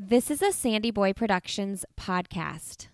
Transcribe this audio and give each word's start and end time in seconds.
This 0.00 0.30
is 0.30 0.42
a 0.42 0.52
Sandy 0.52 0.92
Boy 0.92 1.12
Productions 1.12 1.84
podcast. 1.98 2.86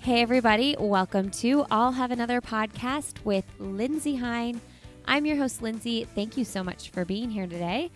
Hey, 0.00 0.20
everybody, 0.20 0.76
welcome 0.78 1.30
to 1.30 1.64
I'll 1.70 1.92
Have 1.92 2.10
Another 2.10 2.42
podcast 2.42 3.24
with 3.24 3.46
Lindsay 3.58 4.16
Hein. 4.16 4.60
I'm 5.06 5.24
your 5.24 5.38
host, 5.38 5.62
Lindsay. 5.62 6.04
Thank 6.04 6.36
you 6.36 6.44
so 6.44 6.62
much 6.62 6.90
for 6.90 7.06
being 7.06 7.30
here 7.30 7.46
today. 7.46 7.90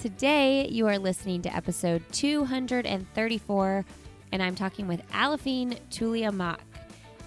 Today, 0.00 0.66
you 0.68 0.86
are 0.88 0.98
listening 0.98 1.42
to 1.42 1.54
episode 1.54 2.02
234, 2.12 3.84
and 4.32 4.42
I'm 4.42 4.54
talking 4.54 4.88
with 4.88 5.06
Aliphine 5.10 5.78
Tuliamuk. 5.90 6.58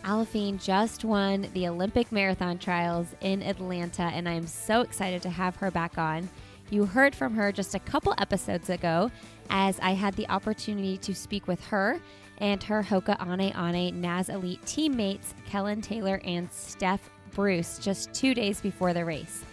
Aliphine 0.04 0.62
just 0.62 1.06
won 1.06 1.48
the 1.54 1.68
Olympic 1.68 2.12
marathon 2.12 2.60
trials 2.60 3.16
in 3.22 3.42
Atlanta, 3.42 4.04
and 4.04 4.28
I'm 4.28 4.46
so 4.46 4.82
excited 4.82 5.22
to 5.24 5.30
have 5.30 5.56
her 5.56 5.72
back 5.72 5.98
on. 5.98 6.30
You 6.70 6.86
heard 6.86 7.16
from 7.16 7.36
her 7.36 7.52
just 7.52 7.76
a 7.76 7.80
couple 7.80 8.14
episodes 8.18 8.70
ago 8.70 9.12
as 9.50 9.80
I 9.80 9.92
had 9.92 10.16
the 10.16 10.28
opportunity 10.30 10.98
to 10.98 11.14
speak 11.16 11.48
with 11.48 11.64
her 11.68 12.00
and 12.40 12.62
her 12.64 12.84
Hoka 12.84 13.18
One 13.26 13.40
One 13.40 14.02
Naz 14.02 14.30
Elite 14.30 14.66
teammates, 14.66 15.34
Kellyn 15.46 15.82
Taylor 15.82 16.20
and 16.24 16.52
Steph 16.52 17.10
Bruce, 17.32 17.80
just 17.80 18.14
two 18.14 18.34
days 18.34 18.62
before 18.62 18.94
the 18.94 19.06
race. 19.06 19.44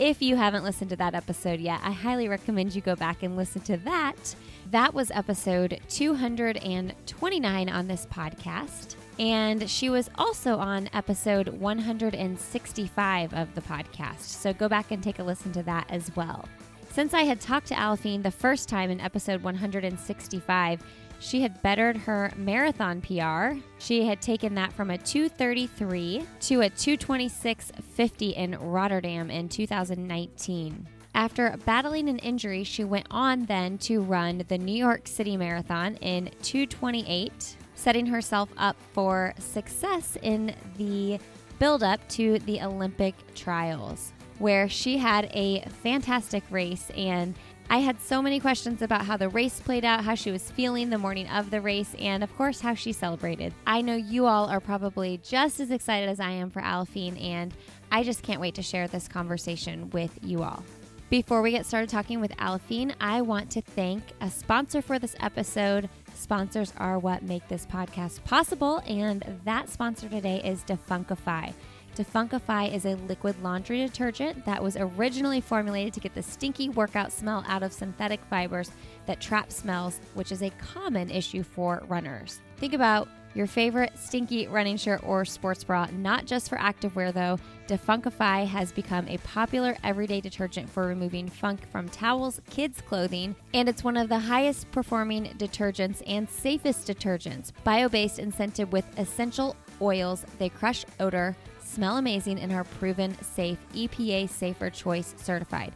If 0.00 0.22
you 0.22 0.34
haven't 0.34 0.64
listened 0.64 0.88
to 0.90 0.96
that 0.96 1.14
episode 1.14 1.60
yet, 1.60 1.78
I 1.84 1.90
highly 1.90 2.26
recommend 2.26 2.74
you 2.74 2.80
go 2.80 2.96
back 2.96 3.22
and 3.22 3.36
listen 3.36 3.60
to 3.64 3.76
that. 3.76 4.34
That 4.70 4.94
was 4.94 5.10
episode 5.10 5.78
229 5.90 7.68
on 7.68 7.86
this 7.86 8.06
podcast. 8.06 8.94
And 9.18 9.68
she 9.68 9.90
was 9.90 10.08
also 10.14 10.56
on 10.56 10.88
episode 10.94 11.48
165 11.48 13.34
of 13.34 13.54
the 13.54 13.60
podcast. 13.60 14.20
So 14.22 14.54
go 14.54 14.70
back 14.70 14.90
and 14.90 15.02
take 15.02 15.18
a 15.18 15.22
listen 15.22 15.52
to 15.52 15.62
that 15.64 15.84
as 15.90 16.16
well. 16.16 16.48
Since 16.92 17.12
I 17.12 17.24
had 17.24 17.38
talked 17.38 17.66
to 17.66 17.74
Aliphine 17.74 18.22
the 18.22 18.30
first 18.30 18.70
time 18.70 18.90
in 18.90 19.00
episode 19.00 19.42
165, 19.42 20.82
she 21.20 21.42
had 21.42 21.62
bettered 21.62 21.96
her 21.96 22.32
marathon 22.36 23.00
PR. 23.00 23.60
She 23.78 24.04
had 24.04 24.20
taken 24.20 24.54
that 24.56 24.72
from 24.72 24.90
a 24.90 24.98
233 24.98 26.24
to 26.40 26.62
a 26.62 26.70
226.50 26.70 28.32
in 28.34 28.58
Rotterdam 28.58 29.30
in 29.30 29.48
2019. 29.48 30.88
After 31.14 31.56
battling 31.64 32.08
an 32.08 32.18
injury, 32.18 32.64
she 32.64 32.84
went 32.84 33.06
on 33.10 33.44
then 33.44 33.78
to 33.78 34.00
run 34.00 34.44
the 34.48 34.58
New 34.58 34.74
York 34.74 35.06
City 35.06 35.36
Marathon 35.36 35.96
in 35.96 36.30
228, 36.42 37.56
setting 37.74 38.06
herself 38.06 38.48
up 38.56 38.76
for 38.92 39.34
success 39.38 40.16
in 40.22 40.54
the 40.76 41.18
build 41.58 41.82
up 41.82 42.00
to 42.08 42.38
the 42.40 42.62
Olympic 42.62 43.14
trials, 43.34 44.12
where 44.38 44.68
she 44.68 44.96
had 44.96 45.28
a 45.34 45.60
fantastic 45.82 46.42
race 46.50 46.90
and 46.96 47.34
I 47.72 47.78
had 47.78 48.02
so 48.02 48.20
many 48.20 48.40
questions 48.40 48.82
about 48.82 49.04
how 49.04 49.16
the 49.16 49.28
race 49.28 49.60
played 49.60 49.84
out, 49.84 50.02
how 50.02 50.16
she 50.16 50.32
was 50.32 50.50
feeling 50.50 50.90
the 50.90 50.98
morning 50.98 51.28
of 51.28 51.52
the 51.52 51.60
race, 51.60 51.94
and 52.00 52.24
of 52.24 52.36
course, 52.36 52.60
how 52.60 52.74
she 52.74 52.92
celebrated. 52.92 53.54
I 53.64 53.80
know 53.80 53.94
you 53.94 54.26
all 54.26 54.48
are 54.48 54.58
probably 54.58 55.20
just 55.22 55.60
as 55.60 55.70
excited 55.70 56.08
as 56.08 56.18
I 56.18 56.30
am 56.30 56.50
for 56.50 56.60
Aliphine, 56.60 57.22
and 57.22 57.54
I 57.92 58.02
just 58.02 58.24
can't 58.24 58.40
wait 58.40 58.56
to 58.56 58.62
share 58.62 58.88
this 58.88 59.06
conversation 59.06 59.88
with 59.90 60.18
you 60.20 60.42
all. 60.42 60.64
Before 61.10 61.42
we 61.42 61.52
get 61.52 61.64
started 61.64 61.88
talking 61.88 62.20
with 62.20 62.36
Aliphine, 62.38 62.92
I 63.00 63.22
want 63.22 63.52
to 63.52 63.62
thank 63.62 64.02
a 64.20 64.28
sponsor 64.30 64.82
for 64.82 64.98
this 64.98 65.14
episode. 65.20 65.88
Sponsors 66.16 66.72
are 66.76 66.98
what 66.98 67.22
make 67.22 67.46
this 67.46 67.66
podcast 67.66 68.24
possible, 68.24 68.82
and 68.84 69.24
that 69.44 69.68
sponsor 69.68 70.08
today 70.08 70.42
is 70.44 70.64
Defunkify. 70.64 71.54
Defunkify 71.96 72.72
is 72.72 72.86
a 72.86 72.94
liquid 73.08 73.42
laundry 73.42 73.78
detergent 73.78 74.44
that 74.44 74.62
was 74.62 74.76
originally 74.76 75.40
formulated 75.40 75.92
to 75.94 76.00
get 76.00 76.14
the 76.14 76.22
stinky 76.22 76.68
workout 76.68 77.12
smell 77.12 77.44
out 77.48 77.62
of 77.62 77.72
synthetic 77.72 78.24
fibers 78.26 78.70
that 79.06 79.20
trap 79.20 79.50
smells, 79.50 80.00
which 80.14 80.32
is 80.32 80.42
a 80.42 80.50
common 80.50 81.10
issue 81.10 81.42
for 81.42 81.82
runners. 81.88 82.40
Think 82.58 82.74
about 82.74 83.08
your 83.34 83.46
favorite 83.46 83.92
stinky 83.96 84.46
running 84.48 84.76
shirt 84.76 85.00
or 85.04 85.24
sports 85.24 85.62
bra, 85.62 85.86
not 85.92 86.26
just 86.26 86.48
for 86.48 86.58
activewear 86.58 87.12
though. 87.12 87.38
Defunkify 87.68 88.46
has 88.46 88.72
become 88.72 89.06
a 89.06 89.18
popular 89.18 89.76
everyday 89.84 90.20
detergent 90.20 90.68
for 90.68 90.86
removing 90.86 91.28
funk 91.28 91.60
from 91.70 91.88
towels, 91.88 92.40
kids' 92.50 92.80
clothing, 92.80 93.36
and 93.54 93.68
it's 93.68 93.84
one 93.84 93.96
of 93.96 94.08
the 94.08 94.18
highest 94.18 94.70
performing 94.72 95.26
detergents 95.38 96.02
and 96.06 96.28
safest 96.28 96.88
detergents. 96.88 97.52
Bio 97.62 97.88
based 97.88 98.18
and 98.18 98.34
scented 98.34 98.72
with 98.72 98.84
essential 98.98 99.54
oils, 99.80 100.24
they 100.38 100.48
crush 100.48 100.84
odor, 100.98 101.36
smell 101.70 101.96
amazing, 101.96 102.40
and 102.40 102.52
are 102.52 102.64
proven 102.64 103.16
safe, 103.22 103.58
EPA 103.74 104.28
Safer 104.28 104.70
Choice 104.70 105.14
certified. 105.16 105.72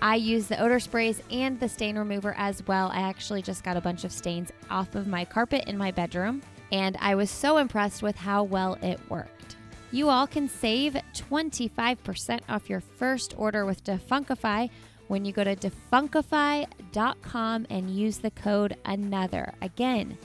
I 0.00 0.16
use 0.16 0.46
the 0.46 0.60
odor 0.60 0.80
sprays 0.80 1.22
and 1.30 1.60
the 1.60 1.68
stain 1.68 1.96
remover 1.96 2.34
as 2.36 2.66
well. 2.66 2.90
I 2.92 3.02
actually 3.02 3.42
just 3.42 3.62
got 3.62 3.76
a 3.76 3.80
bunch 3.80 4.04
of 4.04 4.12
stains 4.12 4.50
off 4.70 4.94
of 4.94 5.06
my 5.06 5.24
carpet 5.24 5.68
in 5.68 5.78
my 5.78 5.90
bedroom, 5.90 6.42
and 6.72 6.96
I 7.00 7.14
was 7.14 7.30
so 7.30 7.58
impressed 7.58 8.02
with 8.02 8.16
how 8.16 8.42
well 8.42 8.78
it 8.82 8.98
worked. 9.08 9.56
You 9.92 10.08
all 10.08 10.26
can 10.26 10.48
save 10.48 10.96
25% 11.14 12.40
off 12.48 12.70
your 12.70 12.80
first 12.80 13.34
order 13.36 13.66
with 13.66 13.84
Defunkify 13.84 14.70
when 15.08 15.24
you 15.24 15.32
go 15.32 15.44
to 15.44 15.54
defunkify.com 15.54 17.66
and 17.68 17.90
use 17.90 18.18
the 18.18 18.30
code 18.30 18.76
ANOTHER. 18.86 19.52
Again, 19.60 20.16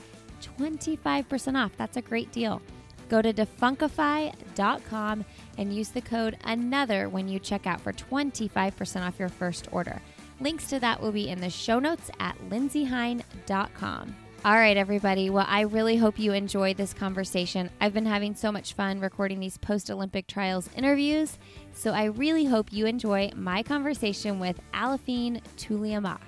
25% 0.58 1.62
off. 1.62 1.72
That's 1.76 1.98
a 1.98 2.02
great 2.02 2.32
deal. 2.32 2.62
Go 3.08 3.22
to 3.22 3.32
defunkify.com 3.32 5.24
and 5.56 5.74
use 5.74 5.88
the 5.88 6.00
code 6.00 6.36
ANOTHER 6.44 7.08
when 7.08 7.28
you 7.28 7.38
check 7.38 7.66
out 7.66 7.80
for 7.80 7.92
25% 7.92 9.06
off 9.06 9.18
your 9.18 9.28
first 9.28 9.68
order. 9.72 10.00
Links 10.40 10.68
to 10.68 10.78
that 10.80 11.00
will 11.00 11.12
be 11.12 11.28
in 11.28 11.40
the 11.40 11.50
show 11.50 11.78
notes 11.78 12.10
at 12.20 12.36
lindsayhein.com. 12.48 14.14
All 14.44 14.54
right, 14.54 14.76
everybody. 14.76 15.30
Well, 15.30 15.46
I 15.48 15.62
really 15.62 15.96
hope 15.96 16.16
you 16.16 16.32
enjoyed 16.32 16.76
this 16.76 16.94
conversation. 16.94 17.70
I've 17.80 17.92
been 17.92 18.06
having 18.06 18.36
so 18.36 18.52
much 18.52 18.74
fun 18.74 19.00
recording 19.00 19.40
these 19.40 19.58
post 19.58 19.90
Olympic 19.90 20.28
trials 20.28 20.70
interviews, 20.76 21.38
so 21.72 21.92
I 21.92 22.04
really 22.04 22.44
hope 22.44 22.72
you 22.72 22.86
enjoy 22.86 23.32
my 23.34 23.64
conversation 23.64 24.38
with 24.38 24.60
Aliphine 24.72 25.42
Tuliamuk. 25.56 26.20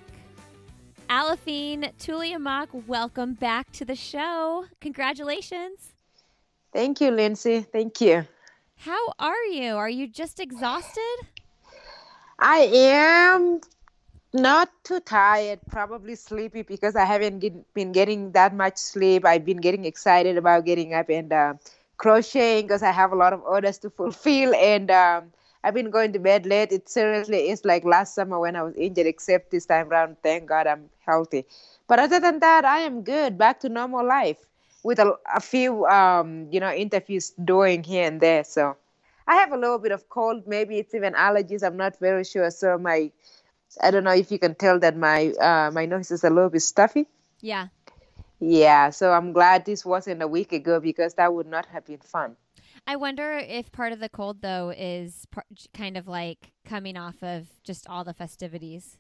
Aliphine 1.09 1.93
Tuliamuk, 1.99 2.87
welcome 2.89 3.35
back 3.35 3.71
to 3.73 3.85
the 3.85 3.95
show. 3.95 4.65
Congratulations. 4.81 5.95
Thank 6.73 7.01
you, 7.01 7.11
Lindsay. 7.11 7.63
Thank 7.63 8.01
you. 8.01 8.27
How 8.77 9.13
are 9.19 9.45
you? 9.51 9.75
Are 9.75 9.91
you 9.91 10.07
just 10.07 10.41
exhausted? 10.41 11.17
I 12.39 12.71
am 12.73 13.61
not 14.33 14.71
too 14.85 15.01
tired, 15.01 15.61
probably 15.69 16.15
sleepy 16.15 16.63
because 16.63 16.95
I 16.95 17.05
haven't 17.05 17.41
get, 17.41 17.75
been 17.75 17.93
getting 17.93 18.33
that 18.33 18.55
much 18.55 18.79
sleep. 18.79 19.27
I've 19.27 19.45
been 19.45 19.59
getting 19.59 19.85
excited 19.85 20.37
about 20.37 20.65
getting 20.65 20.95
up 20.95 21.11
and 21.11 21.33
uh, 21.33 21.55
crocheting 21.97 22.69
because 22.69 22.83
I 22.83 22.93
have 22.93 23.13
a 23.13 23.17
lot 23.17 23.33
of 23.33 23.43
orders 23.43 23.79
to 23.79 23.91
fulfill. 23.91 24.55
And 24.55 24.91
um, 24.91 25.33
I've 25.65 25.75
been 25.75 25.91
going 25.91 26.13
to 26.13 26.21
bed 26.21 26.47
late. 26.47 26.73
It 26.73 26.89
seriously 26.89 27.51
is 27.51 27.65
like 27.65 27.85
last 27.85 28.15
summer 28.15 28.39
when 28.39 28.55
I 28.55 28.63
was 28.63 28.75
injured, 28.77 29.07
except 29.07 29.51
this 29.51 29.67
time 29.67 29.89
around, 29.89 30.17
thank 30.23 30.47
God 30.47 30.69
I'm 30.69 30.89
healthy. 31.05 31.45
But 31.89 31.99
other 31.99 32.21
than 32.21 32.39
that, 32.39 32.65
I 32.65 32.79
am 32.79 33.03
good, 33.03 33.37
back 33.37 33.59
to 33.61 33.69
normal 33.69 34.07
life 34.07 34.47
with 34.83 34.99
a, 34.99 35.15
a 35.35 35.41
few 35.41 35.87
um, 35.87 36.49
you 36.51 36.61
know 36.61 36.73
interviews 36.73 37.31
doing 37.43 37.83
here 37.83 38.07
and 38.07 38.21
there. 38.21 38.45
So 38.45 38.77
i 39.27 39.37
have 39.37 39.53
a 39.53 39.57
little 39.57 39.79
bit 39.79 39.93
of 39.93 40.09
cold. 40.09 40.47
Maybe 40.47 40.79
it's 40.79 40.95
even 40.95 41.15
allergies. 41.15 41.63
I'm 41.63 41.77
not 41.77 41.99
very 42.01 42.25
sure. 42.25 42.51
So 42.51 42.79
my 42.79 43.11
i 43.83 43.91
don't 43.91 44.05
know 44.05 44.15
if 44.15 44.33
you 44.33 44.39
can 44.39 44.55
tell 44.55 44.79
that 44.81 44.97
my 44.97 45.29
uh, 45.41 45.71
my 45.73 45.87
nose 45.87 46.11
is 46.11 46.25
a 46.25 46.31
little 46.31 46.51
bit 46.51 46.63
stuffy. 46.63 47.07
Yeah. 47.41 47.69
yeah. 48.41 48.91
So 48.91 49.13
i'm 49.13 49.33
glad 49.33 49.65
this 49.65 49.85
wasn't 49.85 50.23
a 50.23 50.29
week 50.29 50.53
ago 50.53 50.81
because 50.81 51.15
that 51.15 51.33
would 51.33 51.47
not 51.47 51.67
have 51.67 51.87
been 51.87 52.01
fun. 52.01 52.37
I 52.87 52.97
wonder 52.97 53.39
if 53.39 53.71
part 53.73 53.93
of 53.93 54.01
the 54.01 54.09
cold, 54.09 54.41
though, 54.43 54.73
is 54.77 55.27
par- 55.31 55.45
kind 55.75 55.97
of 55.97 56.09
like 56.09 56.53
coming 56.65 56.97
off 56.97 57.23
of 57.23 57.47
just 57.63 57.87
all 57.89 58.05
the 58.05 58.15
festivities. 58.15 58.97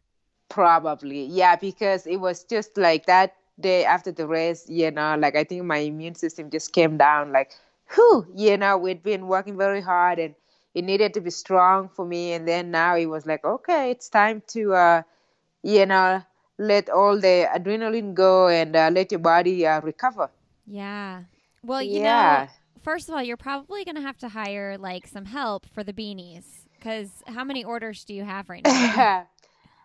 probably. 0.50 1.24
Yeah 1.24 1.56
because 1.56 2.06
it 2.06 2.16
was 2.16 2.44
just 2.44 2.76
like 2.76 3.06
that 3.06 3.34
day 3.60 3.84
after 3.84 4.12
the 4.12 4.26
race 4.26 4.66
you 4.68 4.90
know 4.90 5.16
like 5.18 5.36
i 5.36 5.44
think 5.44 5.64
my 5.64 5.78
immune 5.78 6.14
system 6.14 6.50
just 6.50 6.72
came 6.72 6.96
down 6.96 7.32
like 7.32 7.52
whew 7.94 8.26
you 8.34 8.56
know 8.56 8.76
we'd 8.76 9.02
been 9.02 9.26
working 9.26 9.56
very 9.56 9.80
hard 9.80 10.18
and 10.18 10.34
it 10.74 10.82
needed 10.84 11.14
to 11.14 11.20
be 11.20 11.30
strong 11.30 11.88
for 11.88 12.04
me 12.06 12.32
and 12.32 12.46
then 12.48 12.70
now 12.70 12.96
it 12.96 13.06
was 13.06 13.26
like 13.26 13.44
okay 13.44 13.90
it's 13.90 14.08
time 14.08 14.42
to 14.46 14.72
uh 14.74 15.02
you 15.62 15.86
know 15.86 16.22
let 16.58 16.88
all 16.90 17.18
the 17.18 17.48
adrenaline 17.54 18.14
go 18.14 18.48
and 18.48 18.76
uh, 18.76 18.90
let 18.92 19.10
your 19.10 19.20
body 19.20 19.66
uh, 19.66 19.80
recover 19.80 20.30
Yeah. 20.66 21.24
Well, 21.62 21.82
you 21.82 22.00
Yeah. 22.00 22.00
know, 22.00 22.48
first 22.82 23.08
of 23.08 23.14
all, 23.14 23.22
you're 23.22 23.36
probably 23.36 23.84
going 23.84 23.96
to 23.96 24.02
have 24.02 24.18
to 24.18 24.28
hire 24.28 24.76
like 24.78 25.06
some 25.06 25.26
help 25.26 25.66
for 25.66 25.82
the 25.84 25.92
beanies 25.92 26.66
because 26.78 27.22
how 27.26 27.44
many 27.44 27.64
orders 27.64 28.04
do 28.04 28.14
you 28.14 28.24
have 28.24 28.48
right 28.48 28.64
now? 28.64 29.06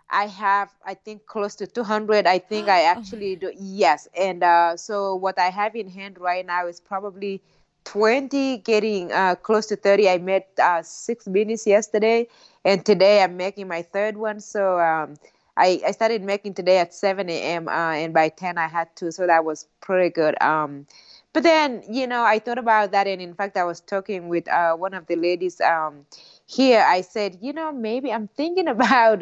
I 0.10 0.28
have, 0.28 0.70
I 0.86 0.94
think, 0.94 1.26
close 1.26 1.56
to 1.56 1.68
200. 1.68 2.28
I 2.28 2.40
think 2.40 2.70
I 2.70 2.82
Oh 2.96 3.02
actually 3.02 3.36
do. 3.36 3.52
Yes. 3.58 4.08
And 4.18 4.44
uh, 4.44 4.78
so 4.78 5.16
what 5.16 5.38
I 5.40 5.50
have 5.50 5.76
in 5.76 5.90
hand 5.90 6.18
right 6.20 6.46
now 6.46 6.68
is 6.68 6.80
probably 6.80 7.42
20, 7.84 8.58
getting 8.58 9.12
uh, 9.12 9.36
close 9.36 9.66
to 9.68 9.76
30. 9.76 10.10
I 10.10 10.18
made 10.18 10.44
uh, 10.62 10.82
six 10.84 11.26
beanies 11.28 11.66
yesterday, 11.66 12.28
and 12.64 12.86
today 12.86 13.22
I'm 13.24 13.38
making 13.38 13.68
my 13.68 13.82
third 13.82 14.18
one. 14.18 14.40
So 14.40 14.80
um, 14.80 15.16
I, 15.58 15.82
I 15.86 15.92
started 15.92 16.22
making 16.24 16.54
today 16.56 16.78
at 16.80 16.94
7 16.94 17.42
a.m. 17.42 17.68
Uh, 17.68 17.94
and 17.94 18.14
by 18.14 18.30
10 18.30 18.58
I 18.58 18.68
had 18.68 18.96
to. 18.98 19.12
So 19.12 19.26
that 19.28 19.44
was 19.46 19.68
pretty 19.82 20.10
good. 20.10 20.42
Um, 20.42 20.88
but 21.34 21.44
then, 21.44 21.84
you 21.90 22.08
know, 22.08 22.24
I 22.24 22.40
thought 22.40 22.58
about 22.58 22.92
that. 22.92 23.08
And 23.08 23.22
in 23.22 23.34
fact, 23.34 23.58
I 23.58 23.64
was 23.64 23.80
talking 23.82 24.30
with 24.30 24.48
uh, 24.50 24.76
one 24.76 24.94
of 24.94 25.08
the 25.08 25.16
ladies 25.16 25.60
um, 25.62 26.06
here. 26.46 26.84
I 26.88 27.02
said, 27.02 27.38
you 27.42 27.54
know, 27.54 27.72
maybe 27.72 28.12
I'm 28.12 28.28
thinking 28.28 28.68
about. 28.68 29.22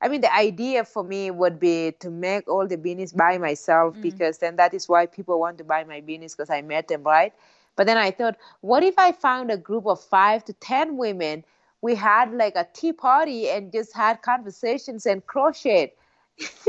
I 0.00 0.08
mean, 0.08 0.20
the 0.20 0.34
idea 0.34 0.84
for 0.84 1.02
me 1.02 1.30
would 1.30 1.58
be 1.58 1.92
to 2.00 2.10
make 2.10 2.48
all 2.48 2.66
the 2.66 2.76
beanies 2.76 3.16
by 3.16 3.38
myself 3.38 3.96
Mm. 3.96 4.00
because 4.00 4.38
then 4.38 4.56
that 4.56 4.74
is 4.74 4.88
why 4.88 5.06
people 5.06 5.38
want 5.40 5.58
to 5.58 5.64
buy 5.64 5.84
my 5.84 6.00
beanies 6.00 6.36
because 6.36 6.50
I 6.50 6.62
met 6.62 6.88
them 6.88 7.02
right. 7.02 7.32
But 7.76 7.86
then 7.86 7.96
I 7.98 8.10
thought, 8.10 8.36
what 8.60 8.82
if 8.82 8.98
I 8.98 9.12
found 9.12 9.50
a 9.50 9.56
group 9.56 9.86
of 9.86 10.00
five 10.00 10.44
to 10.46 10.52
ten 10.54 10.96
women? 10.96 11.44
We 11.80 11.94
had 11.96 12.32
like 12.32 12.56
a 12.56 12.66
tea 12.72 12.92
party 12.92 13.48
and 13.48 13.72
just 13.72 13.94
had 13.94 14.22
conversations 14.22 15.06
and 15.06 15.24
crocheted. 15.26 15.90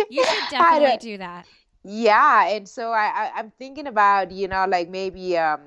You 0.08 0.26
should 0.26 0.48
definitely 0.48 0.98
do 0.98 1.18
that. 1.18 1.48
yeah, 1.84 2.48
and 2.50 2.68
so 2.68 2.92
I, 2.92 3.06
I 3.06 3.32
I'm 3.36 3.52
thinking 3.52 3.88
about 3.88 4.32
you 4.32 4.48
know 4.48 4.66
like 4.68 4.90
maybe 4.90 5.38
um 5.38 5.62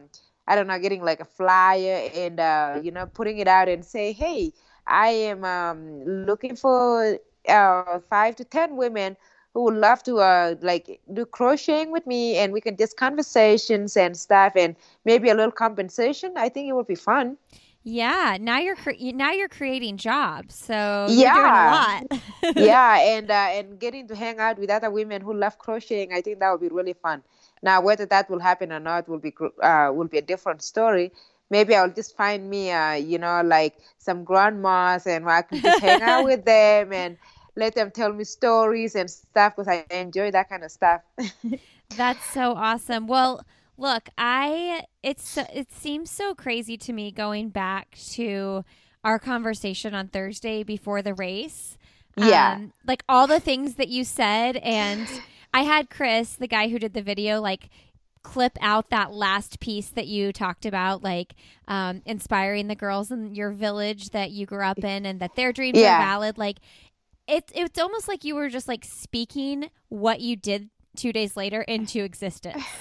I 0.46 0.54
don't 0.56 0.66
know 0.66 0.78
getting 0.78 1.02
like 1.02 1.20
a 1.20 1.24
flyer 1.24 2.10
and 2.14 2.40
uh 2.40 2.78
you 2.82 2.90
know 2.90 3.06
putting 3.06 3.38
it 3.38 3.48
out 3.48 3.68
and 3.68 3.84
say 3.84 4.12
hey 4.12 4.52
I 4.86 5.08
am 5.08 5.44
um 5.44 6.04
looking 6.04 6.56
for 6.56 7.18
uh 7.48 7.98
five 8.08 8.36
to 8.36 8.44
ten 8.44 8.76
women 8.76 9.16
who 9.54 9.64
would 9.64 9.74
love 9.74 10.02
to 10.04 10.18
uh 10.18 10.54
like 10.60 11.00
do 11.12 11.24
crocheting 11.24 11.90
with 11.90 12.06
me 12.06 12.36
and 12.36 12.52
we 12.52 12.60
can 12.60 12.76
just 12.76 12.96
conversations 12.96 13.96
and 13.96 14.16
stuff 14.16 14.52
and 14.56 14.76
maybe 15.04 15.28
a 15.28 15.34
little 15.34 15.52
compensation. 15.52 16.32
I 16.36 16.48
think 16.48 16.68
it 16.68 16.72
would 16.74 16.86
be 16.86 16.94
fun. 16.94 17.36
Yeah, 17.82 18.36
now 18.40 18.58
you're 18.58 18.76
cre- 18.76 18.92
now 19.14 19.32
you're 19.32 19.48
creating 19.48 19.96
jobs, 19.96 20.54
so 20.54 21.08
Yeah. 21.08 21.16
you're 21.16 21.30
doing 21.32 21.56
a 21.56 21.62
lot. 21.62 22.04
yeah, 22.56 22.98
and 23.00 23.30
uh, 23.30 23.34
and 23.34 23.78
getting 23.78 24.06
to 24.08 24.14
hang 24.14 24.38
out 24.38 24.58
with 24.58 24.70
other 24.70 24.90
women 24.90 25.22
who 25.22 25.32
love 25.34 25.58
crocheting, 25.58 26.12
I 26.12 26.20
think 26.20 26.40
that 26.40 26.50
would 26.50 26.60
be 26.60 26.68
really 26.68 26.92
fun. 26.92 27.22
Now, 27.62 27.80
whether 27.80 28.06
that 28.06 28.28
will 28.30 28.38
happen 28.40 28.72
or 28.72 28.80
not 28.80 29.08
will 29.08 29.18
be 29.18 29.34
uh, 29.62 29.90
will 29.94 30.08
be 30.08 30.18
a 30.18 30.22
different 30.22 30.62
story. 30.62 31.12
Maybe 31.50 31.74
I'll 31.74 31.90
just 31.90 32.16
find 32.16 32.48
me, 32.48 32.70
uh, 32.70 32.92
you 32.92 33.18
know, 33.18 33.42
like 33.44 33.78
some 33.98 34.24
grandmas, 34.24 35.06
and 35.06 35.28
I 35.28 35.42
can 35.42 35.60
just 35.60 35.80
hang 35.80 36.02
out 36.02 36.24
with 36.24 36.44
them 36.44 36.92
and 36.92 37.16
let 37.56 37.74
them 37.74 37.90
tell 37.90 38.12
me 38.12 38.24
stories 38.24 38.94
and 38.94 39.10
stuff 39.10 39.56
because 39.56 39.68
I 39.68 39.84
enjoy 39.90 40.30
that 40.30 40.48
kind 40.48 40.64
of 40.64 40.70
stuff. 40.70 41.02
That's 41.96 42.24
so 42.26 42.52
awesome. 42.52 43.06
Well, 43.06 43.44
look, 43.76 44.08
I 44.16 44.84
it's 45.02 45.36
it 45.36 45.72
seems 45.72 46.10
so 46.10 46.34
crazy 46.34 46.76
to 46.78 46.92
me 46.92 47.10
going 47.10 47.48
back 47.48 47.96
to 48.12 48.64
our 49.02 49.18
conversation 49.18 49.94
on 49.94 50.08
Thursday 50.08 50.62
before 50.62 51.02
the 51.02 51.14
race. 51.14 51.76
Yeah. 52.16 52.54
Um, 52.54 52.72
like 52.86 53.02
all 53.08 53.26
the 53.26 53.40
things 53.40 53.74
that 53.74 53.88
you 53.88 54.04
said 54.04 54.56
and 54.58 55.08
I 55.52 55.62
had 55.62 55.90
Chris, 55.90 56.36
the 56.36 56.46
guy 56.46 56.68
who 56.68 56.78
did 56.78 56.94
the 56.94 57.02
video, 57.02 57.40
like 57.40 57.70
clip 58.22 58.56
out 58.60 58.90
that 58.90 59.12
last 59.12 59.60
piece 59.60 59.88
that 59.90 60.06
you 60.06 60.32
talked 60.32 60.66
about 60.66 61.02
like 61.02 61.34
um, 61.68 62.02
inspiring 62.04 62.68
the 62.68 62.74
girls 62.74 63.10
in 63.10 63.34
your 63.34 63.50
village 63.50 64.10
that 64.10 64.30
you 64.30 64.46
grew 64.46 64.64
up 64.64 64.84
in 64.84 65.06
and 65.06 65.20
that 65.20 65.36
their 65.36 65.52
dreams 65.52 65.78
Yeah. 65.78 65.94
are 65.94 65.98
valid 66.06 66.38
like 66.38 66.58
it's 67.26 67.52
it's 67.54 67.78
almost 67.78 68.08
like 68.08 68.24
you 68.24 68.34
were 68.34 68.48
just 68.48 68.68
like 68.68 68.84
speaking 68.84 69.70
what 69.88 70.20
you 70.20 70.36
did 70.36 70.68
two 70.96 71.12
days 71.12 71.36
later 71.36 71.62
into 71.62 72.02
existence 72.04 72.64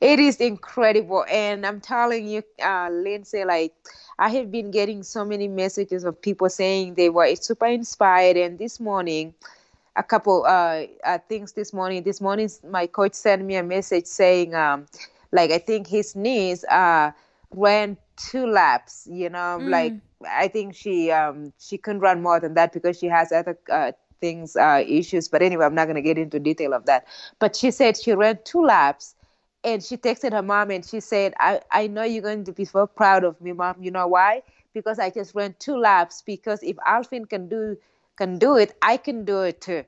It 0.00 0.18
is 0.18 0.36
incredible, 0.36 1.24
and 1.30 1.64
I'm 1.64 1.80
telling 1.80 2.28
you, 2.28 2.42
uh, 2.62 2.90
Lindsay, 2.92 3.44
like 3.44 3.72
I 4.18 4.28
have 4.30 4.50
been 4.52 4.70
getting 4.70 5.02
so 5.02 5.24
many 5.24 5.48
messages 5.48 6.04
of 6.04 6.20
people 6.20 6.48
saying 6.50 6.94
they 6.94 7.08
were 7.08 7.34
super 7.36 7.66
inspired. 7.66 8.36
And 8.36 8.58
this 8.58 8.78
morning, 8.80 9.34
a 9.96 10.02
couple 10.02 10.44
uh, 10.46 10.84
uh 11.04 11.18
things 11.28 11.52
this 11.52 11.72
morning. 11.72 12.02
This 12.02 12.20
morning, 12.20 12.50
my 12.68 12.86
coach 12.86 13.14
sent 13.14 13.44
me 13.44 13.56
a 13.56 13.62
message 13.62 14.06
saying, 14.06 14.54
um, 14.54 14.86
like 15.32 15.50
I 15.50 15.58
think 15.58 15.86
his 15.88 16.14
niece 16.16 16.64
uh 16.64 17.12
ran 17.52 17.96
two 18.16 18.46
laps. 18.46 19.08
You 19.10 19.30
know, 19.30 19.62
like 19.66 19.96
I 20.28 20.48
think 20.48 20.74
she 20.74 21.10
um 21.10 21.52
she 21.58 21.78
couldn't 21.78 22.00
run 22.00 22.22
more 22.22 22.40
than 22.40 22.54
that 22.54 22.72
because 22.72 22.98
she 22.98 23.06
has 23.06 23.32
other 23.32 23.58
uh, 23.70 23.92
things 24.20 24.56
uh 24.56 24.82
issues. 24.86 25.28
But 25.28 25.42
anyway, 25.42 25.64
I'm 25.66 25.74
not 25.74 25.86
gonna 25.86 26.02
get 26.02 26.18
into 26.18 26.38
detail 26.40 26.74
of 26.74 26.86
that. 26.86 27.06
But 27.38 27.56
she 27.56 27.70
said 27.70 27.96
she 27.96 28.12
ran 28.12 28.38
two 28.44 28.64
laps 28.64 29.14
and 29.64 29.82
she 29.82 29.96
texted 29.96 30.32
her 30.32 30.42
mom 30.42 30.70
and 30.70 30.84
she 30.84 31.00
said, 31.00 31.34
I, 31.40 31.60
I 31.70 31.86
know 31.88 32.04
you're 32.04 32.22
going 32.22 32.44
to 32.44 32.52
be 32.52 32.64
so 32.64 32.86
proud 32.86 33.24
of 33.24 33.40
me, 33.40 33.52
mom. 33.52 33.76
You 33.80 33.90
know 33.90 34.06
why? 34.06 34.42
Because 34.72 34.98
I 34.98 35.10
just 35.10 35.34
ran 35.34 35.54
two 35.58 35.76
laps. 35.76 36.22
Because 36.22 36.62
if 36.62 36.76
Aliphine 36.86 37.28
can 37.28 37.48
do 37.48 37.76
can 38.16 38.38
do 38.38 38.56
it, 38.56 38.76
I 38.82 38.96
can 38.96 39.24
do 39.24 39.42
it 39.42 39.60
too. 39.60 39.84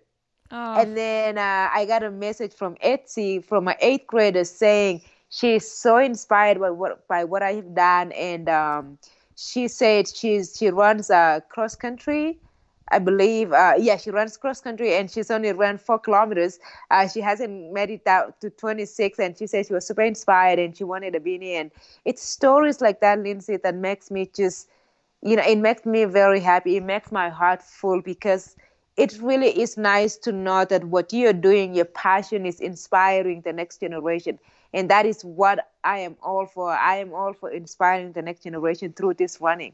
oh 0.50 0.82
And 0.82 0.96
then 0.96 1.38
uh, 1.38 1.68
I 1.72 1.84
got 1.86 2.02
a 2.02 2.10
message 2.10 2.52
from 2.54 2.76
Etsy 2.76 3.42
from 3.44 3.68
an 3.68 3.76
eighth 3.80 4.06
grader 4.06 4.44
saying 4.44 5.02
she's 5.28 5.70
so 5.70 5.98
inspired 5.98 6.60
by 6.60 6.70
what 6.70 7.06
by 7.08 7.24
what 7.24 7.42
I 7.42 7.52
have 7.54 7.74
done, 7.74 8.12
and 8.12 8.48
um, 8.48 8.98
she 9.36 9.68
said 9.68 10.08
she's 10.08 10.56
she 10.56 10.68
runs 10.70 11.10
uh, 11.10 11.40
cross 11.48 11.74
country. 11.76 12.38
I 12.90 12.98
believe, 12.98 13.52
uh, 13.52 13.74
yeah, 13.78 13.96
she 13.96 14.10
runs 14.10 14.36
cross 14.36 14.60
country 14.60 14.94
and 14.94 15.10
she's 15.10 15.30
only 15.30 15.52
ran 15.52 15.78
four 15.78 15.98
kilometers. 15.98 16.58
Uh, 16.90 17.06
she 17.08 17.20
hasn't 17.20 17.72
made 17.72 17.90
it 17.90 18.06
out 18.06 18.40
to 18.40 18.50
26, 18.50 19.18
and 19.18 19.36
she 19.36 19.46
said 19.46 19.66
she 19.66 19.74
was 19.74 19.86
super 19.86 20.02
inspired 20.02 20.58
and 20.58 20.76
she 20.76 20.84
wanted 20.84 21.14
a 21.14 21.20
beanie. 21.20 21.52
And 21.52 21.70
it's 22.04 22.22
stories 22.22 22.80
like 22.80 23.00
that, 23.00 23.18
Lindsay, 23.20 23.56
that 23.56 23.74
makes 23.74 24.10
me 24.10 24.30
just, 24.34 24.68
you 25.22 25.36
know, 25.36 25.42
it 25.42 25.58
makes 25.58 25.84
me 25.84 26.04
very 26.04 26.40
happy. 26.40 26.76
It 26.76 26.84
makes 26.84 27.10
my 27.10 27.28
heart 27.28 27.62
full 27.62 28.00
because 28.02 28.56
it 28.96 29.18
really 29.20 29.48
is 29.60 29.76
nice 29.76 30.16
to 30.18 30.32
know 30.32 30.64
that 30.64 30.84
what 30.84 31.12
you're 31.12 31.32
doing, 31.32 31.74
your 31.74 31.84
passion 31.84 32.46
is 32.46 32.60
inspiring 32.60 33.42
the 33.42 33.52
next 33.52 33.80
generation. 33.80 34.38
And 34.74 34.90
that 34.90 35.06
is 35.06 35.24
what 35.24 35.70
I 35.84 35.98
am 36.00 36.16
all 36.22 36.46
for. 36.46 36.70
I 36.70 36.96
am 36.96 37.14
all 37.14 37.32
for 37.32 37.50
inspiring 37.50 38.12
the 38.12 38.22
next 38.22 38.42
generation 38.42 38.92
through 38.92 39.14
this 39.14 39.40
running. 39.40 39.72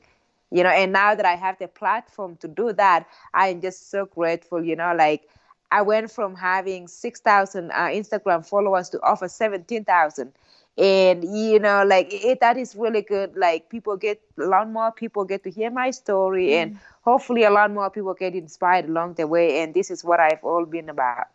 You 0.50 0.62
know, 0.62 0.68
and 0.70 0.92
now 0.92 1.14
that 1.14 1.26
I 1.26 1.34
have 1.34 1.58
the 1.58 1.68
platform 1.68 2.36
to 2.36 2.48
do 2.48 2.72
that, 2.74 3.06
I 3.32 3.48
am 3.48 3.60
just 3.60 3.90
so 3.90 4.06
grateful. 4.06 4.62
You 4.64 4.76
know, 4.76 4.94
like 4.94 5.28
I 5.70 5.82
went 5.82 6.10
from 6.10 6.36
having 6.36 6.86
6,000 6.86 7.70
uh, 7.72 7.74
Instagram 7.74 8.46
followers 8.46 8.88
to 8.90 9.00
over 9.00 9.28
17,000. 9.28 10.32
And, 10.76 11.24
you 11.24 11.58
know, 11.60 11.84
like 11.84 12.08
it, 12.12 12.40
that 12.40 12.56
is 12.56 12.74
really 12.74 13.02
good. 13.02 13.36
Like 13.36 13.68
people 13.70 13.96
get, 13.96 14.20
a 14.38 14.44
lot 14.46 14.68
more 14.70 14.90
people 14.92 15.24
get 15.24 15.44
to 15.44 15.50
hear 15.50 15.70
my 15.70 15.90
story 15.90 16.48
mm. 16.48 16.62
and 16.62 16.78
hopefully 17.02 17.44
a 17.44 17.50
lot 17.50 17.70
more 17.70 17.90
people 17.90 18.14
get 18.14 18.34
inspired 18.34 18.88
along 18.88 19.14
the 19.14 19.26
way. 19.26 19.60
And 19.62 19.72
this 19.74 19.90
is 19.90 20.04
what 20.04 20.20
I've 20.20 20.42
all 20.42 20.64
been 20.66 20.88
about. 20.88 21.26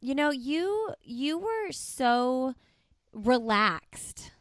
you 0.00 0.14
know 0.14 0.30
you 0.30 0.90
you 1.04 1.38
were 1.38 1.70
so 1.72 2.54
relaxed 3.12 4.32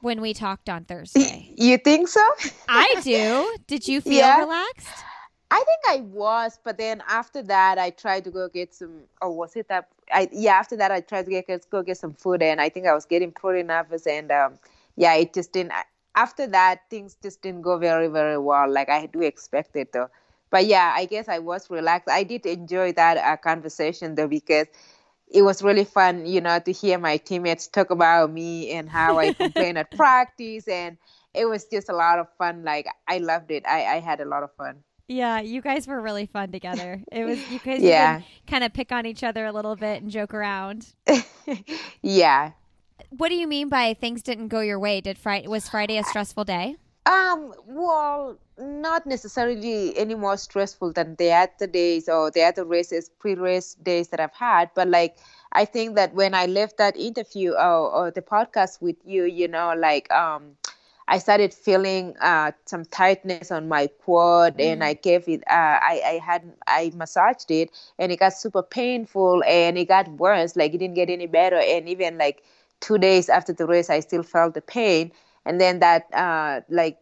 when 0.00 0.20
we 0.20 0.34
talked 0.34 0.68
on 0.68 0.84
thursday 0.84 1.50
You 1.56 1.78
think 1.78 2.08
so? 2.08 2.24
i 2.68 2.96
do 3.02 3.54
did 3.66 3.86
you 3.88 4.00
feel 4.00 4.26
Yeah. 4.26 4.38
relaxed 4.38 5.04
I 5.52 5.62
think 5.64 5.80
I 5.86 6.00
was, 6.06 6.58
but 6.64 6.78
then 6.78 7.02
after 7.06 7.42
that, 7.42 7.76
I 7.76 7.90
tried 7.90 8.24
to 8.24 8.30
go 8.30 8.48
get 8.48 8.72
some. 8.72 9.02
Or 9.20 9.36
was 9.36 9.54
it 9.54 9.68
that? 9.68 9.88
I 10.10 10.26
yeah. 10.32 10.54
After 10.54 10.78
that, 10.78 10.90
I 10.90 11.02
tried 11.02 11.26
to 11.26 11.30
get 11.30 11.70
go 11.70 11.82
get 11.82 11.98
some 11.98 12.14
food, 12.14 12.42
and 12.42 12.58
I 12.58 12.70
think 12.70 12.86
I 12.86 12.94
was 12.94 13.04
getting 13.04 13.32
pretty 13.32 13.62
nervous, 13.62 14.06
and 14.06 14.32
um, 14.32 14.54
yeah, 14.96 15.14
it 15.14 15.34
just 15.34 15.52
didn't. 15.52 15.74
After 16.14 16.46
that, 16.46 16.88
things 16.88 17.18
just 17.22 17.42
didn't 17.42 17.60
go 17.60 17.76
very 17.76 18.08
very 18.08 18.38
well. 18.38 18.70
Like 18.72 18.88
I 18.88 19.04
do 19.04 19.20
expect 19.20 19.76
it 19.76 19.92
though. 19.92 20.08
But 20.48 20.64
yeah, 20.64 20.94
I 20.96 21.04
guess 21.04 21.28
I 21.28 21.38
was 21.38 21.68
relaxed. 21.68 22.08
I 22.08 22.22
did 22.22 22.46
enjoy 22.46 22.92
that 22.92 23.18
uh, 23.18 23.36
conversation 23.36 24.14
though 24.14 24.28
because 24.28 24.68
it 25.28 25.42
was 25.42 25.62
really 25.62 25.84
fun, 25.84 26.24
you 26.24 26.40
know, 26.40 26.60
to 26.60 26.72
hear 26.72 26.98
my 26.98 27.18
teammates 27.18 27.66
talk 27.68 27.90
about 27.90 28.32
me 28.32 28.70
and 28.70 28.88
how 28.88 29.18
I 29.18 29.32
complain 29.32 29.76
at 29.76 29.90
practice, 29.96 30.66
and 30.66 30.96
it 31.34 31.44
was 31.44 31.66
just 31.66 31.90
a 31.90 31.94
lot 31.94 32.18
of 32.18 32.28
fun. 32.38 32.64
Like 32.64 32.86
I 33.06 33.18
loved 33.18 33.50
it. 33.50 33.66
I 33.66 33.96
I 33.96 34.00
had 34.00 34.20
a 34.22 34.24
lot 34.24 34.44
of 34.44 34.50
fun. 34.54 34.82
Yeah 35.12 35.40
you 35.40 35.60
guys 35.60 35.86
were 35.86 36.00
really 36.00 36.26
fun 36.26 36.50
together 36.50 37.00
it 37.12 37.24
was 37.24 37.38
you 37.50 37.58
guys 37.58 37.80
Yeah. 37.80 38.22
kind 38.46 38.64
of 38.64 38.72
pick 38.72 38.90
on 38.92 39.06
each 39.06 39.22
other 39.22 39.44
a 39.46 39.52
little 39.52 39.76
bit 39.76 40.02
and 40.02 40.10
joke 40.10 40.32
around 40.34 40.86
yeah. 42.02 42.52
what 43.10 43.28
do 43.28 43.34
you 43.34 43.46
mean 43.46 43.68
by 43.68 43.94
things 43.94 44.22
didn't 44.22 44.48
go 44.48 44.60
your 44.60 44.78
way 44.78 45.00
did 45.00 45.18
friday 45.18 45.46
was 45.48 45.68
friday 45.68 45.98
a 45.98 46.04
stressful 46.04 46.44
day 46.44 46.76
Um, 47.04 47.50
well, 47.66 48.38
not 48.62 49.06
necessarily 49.10 49.90
any 49.98 50.14
more 50.14 50.36
stressful 50.38 50.92
than 50.94 51.16
the 51.18 51.32
other 51.34 51.66
days 51.66 52.06
or 52.08 52.30
the 52.30 52.42
other 52.46 52.62
races, 52.64 53.10
pre-race 53.18 53.74
days 53.82 54.06
that 54.14 54.20
I've 54.22 54.38
had. 54.38 54.70
But 54.78 54.86
like, 54.86 55.18
I 55.50 55.64
think 55.66 55.96
that 55.98 56.14
when 56.14 56.30
I 56.32 56.46
left 56.46 56.76
that 56.78 56.94
interview 56.96 57.58
or, 57.58 57.90
or 57.90 58.04
the 58.14 58.22
podcast 58.22 58.78
with 58.80 58.94
you, 59.04 59.24
you 59.26 59.48
know, 59.50 59.74
like, 59.74 60.06
um, 60.14 60.54
I 61.08 61.18
started 61.18 61.52
feeling 61.52 62.16
uh, 62.20 62.52
some 62.66 62.84
tightness 62.84 63.50
on 63.50 63.68
my 63.68 63.88
quad, 63.88 64.58
mm. 64.58 64.64
and 64.72 64.84
I 64.84 64.94
gave 64.94 65.28
it. 65.28 65.42
Uh, 65.48 65.78
I 65.82 66.02
I 66.06 66.20
had 66.24 66.52
I 66.66 66.92
massaged 66.94 67.50
it, 67.50 67.70
and 67.98 68.12
it 68.12 68.18
got 68.18 68.32
super 68.32 68.62
painful, 68.62 69.42
and 69.46 69.76
it 69.78 69.86
got 69.88 70.08
worse. 70.12 70.56
Like 70.56 70.74
it 70.74 70.78
didn't 70.78 70.94
get 70.94 71.10
any 71.10 71.26
better, 71.26 71.58
and 71.58 71.88
even 71.88 72.18
like 72.18 72.42
two 72.80 72.98
days 72.98 73.28
after 73.28 73.52
the 73.52 73.66
race, 73.66 73.90
I 73.90 74.00
still 74.00 74.22
felt 74.22 74.54
the 74.54 74.62
pain. 74.62 75.12
And 75.44 75.60
then 75.60 75.80
that 75.80 76.06
uh, 76.14 76.60
like 76.68 76.98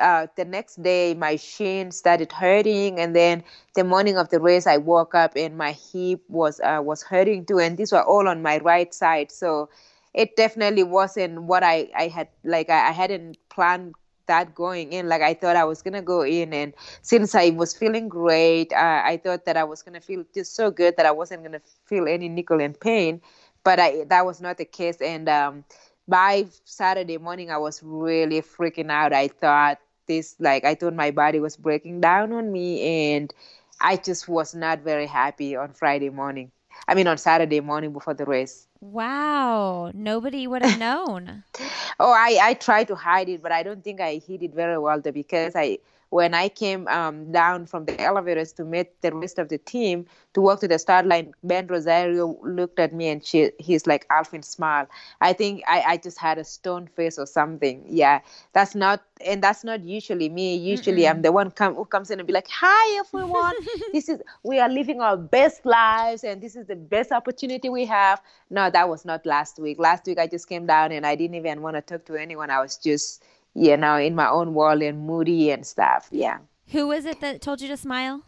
uh, 0.00 0.26
the 0.36 0.44
next 0.44 0.82
day 0.82 1.14
my 1.14 1.36
shin 1.36 1.90
started 1.90 2.32
hurting 2.32 2.98
and 2.98 3.14
then 3.14 3.44
the 3.74 3.84
morning 3.84 4.16
of 4.16 4.28
the 4.30 4.40
race 4.40 4.66
i 4.66 4.76
woke 4.76 5.14
up 5.14 5.32
and 5.36 5.56
my 5.56 5.72
hip 5.72 6.20
was 6.28 6.60
uh, 6.60 6.80
was 6.82 7.02
hurting 7.02 7.44
too 7.44 7.58
and 7.58 7.76
these 7.76 7.92
were 7.92 8.02
all 8.02 8.26
on 8.26 8.42
my 8.42 8.58
right 8.58 8.94
side 8.94 9.30
so 9.30 9.68
it 10.14 10.36
definitely 10.36 10.82
wasn't 10.82 11.42
what 11.42 11.62
i 11.62 11.88
i 11.96 12.08
had 12.08 12.28
like 12.44 12.68
i, 12.70 12.88
I 12.88 12.92
hadn't 12.92 13.38
planned 13.50 13.94
that 14.26 14.54
going 14.54 14.92
in 14.92 15.08
like 15.08 15.22
i 15.22 15.34
thought 15.34 15.56
i 15.56 15.64
was 15.64 15.82
gonna 15.82 16.02
go 16.02 16.22
in 16.22 16.52
and 16.52 16.72
since 17.02 17.34
i 17.34 17.50
was 17.50 17.76
feeling 17.76 18.08
great 18.08 18.72
uh, 18.72 19.02
i 19.04 19.20
thought 19.22 19.44
that 19.46 19.56
i 19.56 19.64
was 19.64 19.82
gonna 19.82 20.00
feel 20.00 20.24
just 20.34 20.54
so 20.54 20.70
good 20.70 20.96
that 20.96 21.06
i 21.06 21.10
wasn't 21.10 21.42
gonna 21.42 21.60
feel 21.86 22.06
any 22.06 22.28
nickel 22.28 22.60
and 22.60 22.78
pain 22.80 23.20
but 23.64 23.78
I, 23.78 24.04
that 24.08 24.26
was 24.26 24.40
not 24.40 24.58
the 24.58 24.64
case 24.64 25.00
and 25.00 25.28
um, 25.28 25.64
by 26.08 26.46
Saturday 26.64 27.18
morning, 27.18 27.50
I 27.50 27.58
was 27.58 27.80
really 27.82 28.42
freaking 28.42 28.90
out. 28.90 29.12
I 29.12 29.28
thought 29.28 29.78
this, 30.08 30.34
like, 30.40 30.64
I 30.64 30.74
thought 30.74 30.94
my 30.94 31.10
body 31.10 31.38
was 31.40 31.56
breaking 31.56 32.00
down 32.00 32.32
on 32.32 32.50
me, 32.50 33.14
and 33.14 33.32
I 33.80 33.96
just 33.96 34.28
was 34.28 34.54
not 34.54 34.80
very 34.80 35.06
happy 35.06 35.56
on 35.56 35.72
Friday 35.72 36.10
morning. 36.10 36.50
I 36.88 36.94
mean, 36.94 37.06
on 37.06 37.18
Saturday 37.18 37.60
morning 37.60 37.92
before 37.92 38.14
the 38.14 38.24
race. 38.24 38.66
Wow, 38.80 39.90
nobody 39.94 40.46
would 40.46 40.62
have 40.62 40.78
known. 40.78 41.44
oh, 42.00 42.12
I 42.12 42.38
I 42.42 42.54
tried 42.54 42.88
to 42.88 42.96
hide 42.96 43.28
it, 43.28 43.42
but 43.42 43.52
I 43.52 43.62
don't 43.62 43.82
think 43.84 44.00
I 44.00 44.20
hid 44.26 44.42
it 44.42 44.54
very 44.54 44.78
well 44.78 45.00
though 45.00 45.12
because 45.12 45.54
I 45.54 45.78
when 46.12 46.34
I 46.34 46.50
came 46.50 46.86
um, 46.88 47.32
down 47.32 47.64
from 47.64 47.86
the 47.86 47.98
elevators 47.98 48.52
to 48.54 48.64
meet 48.64 49.00
the 49.00 49.14
rest 49.14 49.38
of 49.38 49.48
the 49.48 49.56
team 49.56 50.04
to 50.34 50.42
walk 50.42 50.60
to 50.60 50.68
the 50.68 50.78
start 50.78 51.06
line, 51.06 51.32
Ben 51.42 51.66
Rosario 51.66 52.38
looked 52.42 52.78
at 52.78 52.92
me 52.92 53.08
and 53.08 53.24
she, 53.24 53.50
he's 53.58 53.86
like, 53.86 54.06
Aliphine 54.08 54.44
smile. 54.44 54.86
I 55.22 55.32
think 55.32 55.62
I, 55.66 55.80
I 55.86 55.96
just 55.96 56.18
had 56.18 56.36
a 56.36 56.44
stone 56.44 56.86
face 56.86 57.18
or 57.18 57.24
something. 57.26 57.82
Yeah, 57.88 58.20
that's 58.52 58.74
not, 58.74 59.02
and 59.24 59.42
that's 59.42 59.64
not 59.64 59.84
usually 59.84 60.28
me. 60.28 60.54
Usually 60.56 61.04
Mm-mm. 61.04 61.10
I'm 61.10 61.22
the 61.22 61.32
one 61.32 61.50
come, 61.50 61.74
who 61.74 61.86
comes 61.86 62.10
in 62.10 62.20
and 62.20 62.26
be 62.26 62.34
like, 62.34 62.48
hi, 62.50 62.98
everyone. 62.98 63.54
this 63.92 64.10
is, 64.10 64.20
we 64.42 64.58
are 64.58 64.68
living 64.68 65.00
our 65.00 65.16
best 65.16 65.64
lives 65.64 66.24
and 66.24 66.42
this 66.42 66.56
is 66.56 66.66
the 66.66 66.76
best 66.76 67.10
opportunity 67.10 67.70
we 67.70 67.86
have. 67.86 68.20
No, 68.50 68.68
that 68.68 68.86
was 68.86 69.06
not 69.06 69.24
last 69.24 69.58
week. 69.58 69.78
Last 69.78 70.04
week 70.06 70.18
I 70.18 70.26
just 70.26 70.46
came 70.46 70.66
down 70.66 70.92
and 70.92 71.06
I 71.06 71.14
didn't 71.14 71.36
even 71.36 71.62
want 71.62 71.76
to 71.76 71.80
talk 71.80 72.04
to 72.06 72.16
anyone. 72.16 72.50
I 72.50 72.60
was 72.60 72.76
just, 72.76 73.24
you 73.54 73.76
know, 73.76 73.96
in 73.96 74.14
my 74.14 74.28
own 74.28 74.54
world 74.54 74.82
and 74.82 75.06
moody 75.06 75.50
and 75.50 75.66
stuff. 75.66 76.08
Yeah. 76.10 76.38
Who 76.68 76.88
was 76.88 77.04
it 77.04 77.20
that 77.20 77.40
told 77.40 77.60
you 77.60 77.68
to 77.68 77.76
smile? 77.76 78.22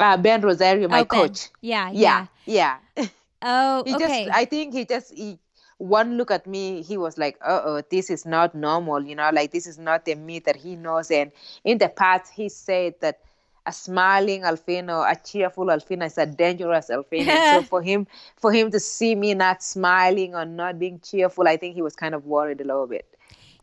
Uh, 0.00 0.16
ben 0.16 0.40
Rosario, 0.40 0.88
my 0.88 1.00
oh, 1.00 1.04
coach. 1.04 1.50
Yeah, 1.60 1.90
yeah, 1.92 2.26
yeah. 2.46 2.78
yeah. 2.96 3.06
Oh, 3.46 3.82
he 3.84 3.94
okay. 3.94 4.24
Just, 4.24 4.36
I 4.36 4.46
think 4.46 4.72
he 4.72 4.86
just 4.86 5.12
he, 5.12 5.38
one 5.76 6.16
look 6.16 6.30
at 6.30 6.46
me, 6.46 6.80
he 6.80 6.96
was 6.96 7.18
like, 7.18 7.36
"Uh 7.44 7.60
oh, 7.62 7.82
this 7.90 8.08
is 8.08 8.24
not 8.24 8.54
normal," 8.54 9.04
you 9.04 9.14
know, 9.14 9.28
like 9.34 9.50
this 9.50 9.66
is 9.66 9.78
not 9.78 10.06
the 10.06 10.14
me 10.14 10.38
that 10.40 10.56
he 10.56 10.76
knows. 10.76 11.10
And 11.10 11.30
in 11.62 11.76
the 11.76 11.90
past, 11.90 12.32
he 12.32 12.48
said 12.48 12.94
that 13.02 13.20
a 13.66 13.72
smiling 13.72 14.42
Aliphine, 14.42 14.88
a 14.88 15.16
cheerful 15.16 15.66
Aliphine 15.66 16.06
is 16.06 16.16
a 16.16 16.26
dangerous 16.26 16.88
Aliphine. 16.88 17.54
so 17.54 17.62
for 17.68 17.82
him, 17.82 18.06
for 18.36 18.52
him 18.52 18.70
to 18.70 18.80
see 18.80 19.14
me 19.14 19.34
not 19.34 19.62
smiling 19.62 20.34
or 20.34 20.44
not 20.44 20.78
being 20.78 21.00
cheerful, 21.00 21.46
I 21.46 21.56
think 21.56 21.74
he 21.74 21.82
was 21.82 21.94
kind 21.94 22.14
of 22.14 22.24
worried 22.24 22.60
a 22.60 22.64
little 22.64 22.86
bit. 22.86 23.13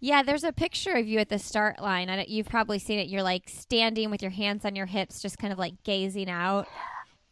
Yeah, 0.03 0.23
there's 0.23 0.43
a 0.43 0.51
picture 0.51 0.93
of 0.93 1.07
you 1.07 1.19
at 1.19 1.29
the 1.29 1.37
start 1.37 1.79
line. 1.79 2.09
I 2.09 2.25
you've 2.27 2.49
probably 2.49 2.79
seen 2.79 2.97
it. 2.97 3.07
You're 3.07 3.21
like 3.21 3.47
standing 3.47 4.09
with 4.09 4.23
your 4.23 4.31
hands 4.31 4.65
on 4.65 4.75
your 4.75 4.87
hips, 4.87 5.21
just 5.21 5.37
kind 5.37 5.53
of 5.53 5.59
like 5.59 5.75
gazing 5.83 6.27
out. 6.27 6.67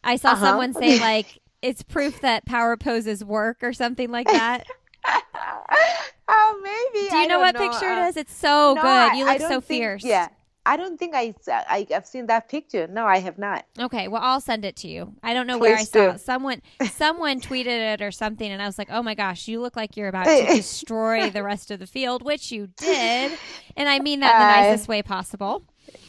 I 0.04 0.14
saw 0.14 0.30
uh-huh. 0.30 0.46
someone 0.46 0.72
say 0.74 1.00
like 1.00 1.40
it's 1.62 1.82
proof 1.82 2.20
that 2.20 2.46
power 2.46 2.76
poses 2.76 3.24
work 3.24 3.58
or 3.62 3.72
something 3.72 4.12
like 4.12 4.28
that. 4.28 4.68
oh, 6.28 6.60
maybe. 6.62 7.08
Do 7.08 7.16
you 7.16 7.22
I 7.24 7.26
know 7.26 7.40
what 7.40 7.56
know. 7.56 7.68
picture 7.68 7.88
uh, 7.88 8.06
it 8.06 8.08
is? 8.10 8.16
It's 8.16 8.34
so 8.34 8.74
no, 8.74 8.82
good. 8.82 9.18
You 9.18 9.24
look 9.24 9.40
so 9.40 9.60
think, 9.60 9.64
fierce. 9.64 10.04
Yeah. 10.04 10.28
I 10.66 10.76
don't 10.76 10.98
think 10.98 11.14
I, 11.14 11.34
I 11.48 11.86
have 11.90 12.06
seen 12.06 12.26
that 12.26 12.48
picture. 12.48 12.86
No, 12.86 13.06
I 13.06 13.18
have 13.18 13.38
not. 13.38 13.64
Okay, 13.78 14.08
well 14.08 14.20
I'll 14.22 14.40
send 14.40 14.64
it 14.64 14.76
to 14.76 14.88
you. 14.88 15.14
I 15.22 15.32
don't 15.32 15.46
know 15.46 15.58
Please 15.58 15.68
where 15.68 15.76
I 15.76 15.80
do. 15.80 15.84
saw 15.84 16.10
it. 16.10 16.20
Someone 16.20 16.62
someone 16.90 17.40
tweeted 17.40 17.94
it 17.94 18.02
or 18.02 18.10
something, 18.10 18.50
and 18.50 18.60
I 18.60 18.66
was 18.66 18.78
like, 18.78 18.88
oh 18.90 19.02
my 19.02 19.14
gosh, 19.14 19.48
you 19.48 19.60
look 19.60 19.76
like 19.76 19.96
you're 19.96 20.08
about 20.08 20.26
to 20.26 20.46
destroy 20.54 21.30
the 21.30 21.42
rest 21.42 21.70
of 21.70 21.78
the 21.78 21.86
field, 21.86 22.22
which 22.22 22.52
you 22.52 22.68
did, 22.76 23.38
and 23.76 23.88
I 23.88 24.00
mean 24.00 24.20
that 24.20 24.34
in 24.34 24.38
the 24.40 24.44
uh, 24.44 24.70
nicest 24.70 24.88
way 24.88 25.02
possible. 25.02 25.64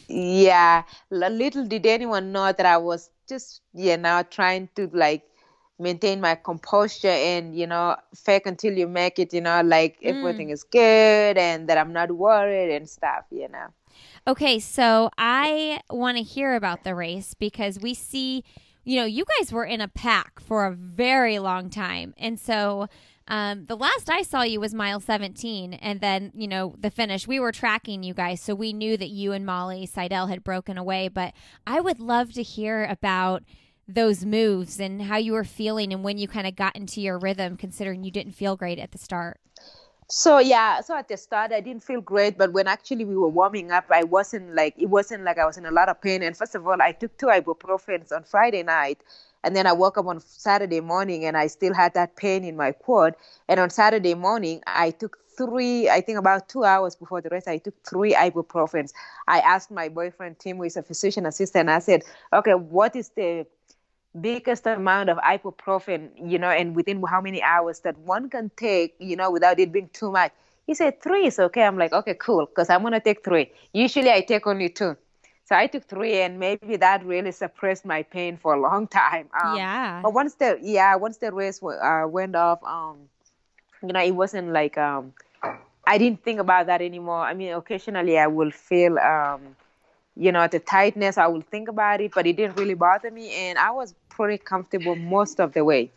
Yeah, 0.08 0.82
little 1.10 1.66
did 1.66 1.86
anyone 1.86 2.32
know 2.32 2.52
that 2.52 2.66
I 2.66 2.76
was 2.76 3.10
just 3.28 3.62
you 3.72 3.96
know 3.96 4.22
trying 4.30 4.68
to 4.76 4.90
like 4.92 5.24
maintain 5.78 6.20
my 6.20 6.34
composure 6.34 7.08
and 7.08 7.56
you 7.56 7.66
know 7.66 7.96
fake 8.14 8.46
until 8.46 8.72
you 8.72 8.86
make 8.86 9.18
it 9.18 9.32
you 9.32 9.40
know 9.40 9.62
like 9.62 10.00
mm. 10.00 10.08
everything 10.10 10.50
is 10.50 10.62
good 10.62 11.36
and 11.36 11.68
that 11.68 11.76
i'm 11.76 11.92
not 11.92 12.10
worried 12.12 12.74
and 12.76 12.88
stuff 12.88 13.24
you 13.30 13.48
know 13.48 13.66
Okay, 14.24 14.60
so 14.60 15.10
I 15.18 15.80
want 15.90 16.16
to 16.16 16.22
hear 16.22 16.54
about 16.54 16.84
the 16.84 16.94
race 16.94 17.34
because 17.34 17.80
we 17.80 17.92
see, 17.92 18.44
you 18.84 18.96
know, 19.00 19.04
you 19.04 19.24
guys 19.38 19.52
were 19.52 19.64
in 19.64 19.80
a 19.80 19.88
pack 19.88 20.38
for 20.38 20.64
a 20.64 20.70
very 20.70 21.40
long 21.40 21.70
time. 21.70 22.14
And 22.16 22.38
so 22.38 22.86
um, 23.26 23.66
the 23.66 23.76
last 23.76 24.08
I 24.08 24.22
saw 24.22 24.42
you 24.42 24.60
was 24.60 24.74
mile 24.74 25.00
17. 25.00 25.74
And 25.74 26.00
then, 26.00 26.30
you 26.36 26.46
know, 26.46 26.76
the 26.78 26.90
finish, 26.90 27.26
we 27.26 27.40
were 27.40 27.50
tracking 27.50 28.04
you 28.04 28.14
guys. 28.14 28.40
So 28.40 28.54
we 28.54 28.72
knew 28.72 28.96
that 28.96 29.08
you 29.08 29.32
and 29.32 29.44
Molly 29.44 29.86
Seidel 29.86 30.28
had 30.28 30.44
broken 30.44 30.78
away. 30.78 31.08
But 31.08 31.34
I 31.66 31.80
would 31.80 31.98
love 31.98 32.32
to 32.34 32.44
hear 32.44 32.84
about 32.84 33.42
those 33.88 34.24
moves 34.24 34.78
and 34.78 35.02
how 35.02 35.16
you 35.16 35.32
were 35.32 35.42
feeling 35.42 35.92
and 35.92 36.04
when 36.04 36.16
you 36.16 36.28
kind 36.28 36.46
of 36.46 36.54
got 36.54 36.76
into 36.76 37.00
your 37.00 37.18
rhythm, 37.18 37.56
considering 37.56 38.04
you 38.04 38.12
didn't 38.12 38.32
feel 38.32 38.54
great 38.54 38.78
at 38.78 38.92
the 38.92 38.98
start. 38.98 39.40
So 40.14 40.40
yeah, 40.40 40.82
so 40.82 40.94
at 40.94 41.08
the 41.08 41.16
start 41.16 41.52
I 41.52 41.62
didn't 41.62 41.82
feel 41.82 42.02
great, 42.02 42.36
but 42.36 42.52
when 42.52 42.68
actually 42.68 43.06
we 43.06 43.16
were 43.16 43.30
warming 43.30 43.72
up, 43.72 43.86
I 43.88 44.04
wasn't 44.04 44.54
like 44.54 44.74
it 44.76 44.90
wasn't 44.90 45.24
like 45.24 45.38
I 45.38 45.46
was 45.46 45.56
in 45.56 45.64
a 45.64 45.70
lot 45.70 45.88
of 45.88 46.02
pain. 46.02 46.22
And 46.22 46.36
first 46.36 46.54
of 46.54 46.66
all, 46.66 46.82
I 46.82 46.92
took 46.92 47.16
two 47.16 47.28
ibuprofens 47.28 48.12
on 48.12 48.22
Friday 48.24 48.62
night, 48.62 49.00
and 49.42 49.56
then 49.56 49.66
I 49.66 49.72
woke 49.72 49.96
up 49.96 50.04
on 50.04 50.20
Saturday 50.20 50.80
morning 50.80 51.24
and 51.24 51.34
I 51.34 51.46
still 51.46 51.72
had 51.72 51.94
that 51.94 52.16
pain 52.16 52.44
in 52.44 52.58
my 52.58 52.72
quad. 52.72 53.14
And 53.48 53.58
on 53.58 53.70
Saturday 53.70 54.12
morning, 54.12 54.62
I 54.66 54.90
took 54.90 55.16
three, 55.34 55.88
I 55.88 56.02
think 56.02 56.18
about 56.18 56.46
two 56.46 56.64
hours 56.64 56.94
before 56.94 57.22
the 57.22 57.30
race, 57.30 57.48
I 57.48 57.56
took 57.56 57.74
three 57.82 58.12
ibuprofens. 58.12 58.92
I 59.28 59.40
asked 59.40 59.70
my 59.70 59.88
boyfriend 59.88 60.38
Tim, 60.38 60.58
who 60.58 60.64
is 60.64 60.76
a 60.76 60.82
physician 60.82 61.24
assistant, 61.24 61.70
I 61.70 61.78
said, 61.78 62.02
okay, 62.34 62.52
what 62.52 62.94
is 62.96 63.08
the 63.16 63.46
biggest 64.20 64.66
amount 64.66 65.08
of 65.08 65.18
ibuprofen, 65.18 66.10
you 66.30 66.38
know, 66.38 66.50
and 66.50 66.74
within 66.76 67.02
how 67.02 67.20
many 67.20 67.42
hours 67.42 67.80
that 67.80 67.96
one 67.98 68.28
can 68.28 68.50
take, 68.56 68.94
you 68.98 69.16
know, 69.16 69.30
without 69.30 69.58
it 69.58 69.72
being 69.72 69.88
too 69.92 70.10
much. 70.10 70.32
He 70.66 70.74
said 70.74 71.02
three 71.02 71.26
is 71.26 71.38
okay. 71.38 71.62
I'm 71.62 71.76
like, 71.76 71.92
okay, 71.92 72.14
cool, 72.14 72.46
because 72.46 72.70
I'm 72.70 72.82
gonna 72.82 73.00
take 73.00 73.24
three. 73.24 73.50
Usually 73.72 74.10
I 74.10 74.20
take 74.20 74.46
only 74.46 74.68
two. 74.68 74.96
So 75.44 75.56
I 75.56 75.66
took 75.66 75.84
three, 75.84 76.20
and 76.20 76.38
maybe 76.38 76.76
that 76.76 77.04
really 77.04 77.32
suppressed 77.32 77.84
my 77.84 78.02
pain 78.04 78.36
for 78.36 78.54
a 78.54 78.60
long 78.60 78.86
time. 79.02 79.28
Um, 79.42 79.56
yeah. 79.56 80.00
But 80.02 80.14
once 80.14 80.34
the 80.34 80.58
yeah, 80.62 80.94
once 80.96 81.18
the 81.18 81.32
race 81.32 81.60
uh, 81.62 82.04
went 82.08 82.36
off, 82.36 82.62
um, 82.64 83.08
you 83.82 83.92
know, 83.92 84.00
it 84.00 84.12
wasn't 84.12 84.52
like 84.52 84.78
um, 84.78 85.12
I 85.86 85.98
didn't 85.98 86.22
think 86.22 86.38
about 86.38 86.66
that 86.66 86.80
anymore. 86.80 87.20
I 87.20 87.34
mean, 87.34 87.52
occasionally 87.52 88.18
I 88.18 88.28
will 88.28 88.50
feel 88.50 88.98
um, 88.98 89.56
you 90.16 90.32
know, 90.32 90.46
the 90.46 90.58
tightness. 90.58 91.18
I 91.18 91.26
will 91.26 91.42
think 91.42 91.68
about 91.68 92.00
it, 92.00 92.12
but 92.14 92.26
it 92.26 92.36
didn't 92.36 92.56
really 92.58 92.74
bother 92.74 93.10
me, 93.10 93.32
and 93.32 93.58
I 93.58 93.70
was 93.70 93.94
pretty 94.08 94.38
comfortable 94.38 94.96
most 94.96 95.40
of 95.40 95.52
the 95.52 95.64
way. 95.64 95.90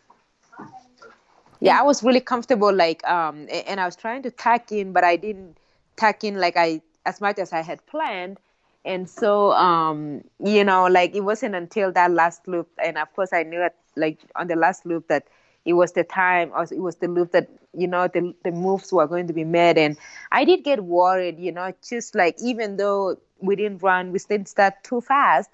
Yeah, 1.60 1.78
I 1.78 1.82
was 1.82 2.02
really 2.02 2.20
comfortable, 2.20 2.72
like, 2.72 3.06
um, 3.08 3.48
and 3.50 3.80
I 3.80 3.86
was 3.86 3.96
trying 3.96 4.22
to 4.22 4.30
tack 4.30 4.72
in, 4.72 4.92
but 4.92 5.04
I 5.04 5.16
didn't 5.16 5.56
tack 5.96 6.22
in 6.24 6.38
like 6.38 6.56
I 6.56 6.82
as 7.06 7.20
much 7.20 7.38
as 7.38 7.52
I 7.52 7.62
had 7.62 7.84
planned. 7.86 8.38
And 8.84 9.08
so, 9.08 9.52
um, 9.52 10.22
you 10.38 10.64
know, 10.64 10.86
like 10.86 11.14
it 11.14 11.22
wasn't 11.22 11.54
until 11.54 11.90
that 11.92 12.10
last 12.12 12.46
loop, 12.46 12.68
and 12.82 12.98
of 12.98 13.12
course 13.14 13.32
I 13.32 13.42
knew 13.42 13.58
that, 13.58 13.74
like 13.96 14.18
on 14.36 14.46
the 14.46 14.56
last 14.56 14.86
loop, 14.86 15.08
that 15.08 15.26
it 15.64 15.72
was 15.72 15.92
the 15.92 16.04
time, 16.04 16.52
or 16.54 16.62
it 16.64 16.78
was 16.78 16.96
the 16.96 17.08
loop 17.08 17.32
that 17.32 17.48
you 17.74 17.88
know 17.88 18.06
the 18.06 18.34
the 18.44 18.52
moves 18.52 18.92
were 18.92 19.06
going 19.06 19.26
to 19.26 19.32
be 19.32 19.44
made, 19.44 19.78
and 19.78 19.96
I 20.30 20.44
did 20.44 20.62
get 20.62 20.84
worried, 20.84 21.38
you 21.40 21.52
know, 21.52 21.72
just 21.88 22.14
like 22.14 22.36
even 22.40 22.76
though 22.76 23.18
we 23.40 23.56
didn't 23.56 23.82
run, 23.82 24.12
we 24.12 24.18
didn't 24.18 24.48
start 24.48 24.74
too 24.82 25.00
fast, 25.00 25.50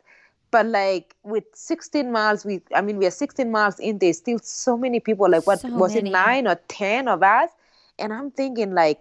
but 0.53 0.67
like 0.67 1.17
with 1.25 1.45
16 1.55 2.13
miles 2.13 2.45
we 2.45 2.61
i 2.75 2.81
mean 2.81 2.99
we 2.99 3.07
are 3.07 3.11
16 3.11 3.51
miles 3.51 3.81
in 3.81 3.99
there's 3.99 4.19
still 4.19 4.39
so 4.39 4.77
many 4.77 5.01
people 5.01 5.29
like 5.29 5.45
what 5.47 5.59
so 5.59 5.69
was 5.71 5.95
many. 5.95 6.11
it 6.11 6.13
nine 6.13 6.47
or 6.47 6.55
ten 6.69 7.09
of 7.09 7.25
us? 7.25 7.51
And 7.99 8.13
i'm 8.13 8.31
thinking 8.31 8.75
like 8.75 9.01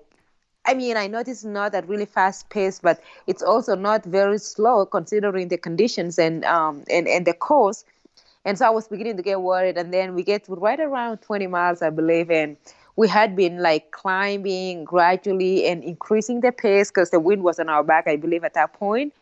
i 0.66 0.74
mean 0.74 0.98
i 0.98 1.06
know 1.08 1.22
this 1.22 1.40
is 1.40 1.46
not 1.46 1.76
a 1.76 1.82
really 1.82 2.06
fast 2.06 2.50
pace 2.50 2.80
but 2.80 3.00
it's 3.28 3.44
also 3.44 3.76
not 3.76 4.04
very 4.06 4.40
slow 4.40 4.86
considering 4.86 5.50
the 5.50 5.58
conditions 5.58 6.18
and 6.18 6.44
um 6.46 6.84
and, 6.90 7.08
and 7.08 7.28
the 7.28 7.34
course. 7.34 7.86
And 8.44 8.58
so 8.58 8.66
i 8.66 8.70
was 8.72 8.88
beginning 8.88 9.18
to 9.18 9.24
get 9.24 9.42
worried 9.42 9.78
and 9.78 9.94
then 9.94 10.16
we 10.16 10.24
get 10.24 10.46
to 10.46 10.56
right 10.56 10.80
around 10.80 11.20
20 11.20 11.46
miles 11.48 11.84
i 11.84 11.92
believe 11.92 12.32
and 12.32 12.58
we 12.96 13.08
had 13.08 13.36
been 13.36 13.62
like 13.62 13.92
climbing 13.92 14.84
gradually 14.84 15.66
and 15.66 15.84
increasing 15.84 16.42
the 16.42 16.52
pace 16.52 16.90
because 16.90 17.10
the 17.10 17.20
wind 17.20 17.44
was 17.44 17.60
on 17.60 17.70
our 17.70 17.84
back, 17.84 18.08
I 18.08 18.16
believe, 18.16 18.44
at 18.44 18.54
that 18.54 18.74
point. 18.74 19.14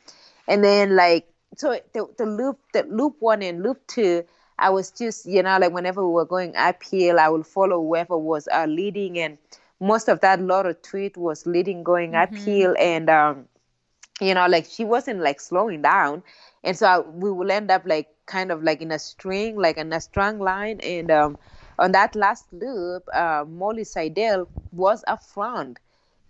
And 0.48 0.64
then 0.64 0.96
like 0.96 1.28
so 1.58 1.80
the, 1.94 2.08
the 2.18 2.26
loop 2.26 2.60
the 2.74 2.84
loop 2.84 3.16
one 3.20 3.42
and 3.42 3.64
loop 3.64 3.86
two, 3.88 4.24
I 4.58 4.70
was 4.70 4.92
just 4.92 5.26
you 5.26 5.44
know 5.44 5.58
like 5.60 5.72
whenever 5.72 6.06
we 6.06 6.14
were 6.14 6.26
going 6.26 6.56
uphill, 6.56 7.20
I 7.20 7.30
would 7.30 7.46
follow 7.46 7.82
whoever 7.82 8.18
was 8.18 8.48
uh, 8.52 8.66
leading, 8.66 9.20
and 9.20 9.38
most 9.80 10.10
of 10.10 10.22
that 10.22 10.42
Laura 10.42 10.74
Thweatt 10.74 11.18
was 11.18 11.46
leading 11.46 11.84
going 11.84 12.12
mm-hmm. 12.12 12.36
uphill, 12.36 12.76
and 12.80 13.10
um, 13.10 13.46
you 14.20 14.34
know 14.34 14.48
like 14.48 14.66
she 14.66 14.84
wasn't 14.84 15.22
like 15.22 15.40
slowing 15.40 15.82
down, 15.82 16.24
and 16.64 16.78
so 16.78 16.88
I, 16.88 17.00
we 17.00 17.32
will 17.32 17.52
end 17.52 17.72
up 17.72 17.84
like 17.86 18.08
kind 18.26 18.52
of 18.52 18.64
like 18.64 18.82
in 18.82 18.92
a 18.92 19.00
string, 19.00 19.56
like 19.58 19.78
in 19.78 19.92
a 19.94 20.02
strong 20.02 20.40
line, 20.40 20.80
and 20.82 21.12
um, 21.12 21.38
on 21.80 21.92
that 21.94 22.16
last 22.16 22.46
loop, 22.52 23.04
uh, 23.14 23.46
Molly 23.48 23.84
Seidel 23.84 24.48
was 24.72 25.04
up 25.08 25.24
front. 25.24 25.80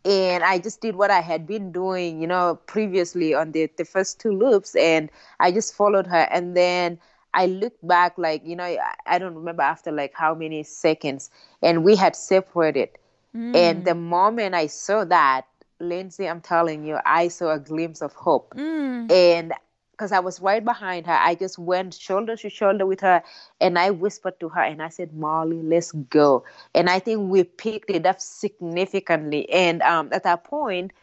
And 0.06 0.46
I 0.46 0.60
just 0.60 0.80
did 0.80 0.96
what 0.96 1.12
I 1.12 1.20
had 1.20 1.46
been 1.46 1.74
doing, 1.74 2.22
you 2.22 2.28
know, 2.28 2.58
previously 2.68 3.34
on 3.34 3.52
the, 3.52 3.70
the 3.78 3.84
first 3.84 4.20
two 4.20 4.32
loops, 4.32 4.74
and 4.76 5.10
I 5.42 5.52
just 5.52 5.76
followed 5.76 6.08
her. 6.08 6.26
And 6.32 6.56
then 6.56 6.98
I 7.34 7.48
looked 7.48 7.86
back, 7.86 8.18
like, 8.18 8.42
you 8.46 8.56
know, 8.56 8.64
I, 8.64 8.96
I 9.06 9.20
don't 9.20 9.36
remember 9.36 9.62
after 9.62 9.92
like 9.92 10.14
how 10.14 10.34
many 10.34 10.64
seconds, 10.64 11.30
and 11.62 11.84
we 11.84 11.98
had 11.98 12.16
separated. 12.16 12.90
Mm. 13.36 13.56
And 13.56 13.86
the 13.86 13.94
moment 13.94 14.56
I 14.56 14.68
saw 14.68 15.04
that, 15.04 15.46
Lindsay, 15.82 16.30
I'm 16.30 16.42
telling 16.42 16.86
you, 16.86 16.98
I 17.06 17.28
saw 17.28 17.52
a 17.52 17.60
glimpse 17.60 18.02
of 18.02 18.14
hope. 18.14 18.54
Mm. 18.56 19.12
And 19.12 19.54
because 20.00 20.14
I 20.14 20.20
was 20.20 20.40
right 20.40 20.64
behind 20.64 21.08
her. 21.08 21.14
I 21.14 21.36
just 21.36 21.60
went 21.60 21.94
shoulder 21.94 22.38
to 22.38 22.50
shoulder 22.50 22.86
with 22.86 23.02
her 23.02 23.22
and 23.60 23.78
I 23.78 23.92
whispered 23.92 24.40
to 24.40 24.48
her 24.48 24.62
and 24.62 24.82
I 24.82 24.88
said, 24.88 25.14
Molly, 25.14 25.62
let's 25.62 25.92
go. 25.92 26.46
And 26.74 26.90
I 26.90 27.00
think 27.00 27.30
we 27.30 27.44
picked 27.44 27.90
it 27.90 28.06
up 28.06 28.22
significantly. 28.22 29.50
And 29.50 29.82
um, 29.82 30.08
at 30.14 30.24
that 30.24 30.46
point, 30.46 30.94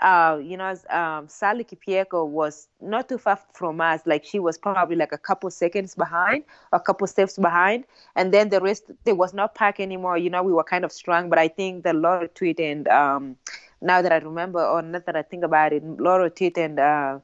uh, 0.00 0.38
you 0.42 0.58
know, 0.58 0.74
um, 0.90 1.28
Sally 1.28 1.64
Kipyego 1.64 2.28
was 2.28 2.68
not 2.82 3.08
too 3.08 3.16
far 3.16 3.38
from 3.54 3.80
us. 3.80 4.02
Like 4.04 4.22
she 4.22 4.38
was 4.38 4.58
probably 4.58 4.96
like 4.96 5.12
a 5.12 5.18
couple 5.18 5.50
seconds 5.50 5.94
behind, 5.94 6.44
a 6.74 6.80
couple 6.80 7.06
steps 7.06 7.38
behind. 7.38 7.86
And 8.16 8.34
then 8.34 8.50
the 8.50 8.60
rest, 8.60 8.90
there 9.04 9.14
was 9.14 9.32
not 9.32 9.54
pack 9.54 9.80
anymore. 9.80 10.18
You 10.18 10.28
know, 10.28 10.42
we 10.42 10.52
were 10.52 10.64
kind 10.64 10.84
of 10.84 10.92
strong. 10.92 11.30
But 11.30 11.38
I 11.38 11.48
think 11.48 11.84
the 11.84 11.94
Laura 11.94 12.28
Thweatt 12.28 12.60
and 12.60 12.86
um, 12.88 13.36
now 13.80 14.02
that 14.02 14.12
I 14.12 14.18
remember, 14.18 14.62
or 14.62 14.82
not 14.82 15.06
that 15.06 15.16
I 15.16 15.22
think 15.22 15.42
about 15.42 15.72
it, 15.72 15.82
Laura 15.82 16.28
Thweatt 16.28 16.58
and 16.58 16.78
uh, 16.78 17.18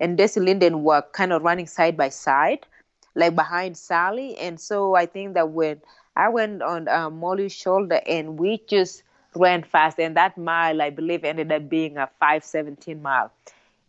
and 0.00 0.18
Desi 0.18 0.42
Linden 0.42 0.82
were 0.82 1.02
kind 1.12 1.32
of 1.32 1.42
running 1.42 1.66
side 1.66 1.96
by 1.96 2.08
side, 2.08 2.66
like 3.14 3.34
behind 3.34 3.76
Sally. 3.76 4.36
And 4.38 4.60
so 4.60 4.94
I 4.94 5.06
think 5.06 5.34
that 5.34 5.50
when 5.50 5.80
I 6.16 6.28
went 6.28 6.62
on 6.62 6.88
uh, 6.88 7.10
Molly's 7.10 7.54
shoulder 7.54 8.00
and 8.06 8.38
we 8.38 8.62
just 8.68 9.02
ran 9.34 9.62
fast, 9.62 9.98
and 9.98 10.16
that 10.16 10.36
mile 10.36 10.82
I 10.82 10.90
believe 10.90 11.24
ended 11.24 11.52
up 11.52 11.68
being 11.68 11.96
a 11.96 12.08
5:17 12.20 13.00
mile, 13.02 13.30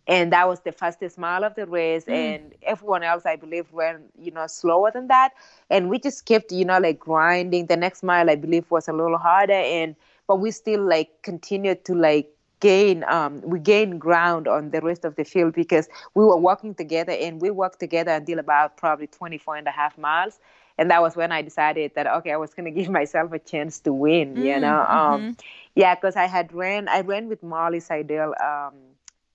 and 0.08 0.32
that 0.34 0.48
was 0.48 0.60
the 0.62 0.72
fastest 0.72 1.18
mile 1.18 1.44
of 1.44 1.56
the 1.56 1.66
race. 1.66 2.06
Mm. 2.06 2.13
And 2.13 2.54
everyone 2.63 3.04
else 3.04 3.25
I 3.25 3.36
believe 3.36 3.66
ran 3.72 4.04
you 4.18 4.32
know 4.32 4.48
slower 4.48 4.92
than 4.92 5.08
that, 5.08 5.34
and 5.70 5.89
we 5.89 6.00
just 6.00 6.25
kept 6.25 6.51
you 6.51 6.66
know 6.66 6.80
like 6.80 7.00
grinding. 7.00 7.68
The 7.68 7.78
next 7.78 8.04
mile 8.04 8.30
I 8.30 8.36
believe 8.36 8.70
was 8.70 8.88
a 8.88 8.94
little 8.94 9.18
harder, 9.18 9.54
and 9.54 9.96
but 10.28 10.36
we 10.38 10.51
still 10.51 10.82
like 10.82 11.10
continued 11.24 11.86
to 11.86 11.96
like 11.96 12.32
gain 12.60 13.04
um, 13.06 13.42
we 13.42 13.60
gained 13.60 14.00
ground 14.01 14.48
on 14.48 14.72
the 14.72 14.82
rest 14.82 15.06
of 15.06 15.16
the 15.16 15.24
field 15.24 15.54
because 15.54 15.88
we 16.13 16.24
were 16.24 16.38
walking 16.38 16.75
together 16.75 17.13
and 17.13 17.42
we 17.42 17.50
walked 17.50 17.80
together 17.80 18.12
until 18.12 18.39
about 18.39 18.78
probably 18.78 19.08
24 19.08 19.56
and 19.58 19.68
a 19.68 19.72
half 19.72 19.98
miles 19.98 20.39
and 20.78 20.89
that 20.92 21.01
was 21.01 21.16
when 21.16 21.32
i 21.32 21.42
decided 21.42 21.92
that 21.96 22.08
okay 22.08 22.32
i 22.32 22.38
was 22.38 22.54
going 22.54 22.66
to 22.74 22.82
give 22.82 22.89
myself 22.89 23.32
a 23.32 23.39
chance 23.39 23.80
to 23.80 23.94
win 23.94 24.36
you 24.36 24.54
mm, 24.54 24.62
know 24.62 24.80
um, 24.88 25.22
mm-hmm. 25.22 25.32
yeah 25.75 25.96
because 25.96 26.16
i 26.16 26.25
had 26.25 26.51
ran 26.54 26.88
i 26.88 27.01
ran 27.01 27.28
with 27.28 27.42
molly 27.44 27.80
seidel 27.80 28.34
um, 28.44 28.74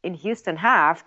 in 0.02 0.14
houston 0.14 0.56
half 0.56 1.04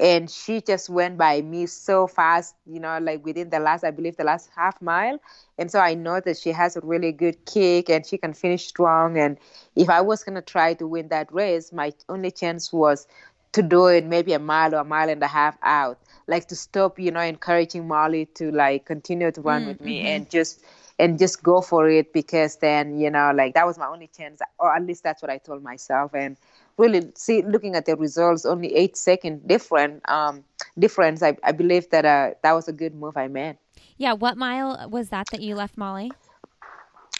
and 0.00 0.30
she 0.30 0.62
just 0.62 0.88
went 0.88 1.18
by 1.18 1.42
me 1.42 1.66
so 1.66 2.06
fast 2.06 2.54
you 2.66 2.80
know 2.80 2.98
like 3.00 3.24
within 3.24 3.50
the 3.50 3.60
last 3.60 3.84
i 3.84 3.90
believe 3.90 4.16
the 4.16 4.24
last 4.24 4.50
half 4.56 4.80
mile. 4.82 5.20
And 5.58 5.70
so 5.70 5.78
i 5.78 5.94
know 5.94 6.20
that 6.20 6.38
she 6.38 6.52
has 6.52 6.76
a 6.76 6.80
really 6.80 7.12
good 7.12 7.44
kick 7.44 7.90
and 7.90 8.04
she 8.04 8.16
can 8.16 8.32
finish 8.32 8.66
strong. 8.66 9.18
And 9.18 9.38
if 9.76 9.88
i 9.88 10.00
was 10.00 10.24
going 10.24 10.36
to 10.36 10.42
try 10.42 10.74
to 10.74 10.86
win 10.86 11.08
that 11.08 11.32
race 11.32 11.72
my 11.72 11.92
only 12.08 12.30
chance 12.30 12.72
was 12.72 13.06
to 13.52 13.62
do 13.62 13.86
it 13.86 14.04
maybe 14.06 14.32
a 14.32 14.38
mile 14.38 14.74
or 14.74 14.78
a 14.78 14.84
mile 14.84 15.08
and 15.08 15.22
a 15.22 15.26
half 15.26 15.58
out 15.62 15.98
like 16.26 16.48
to 16.48 16.56
stop 16.56 16.98
you 16.98 17.10
know 17.10 17.20
encouraging 17.20 17.86
molly 17.86 18.26
to 18.26 18.50
like 18.52 18.86
continue 18.86 19.30
to 19.30 19.40
run 19.40 19.64
mm, 19.64 19.68
with 19.68 19.80
me 19.80 19.98
mm-hmm. 19.98 20.06
and 20.06 20.30
just 20.30 20.64
and 21.00 21.18
just 21.18 21.42
go 21.42 21.60
for 21.62 21.88
it 21.88 22.12
because 22.12 22.56
then 22.56 22.98
you 22.98 23.10
know 23.10 23.32
like 23.34 23.54
that 23.54 23.66
was 23.66 23.78
my 23.78 23.86
only 23.86 24.08
chance. 24.16 24.40
Or 24.58 24.74
at 24.74 24.84
least 24.84 25.02
that's 25.02 25.22
what 25.22 25.30
i 25.30 25.38
told 25.38 25.62
myself. 25.62 26.14
And 26.14 26.36
really 26.80 27.12
see 27.14 27.42
looking 27.42 27.76
at 27.76 27.84
the 27.84 27.94
results, 27.94 28.46
only 28.46 28.74
eight 28.74 28.96
second 28.96 29.46
different 29.46 30.08
um, 30.08 30.44
difference. 30.78 31.22
I, 31.22 31.36
I 31.44 31.52
believe 31.52 31.90
that 31.90 32.04
uh, 32.04 32.34
that 32.42 32.52
was 32.52 32.66
a 32.68 32.72
good 32.72 32.94
move 32.94 33.16
I 33.16 33.28
made. 33.28 33.58
Yeah, 33.98 34.14
what 34.14 34.36
mile 34.36 34.88
was 34.90 35.10
that 35.10 35.26
that 35.30 35.42
you 35.42 35.54
left 35.54 35.76
Molly? 35.76 36.10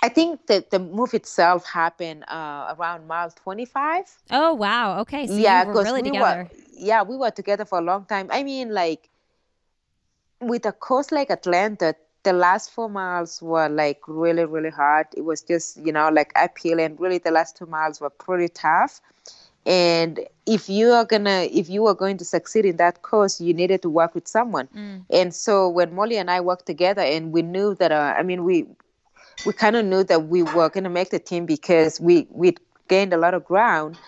I 0.02 0.08
think 0.08 0.46
that 0.46 0.70
the 0.70 0.78
move 0.78 1.12
itself 1.12 1.66
happened 1.66 2.24
uh, 2.26 2.74
around 2.78 3.06
mile 3.06 3.30
25. 3.30 4.04
Oh, 4.30 4.54
wow. 4.54 5.00
Okay. 5.00 5.26
So 5.26 5.34
yeah, 5.34 5.64
because 5.64 5.84
really 5.84 6.00
we 6.00 6.08
together. 6.08 6.48
Were, 6.50 6.58
yeah, 6.72 7.02
we 7.02 7.16
were 7.18 7.30
together 7.30 7.66
for 7.66 7.78
a 7.78 7.82
long 7.82 8.06
time. 8.06 8.28
I 8.30 8.42
mean, 8.42 8.72
like, 8.72 9.10
with 10.40 10.64
a 10.64 10.72
coast 10.72 11.12
like 11.12 11.28
Atlanta, 11.28 11.94
the 12.22 12.32
last 12.32 12.70
four 12.70 12.88
miles 12.88 13.42
were 13.42 13.68
like 13.68 14.00
really, 14.06 14.46
really 14.46 14.70
hard. 14.70 15.06
It 15.14 15.22
was 15.22 15.42
just, 15.42 15.76
you 15.76 15.92
know, 15.92 16.08
like 16.08 16.32
uphill, 16.34 16.80
and 16.80 16.98
really 16.98 17.18
the 17.18 17.30
last 17.30 17.58
two 17.58 17.66
miles 17.66 18.00
were 18.00 18.08
pretty 18.08 18.48
tough 18.48 19.02
and 19.66 20.20
if 20.46 20.68
you 20.68 20.90
are 20.90 21.04
gonna 21.04 21.48
if 21.52 21.68
you 21.68 21.86
are 21.86 21.94
going 21.94 22.16
to 22.16 22.24
succeed 22.24 22.64
in 22.64 22.76
that 22.76 23.02
course 23.02 23.40
you 23.40 23.52
needed 23.52 23.82
to 23.82 23.90
work 23.90 24.14
with 24.14 24.26
someone 24.26 24.68
mm. 24.74 25.04
and 25.10 25.34
so 25.34 25.68
when 25.68 25.94
molly 25.94 26.16
and 26.16 26.30
i 26.30 26.40
worked 26.40 26.66
together 26.66 27.02
and 27.02 27.32
we 27.32 27.42
knew 27.42 27.74
that 27.74 27.92
uh, 27.92 28.14
i 28.16 28.22
mean 28.22 28.44
we 28.44 28.66
we 29.46 29.52
kind 29.52 29.76
of 29.76 29.84
knew 29.84 30.02
that 30.04 30.28
we 30.28 30.42
were 30.42 30.68
going 30.68 30.84
to 30.84 30.90
make 30.90 31.10
the 31.10 31.18
team 31.18 31.46
because 31.46 32.00
we 32.00 32.26
we 32.30 32.54
gained 32.88 33.12
a 33.12 33.16
lot 33.16 33.34
of 33.34 33.44
ground 33.44 33.98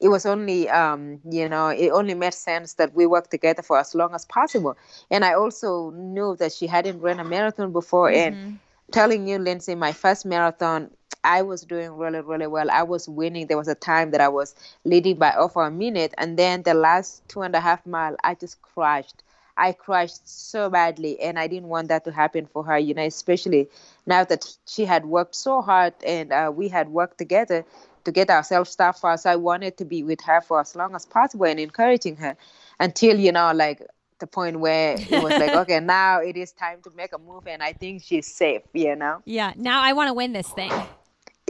it 0.00 0.08
was 0.08 0.24
only 0.24 0.68
um, 0.70 1.20
you 1.30 1.48
know 1.48 1.68
it 1.68 1.90
only 1.90 2.14
made 2.14 2.32
sense 2.32 2.74
that 2.74 2.94
we 2.94 3.06
work 3.06 3.28
together 3.28 3.62
for 3.62 3.78
as 3.78 3.94
long 3.94 4.14
as 4.14 4.24
possible 4.24 4.76
and 5.10 5.24
i 5.24 5.34
also 5.34 5.90
knew 5.90 6.36
that 6.36 6.52
she 6.52 6.66
hadn't 6.66 7.00
run 7.00 7.20
a 7.20 7.24
marathon 7.24 7.72
before 7.72 8.10
mm-hmm. 8.10 8.34
and 8.34 8.58
telling 8.92 9.28
you 9.28 9.38
lindsay 9.38 9.74
my 9.74 9.92
first 9.92 10.24
marathon 10.24 10.90
I 11.24 11.42
was 11.42 11.62
doing 11.62 11.92
really, 11.96 12.20
really 12.20 12.46
well. 12.46 12.70
I 12.70 12.82
was 12.82 13.08
winning. 13.08 13.46
There 13.46 13.58
was 13.58 13.68
a 13.68 13.74
time 13.74 14.10
that 14.12 14.20
I 14.20 14.28
was 14.28 14.54
leading 14.84 15.16
by 15.16 15.34
over 15.34 15.62
a 15.62 15.70
minute, 15.70 16.14
and 16.18 16.38
then 16.38 16.62
the 16.62 16.74
last 16.74 17.28
two 17.28 17.42
and 17.42 17.54
a 17.54 17.60
half 17.60 17.84
mile, 17.86 18.16
I 18.24 18.34
just 18.34 18.60
crashed. 18.62 19.22
I 19.56 19.72
crashed 19.72 20.26
so 20.26 20.70
badly, 20.70 21.20
and 21.20 21.38
I 21.38 21.46
didn't 21.46 21.68
want 21.68 21.88
that 21.88 22.04
to 22.04 22.12
happen 22.12 22.46
for 22.46 22.64
her. 22.64 22.78
You 22.78 22.94
know, 22.94 23.04
especially 23.04 23.68
now 24.06 24.24
that 24.24 24.46
she 24.66 24.84
had 24.84 25.04
worked 25.04 25.34
so 25.34 25.60
hard 25.60 25.94
and 26.04 26.32
uh, 26.32 26.50
we 26.54 26.68
had 26.68 26.88
worked 26.88 27.18
together 27.18 27.64
to 28.04 28.12
get 28.12 28.30
ourselves 28.30 28.70
stuff 28.70 29.00
for 29.00 29.10
us. 29.10 29.26
I 29.26 29.36
wanted 29.36 29.76
to 29.78 29.84
be 29.84 30.02
with 30.02 30.22
her 30.22 30.40
for 30.40 30.60
as 30.60 30.74
long 30.74 30.94
as 30.94 31.04
possible 31.04 31.44
and 31.44 31.60
encouraging 31.60 32.16
her 32.16 32.36
until 32.78 33.18
you 33.18 33.32
know, 33.32 33.52
like 33.54 33.86
the 34.18 34.26
point 34.26 34.60
where 34.60 34.96
it 34.98 35.22
was 35.22 35.32
like, 35.32 35.50
okay, 35.62 35.80
now 35.80 36.20
it 36.20 36.36
is 36.36 36.52
time 36.52 36.80
to 36.82 36.90
make 36.96 37.12
a 37.12 37.18
move, 37.18 37.46
and 37.46 37.62
I 37.62 37.74
think 37.74 38.02
she's 38.02 38.26
safe. 38.26 38.62
You 38.72 38.96
know. 38.96 39.22
Yeah. 39.26 39.52
Now 39.56 39.82
I 39.82 39.92
want 39.92 40.08
to 40.08 40.14
win 40.14 40.32
this 40.32 40.48
thing. 40.48 40.72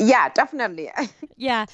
Yeah, 0.01 0.31
definitely. 0.31 0.91
yeah. 1.37 1.67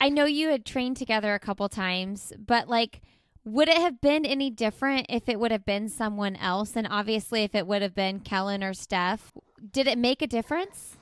I 0.00 0.08
know 0.08 0.24
you 0.24 0.48
had 0.48 0.64
trained 0.64 0.96
together 0.96 1.34
a 1.34 1.38
couple 1.38 1.68
times, 1.68 2.32
but 2.38 2.68
like, 2.68 3.00
would 3.44 3.68
it 3.68 3.78
have 3.78 4.00
been 4.00 4.24
any 4.24 4.50
different 4.50 5.06
if 5.08 5.28
it 5.28 5.38
would 5.38 5.50
have 5.50 5.64
been 5.64 5.88
someone 5.88 6.36
else? 6.36 6.76
And 6.76 6.86
obviously, 6.88 7.42
if 7.42 7.54
it 7.54 7.66
would 7.66 7.82
have 7.82 7.94
been 7.94 8.20
Kellyn 8.20 8.62
or 8.62 8.74
Steph, 8.74 9.32
did 9.72 9.86
it 9.86 9.98
make 9.98 10.22
a 10.22 10.26
difference? 10.26 10.96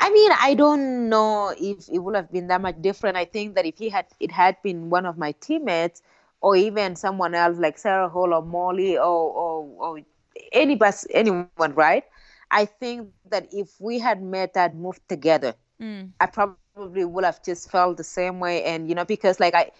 I 0.00 0.10
mean, 0.10 0.30
I 0.40 0.54
don't 0.54 1.08
know 1.08 1.54
if 1.58 1.88
it 1.88 1.98
would 1.98 2.14
have 2.14 2.30
been 2.30 2.46
that 2.46 2.60
much 2.60 2.80
different. 2.80 3.16
I 3.16 3.24
think 3.24 3.56
that 3.56 3.66
if 3.66 3.76
he 3.76 3.88
had, 3.88 4.06
it 4.20 4.30
had 4.30 4.56
been 4.62 4.88
one 4.88 5.04
of 5.04 5.18
my 5.18 5.32
teammates, 5.32 6.02
or 6.40 6.54
even 6.56 6.96
someone 6.96 7.34
else 7.34 7.58
like 7.58 7.76
Sarah 7.76 8.08
Hall 8.08 8.32
or 8.32 8.42
Molly 8.42 8.96
or 8.96 9.02
or, 9.04 9.68
or 9.78 10.00
anybody, 10.52 10.96
anyone, 11.12 11.74
right? 11.74 12.04
I 12.50 12.64
think 12.64 13.10
that 13.30 13.48
if 13.52 13.68
we 13.80 13.98
had 13.98 14.22
made 14.22 14.54
that 14.54 14.74
move 14.74 15.00
together, 15.08 15.54
mm. 15.80 16.10
I 16.20 16.26
probably 16.26 17.04
would 17.04 17.24
have 17.24 17.42
just 17.42 17.70
felt 17.70 17.96
the 17.96 18.04
same 18.04 18.40
way. 18.40 18.64
And, 18.64 18.88
you 18.88 18.94
know, 18.94 19.04
because 19.04 19.40
like 19.40 19.54
I, 19.54 19.70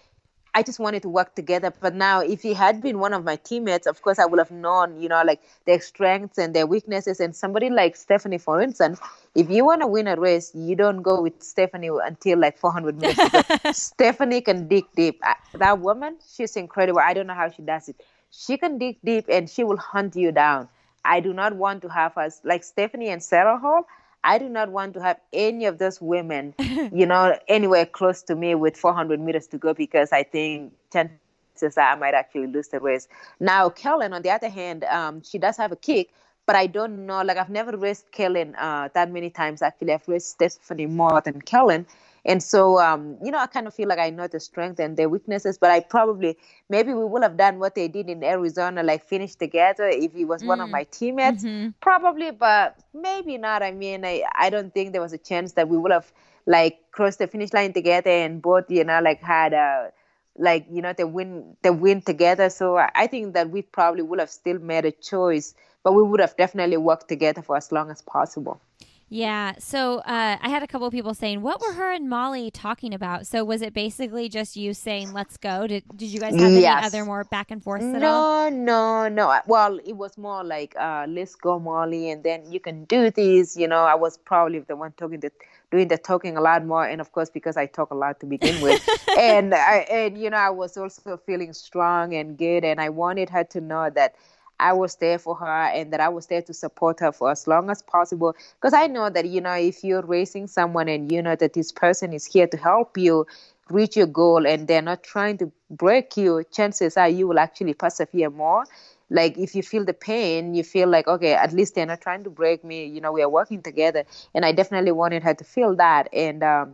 I 0.53 0.63
just 0.63 0.79
wanted 0.79 1.03
to 1.03 1.09
work 1.09 1.35
together. 1.35 1.71
But 1.79 1.95
now, 1.95 2.21
if 2.21 2.41
he 2.41 2.53
had 2.53 2.81
been 2.81 2.99
one 2.99 3.13
of 3.13 3.23
my 3.23 3.35
teammates, 3.35 3.85
of 3.87 4.01
course, 4.01 4.19
I 4.19 4.25
would 4.25 4.39
have 4.39 4.51
known, 4.51 4.99
you 5.01 5.07
know, 5.07 5.21
like 5.23 5.41
their 5.65 5.79
strengths 5.79 6.37
and 6.37 6.55
their 6.55 6.65
weaknesses. 6.65 7.19
And 7.19 7.35
somebody 7.35 7.69
like 7.69 7.95
Stephanie, 7.95 8.39
for 8.39 8.61
instance, 8.61 8.99
if 9.35 9.49
you 9.49 9.63
want 9.65 9.81
to 9.81 9.87
win 9.87 10.07
a 10.07 10.15
race, 10.15 10.51
you 10.55 10.75
don't 10.75 11.01
go 11.01 11.21
with 11.21 11.41
Stephanie 11.43 11.89
until 12.03 12.39
like 12.39 12.57
400 12.57 12.99
meters. 13.01 13.77
Stephanie 13.77 14.41
can 14.41 14.67
dig 14.67 14.85
deep. 14.95 15.21
That 15.53 15.79
woman, 15.79 16.17
she's 16.35 16.55
incredible. 16.55 16.99
I 16.99 17.13
don't 17.13 17.27
know 17.27 17.35
how 17.35 17.51
she 17.51 17.61
does 17.61 17.89
it. 17.89 18.03
She 18.31 18.57
can 18.57 18.77
dig 18.77 18.97
deep 19.03 19.25
and 19.29 19.49
she 19.49 19.63
will 19.63 19.77
hunt 19.77 20.15
you 20.15 20.31
down. 20.31 20.67
I 21.05 21.19
do 21.19 21.33
not 21.33 21.55
want 21.55 21.81
to 21.83 21.89
have 21.89 22.17
us 22.17 22.41
like 22.43 22.63
Stephanie 22.63 23.09
and 23.09 23.23
Sarah 23.23 23.57
Hall. 23.57 23.85
I 24.23 24.37
do 24.37 24.49
not 24.49 24.69
want 24.71 24.93
to 24.95 25.01
have 25.01 25.17
any 25.31 25.65
of 25.65 25.77
those 25.77 26.01
women, 26.01 26.53
you 26.59 27.05
know, 27.05 27.37
anywhere 27.47 27.85
close 27.85 28.21
to 28.23 28.35
me 28.35 28.55
with 28.55 28.75
400 28.75 29.19
meters 29.19 29.47
to 29.47 29.57
go 29.57 29.73
because 29.73 30.11
I 30.11 30.23
think 30.23 30.73
chances 30.91 31.77
are 31.77 31.91
I 31.91 31.95
might 31.95 32.13
actually 32.13 32.47
lose 32.47 32.67
the 32.69 32.79
race. 32.79 33.07
Now, 33.39 33.69
Kellyn, 33.69 34.13
on 34.13 34.21
the 34.21 34.31
other 34.31 34.49
hand, 34.49 34.83
um, 34.85 35.21
she 35.23 35.37
does 35.37 35.57
have 35.57 35.71
a 35.71 35.75
kick, 35.75 36.09
but 36.45 36.55
I 36.55 36.67
don't 36.67 37.05
know. 37.05 37.21
Like 37.21 37.37
I've 37.37 37.49
never 37.49 37.77
raced 37.77 38.11
Kellyn 38.11 38.55
uh, 38.55 38.89
that 38.93 39.11
many 39.11 39.29
times. 39.29 39.61
Actually, 39.61 39.93
I've 39.93 40.07
raced 40.07 40.31
Stephanie 40.31 40.87
more 40.87 41.21
than 41.21 41.41
Kellyn. 41.41 41.85
And 42.29 42.43
so, 42.43 42.77
um, 42.77 43.17
you 43.23 43.31
know, 43.31 43.39
I 43.39 43.47
kind 43.47 43.65
of 43.65 43.73
feel 43.73 43.87
like 43.87 43.97
I 43.97 44.11
know 44.11 44.27
the 44.27 44.39
strength 44.39 44.79
and 44.79 44.95
the 44.95 45.09
weaknesses, 45.09 45.57
but 45.57 45.71
I 45.71 45.79
probably, 45.79 46.37
maybe 46.69 46.93
we 46.93 47.03
would 47.03 47.23
have 47.23 47.37
done 47.37 47.57
what 47.57 47.73
they 47.73 47.87
did 47.87 48.07
in 48.07 48.23
Arizona, 48.23 48.83
like 48.83 49.03
finish 49.03 49.33
together 49.33 49.87
if 49.87 50.13
he 50.13 50.25
was 50.25 50.43
mm. 50.43 50.45
one 50.45 50.61
of 50.61 50.67
mm. 50.67 50.73
my 50.73 50.83
teammates, 50.83 51.43
mm-hmm. 51.43 51.69
probably, 51.81 52.29
but 52.29 52.77
maybe 52.93 53.39
not. 53.39 53.63
I 53.63 53.71
mean, 53.71 54.05
I, 54.05 54.25
I 54.35 54.51
don't 54.51 54.71
think 54.75 54.91
there 54.91 55.01
was 55.01 55.11
a 55.11 55.17
chance 55.17 55.53
that 55.53 55.69
we 55.69 55.77
would 55.79 55.91
have 55.91 56.11
like 56.45 56.77
crossed 56.91 57.17
the 57.17 57.25
finish 57.25 57.51
line 57.51 57.73
together 57.73 58.11
and 58.11 58.43
both, 58.43 58.69
you 58.69 58.83
know, 58.83 59.01
like 59.01 59.23
had 59.23 59.53
a, 59.53 59.91
like, 60.37 60.67
you 60.71 60.83
know, 60.83 60.93
the 60.93 61.07
win, 61.07 61.57
the 61.63 61.73
win 61.73 61.99
together. 62.03 62.51
So 62.51 62.77
I 62.77 63.07
think 63.07 63.33
that 63.33 63.49
we 63.49 63.63
probably 63.63 64.03
would 64.03 64.19
have 64.19 64.29
still 64.29 64.59
made 64.59 64.85
a 64.85 64.91
choice, 64.91 65.55
but 65.83 65.93
we 65.93 66.03
would 66.03 66.19
have 66.19 66.37
definitely 66.37 66.77
worked 66.77 67.09
together 67.09 67.41
for 67.41 67.57
as 67.57 67.71
long 67.71 67.89
as 67.89 68.03
possible. 68.03 68.61
Yeah. 69.09 69.53
So 69.57 69.97
uh, 69.99 70.37
I 70.39 70.49
had 70.49 70.61
a 70.61 70.67
couple 70.67 70.87
of 70.87 70.93
people 70.93 71.13
saying, 71.13 71.41
"What 71.41 71.59
were 71.61 71.73
her 71.73 71.91
and 71.91 72.07
Molly 72.07 72.51
talking 72.51 72.93
about?" 72.93 73.25
So 73.25 73.43
was 73.43 73.61
it 73.61 73.73
basically 73.73 74.29
just 74.29 74.55
you 74.55 74.73
saying, 74.73 75.13
"Let's 75.13 75.37
go"? 75.37 75.67
Did 75.67 75.83
Did 75.95 76.09
you 76.09 76.19
guys 76.19 76.39
have 76.39 76.51
yes. 76.51 76.77
any 76.77 76.87
other 76.87 77.05
more 77.05 77.23
back 77.23 77.49
and 77.51 77.63
forth 77.63 77.81
at 77.81 78.01
no, 78.01 78.07
all? 78.07 78.51
No, 78.51 79.07
no. 79.07 79.39
Well, 79.47 79.79
it 79.83 79.97
was 79.97 80.17
more 80.17 80.43
like, 80.43 80.75
uh, 80.77 81.07
"Let's 81.09 81.35
go, 81.35 81.59
Molly," 81.59 82.11
and 82.11 82.23
then 82.23 82.51
you 82.51 82.59
can 82.59 82.85
do 82.85 83.09
this. 83.09 83.57
You 83.57 83.67
know, 83.67 83.83
I 83.83 83.95
was 83.95 84.17
probably 84.17 84.59
the 84.59 84.75
one 84.75 84.91
talking 84.91 85.19
the 85.19 85.31
doing 85.71 85.87
the 85.87 85.97
talking 85.97 86.37
a 86.37 86.41
lot 86.41 86.63
more, 86.65 86.85
and 86.85 87.01
of 87.01 87.11
course 87.11 87.29
because 87.29 87.57
I 87.57 87.65
talk 87.65 87.91
a 87.91 87.95
lot 87.95 88.19
to 88.19 88.25
begin 88.25 88.61
with, 88.61 88.87
and 89.17 89.53
I, 89.53 89.87
and 89.89 90.17
you 90.17 90.29
know 90.29 90.37
I 90.37 90.49
was 90.49 90.77
also 90.77 91.17
feeling 91.17 91.53
strong 91.53 92.13
and 92.13 92.37
good, 92.37 92.63
and 92.63 92.79
I 92.79 92.89
wanted 92.89 93.29
her 93.29 93.43
to 93.45 93.61
know 93.61 93.89
that 93.89 94.15
I 94.59 94.73
was 94.73 94.95
there 94.95 95.19
for 95.19 95.35
her 95.35 95.45
and 95.73 95.91
that 95.93 95.99
I 95.99 96.09
was 96.09 96.27
there 96.27 96.41
to 96.43 96.53
support 96.53 96.99
her 96.99 97.11
for 97.11 97.31
as 97.31 97.47
long 97.47 97.69
as 97.69 97.81
possible. 97.81 98.35
Because 98.55 98.73
I 98.73 98.87
know 98.87 99.09
that, 99.09 99.25
you 99.27 99.41
know, 99.41 99.53
if 99.53 99.83
you're 99.83 100.01
raising 100.01 100.47
someone 100.47 100.89
and 100.89 101.11
you 101.11 101.21
know 101.21 101.35
that 101.35 101.53
this 101.53 101.71
person 101.71 102.13
is 102.13 102.25
here 102.25 102.47
to 102.47 102.57
help 102.57 102.97
you 102.97 103.25
reach 103.69 103.95
your 103.95 104.07
goal 104.07 104.45
and 104.47 104.67
they're 104.67 104.81
not 104.81 105.03
trying 105.03 105.37
to 105.39 105.51
break 105.69 106.17
you, 106.17 106.43
chances 106.51 106.97
are 106.97 107.09
you 107.09 107.27
will 107.27 107.39
actually 107.39 107.73
persevere 107.73 108.29
more. 108.29 108.65
Like 109.09 109.37
if 109.37 109.55
you 109.55 109.63
feel 109.63 109.85
the 109.85 109.93
pain, 109.93 110.53
you 110.53 110.63
feel 110.63 110.87
like, 110.87 111.07
okay, 111.07 111.33
at 111.33 111.53
least 111.53 111.75
they're 111.75 111.85
not 111.85 112.01
trying 112.01 112.23
to 112.25 112.29
break 112.29 112.63
me. 112.63 112.85
You 112.85 113.01
know, 113.01 113.11
we 113.11 113.21
are 113.23 113.29
working 113.29 113.61
together. 113.61 114.03
And 114.35 114.45
I 114.45 114.51
definitely 114.51 114.91
wanted 114.91 115.23
her 115.23 115.33
to 115.33 115.43
feel 115.43 115.75
that. 115.77 116.09
And, 116.13 116.43
um, 116.43 116.73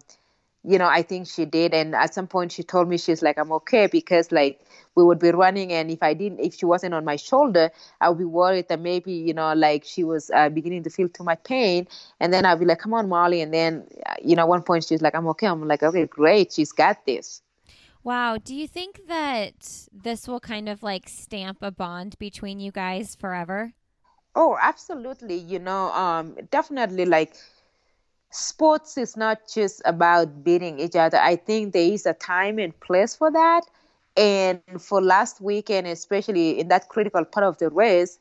you 0.68 0.78
know, 0.78 0.88
I 0.88 1.02
think 1.02 1.28
she 1.28 1.46
did. 1.46 1.74
And 1.74 1.96
at 1.96 2.14
some 2.14 2.28
point, 2.28 2.52
she 2.52 2.64
told 2.64 2.90
me 2.90 2.98
she's 2.98 3.22
like, 3.22 3.38
I'm 3.38 3.52
okay 3.54 3.88
because 3.88 4.32
like 4.32 4.62
we 4.96 5.04
would 5.04 5.20
be 5.20 5.32
running, 5.32 5.74
and 5.74 5.92
if 5.92 6.02
I 6.02 6.14
didn't, 6.14 6.40
if 6.40 6.56
she 6.56 6.66
wasn't 6.66 6.94
on 6.94 7.06
my 7.06 7.16
shoulder, 7.18 7.72
I 8.02 8.10
would 8.10 8.18
be 8.18 8.26
worried 8.26 8.68
that 8.70 8.80
maybe 8.80 9.14
you 9.14 9.34
know, 9.34 9.54
like 9.54 9.84
she 9.86 10.04
was 10.04 10.32
uh, 10.32 10.50
beginning 10.50 10.84
to 10.84 10.90
feel 10.90 11.10
too 11.10 11.24
much 11.24 11.44
pain. 11.44 11.88
And 12.20 12.34
then 12.34 12.46
I'd 12.46 12.60
be 12.60 12.66
like, 12.66 12.80
Come 12.80 12.94
on, 12.94 13.10
Molly. 13.10 13.42
And 13.42 13.54
then, 13.54 13.88
you 14.24 14.36
know, 14.36 14.44
at 14.44 14.48
one 14.50 14.64
point 14.64 14.86
she's 14.86 15.02
like, 15.02 15.16
I'm 15.16 15.28
okay. 15.30 15.48
I'm 15.48 15.68
like, 15.68 15.84
Okay, 15.84 16.06
great. 16.06 16.54
She's 16.54 16.72
got 16.72 17.06
this. 17.06 17.42
Wow. 18.04 18.38
Do 18.38 18.56
you 18.56 18.68
think 18.68 19.08
that 19.08 19.88
this 19.92 20.28
will 20.28 20.40
kind 20.40 20.70
of 20.70 20.84
like 20.84 21.10
stamp 21.10 21.58
a 21.62 21.72
bond 21.72 22.18
between 22.20 22.60
you 22.60 22.72
guys 22.72 23.16
forever? 23.16 23.74
Oh, 24.36 24.58
absolutely. 24.62 25.36
You 25.36 25.60
know, 25.60 25.92
um, 25.94 26.36
definitely 26.52 27.06
like 27.06 27.36
sports 28.36 28.98
is 28.98 29.16
not 29.16 29.40
just 29.52 29.82
about 29.86 30.44
beating 30.44 30.80
each 30.80 30.96
other. 30.96 31.18
I 31.18 31.36
think 31.36 31.74
there 31.74 31.92
is 31.92 32.06
a 32.06 32.14
time 32.14 32.60
and 32.60 32.78
place 32.80 33.16
for 33.16 33.32
that. 33.32 33.62
And 34.18 34.62
for 34.80 35.02
last 35.02 35.42
weekend, 35.42 35.88
especially 35.88 36.60
in 36.60 36.70
that 36.70 36.90
critical 36.90 37.26
part 37.26 37.46
of 37.46 37.58
the 37.58 37.70
race, 37.70 38.18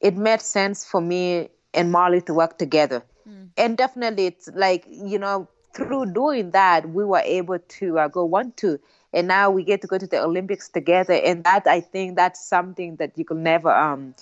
it 0.00 0.16
made 0.16 0.40
sense 0.40 0.84
for 0.84 1.00
me 1.00 1.48
and 1.74 1.92
Molly 1.92 2.20
to 2.22 2.34
work 2.34 2.58
together. 2.58 3.02
Mm. 3.28 3.48
And 3.56 3.76
definitely, 3.76 4.26
it's 4.26 4.48
like, 4.54 4.86
you 4.88 5.18
know, 5.18 5.48
through 5.74 6.12
doing 6.12 6.52
that, 6.52 6.88
we 6.90 7.04
were 7.04 7.22
able 7.24 7.58
to 7.58 7.98
uh, 7.98 8.08
go 8.08 8.24
one, 8.24 8.52
two. 8.52 8.78
And 9.12 9.28
now 9.28 9.50
we 9.50 9.64
get 9.64 9.80
to 9.82 9.86
go 9.86 9.98
to 9.98 10.06
the 10.06 10.22
Olympics 10.22 10.68
together. 10.68 11.14
And 11.14 11.44
that, 11.44 11.66
I 11.66 11.80
think, 11.80 12.16
that's 12.16 12.44
something 12.44 12.96
that 12.96 13.16
you 13.16 13.24
could 13.24 13.38
never 13.38 13.70
um, 13.70 14.14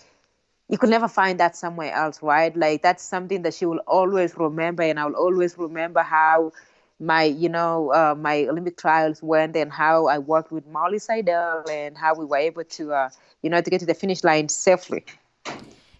you 0.68 0.78
could 0.78 0.90
never 0.90 1.08
find 1.08 1.38
that 1.40 1.56
somewhere 1.56 1.92
else, 1.92 2.22
right? 2.22 2.56
Like 2.56 2.82
that's 2.82 3.02
something 3.02 3.42
that 3.42 3.54
she 3.54 3.66
will 3.66 3.82
always 3.86 4.36
remember, 4.36 4.82
and 4.82 4.98
I 4.98 5.06
will 5.06 5.16
always 5.16 5.58
remember 5.58 6.02
how 6.02 6.52
my, 7.00 7.24
you 7.24 7.48
know, 7.48 7.92
uh, 7.92 8.14
my 8.16 8.46
Olympic 8.46 8.76
trials 8.76 9.22
went 9.22 9.56
and 9.56 9.72
how 9.72 10.06
I 10.06 10.18
worked 10.18 10.52
with 10.52 10.66
Molly 10.66 10.98
Seidel 10.98 11.64
and 11.68 11.98
how 11.98 12.14
we 12.14 12.24
were 12.24 12.36
able 12.36 12.64
to, 12.64 12.92
uh, 12.92 13.10
you 13.42 13.50
know, 13.50 13.60
to 13.60 13.70
get 13.70 13.80
to 13.80 13.86
the 13.86 13.94
finish 13.94 14.22
line 14.22 14.48
safely. 14.48 15.04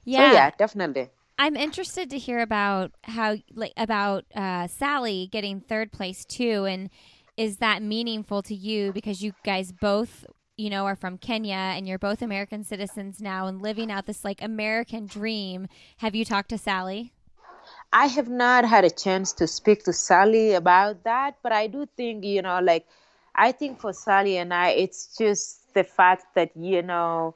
Yeah, 0.05 0.31
so, 0.31 0.35
yeah, 0.37 0.51
definitely. 0.57 1.11
I'm 1.39 1.57
interested 1.57 2.09
to 2.11 2.19
hear 2.19 2.39
about 2.39 2.93
how, 3.05 3.37
like, 3.55 3.73
about 3.77 4.25
uh, 4.35 4.69
Sally 4.69 5.29
getting 5.31 5.61
third 5.61 5.91
place 5.91 6.25
too, 6.25 6.67
and 6.67 6.89
is 7.37 7.57
that 7.57 7.83
meaningful 7.83 8.43
to 8.43 8.55
you 8.55 8.93
because 8.93 9.23
you 9.23 9.33
guys 9.45 9.73
both 9.73 10.25
you 10.57 10.71
know, 10.71 10.85
are 10.85 10.97
from 10.97 11.19
Kenya 11.19 11.55
and 11.55 11.89
you're 11.89 11.99
both 11.99 12.23
American 12.23 12.65
citizens 12.65 13.21
now 13.21 13.47
and 13.47 13.63
living 13.63 13.91
out 13.91 14.07
this 14.07 14.25
like 14.25 14.43
American 14.43 15.07
dream. 15.07 15.67
Have 15.99 16.15
you 16.15 16.25
talked 16.25 16.51
to 16.51 16.59
Sally? 16.59 17.13
I 17.93 18.07
have 18.07 18.29
not 18.29 18.65
had 18.65 18.85
a 18.85 18.91
chance 18.91 19.33
to 19.35 19.47
speak 19.47 19.85
to 19.85 19.93
Sally 19.93 20.53
about 20.53 21.05
that, 21.05 21.37
but 21.43 21.53
I 21.53 21.67
do 21.67 21.87
think, 21.97 22.25
you 22.25 22.43
know, 22.43 22.61
like, 22.61 22.87
I 23.35 23.53
think 23.53 23.81
for 23.81 23.93
Sally 23.93 24.37
and 24.37 24.53
I, 24.53 24.71
it's 24.71 25.17
just 25.17 25.73
the 25.75 25.85
fact 25.85 26.35
that, 26.35 26.51
you 26.57 26.83
know, 26.83 27.35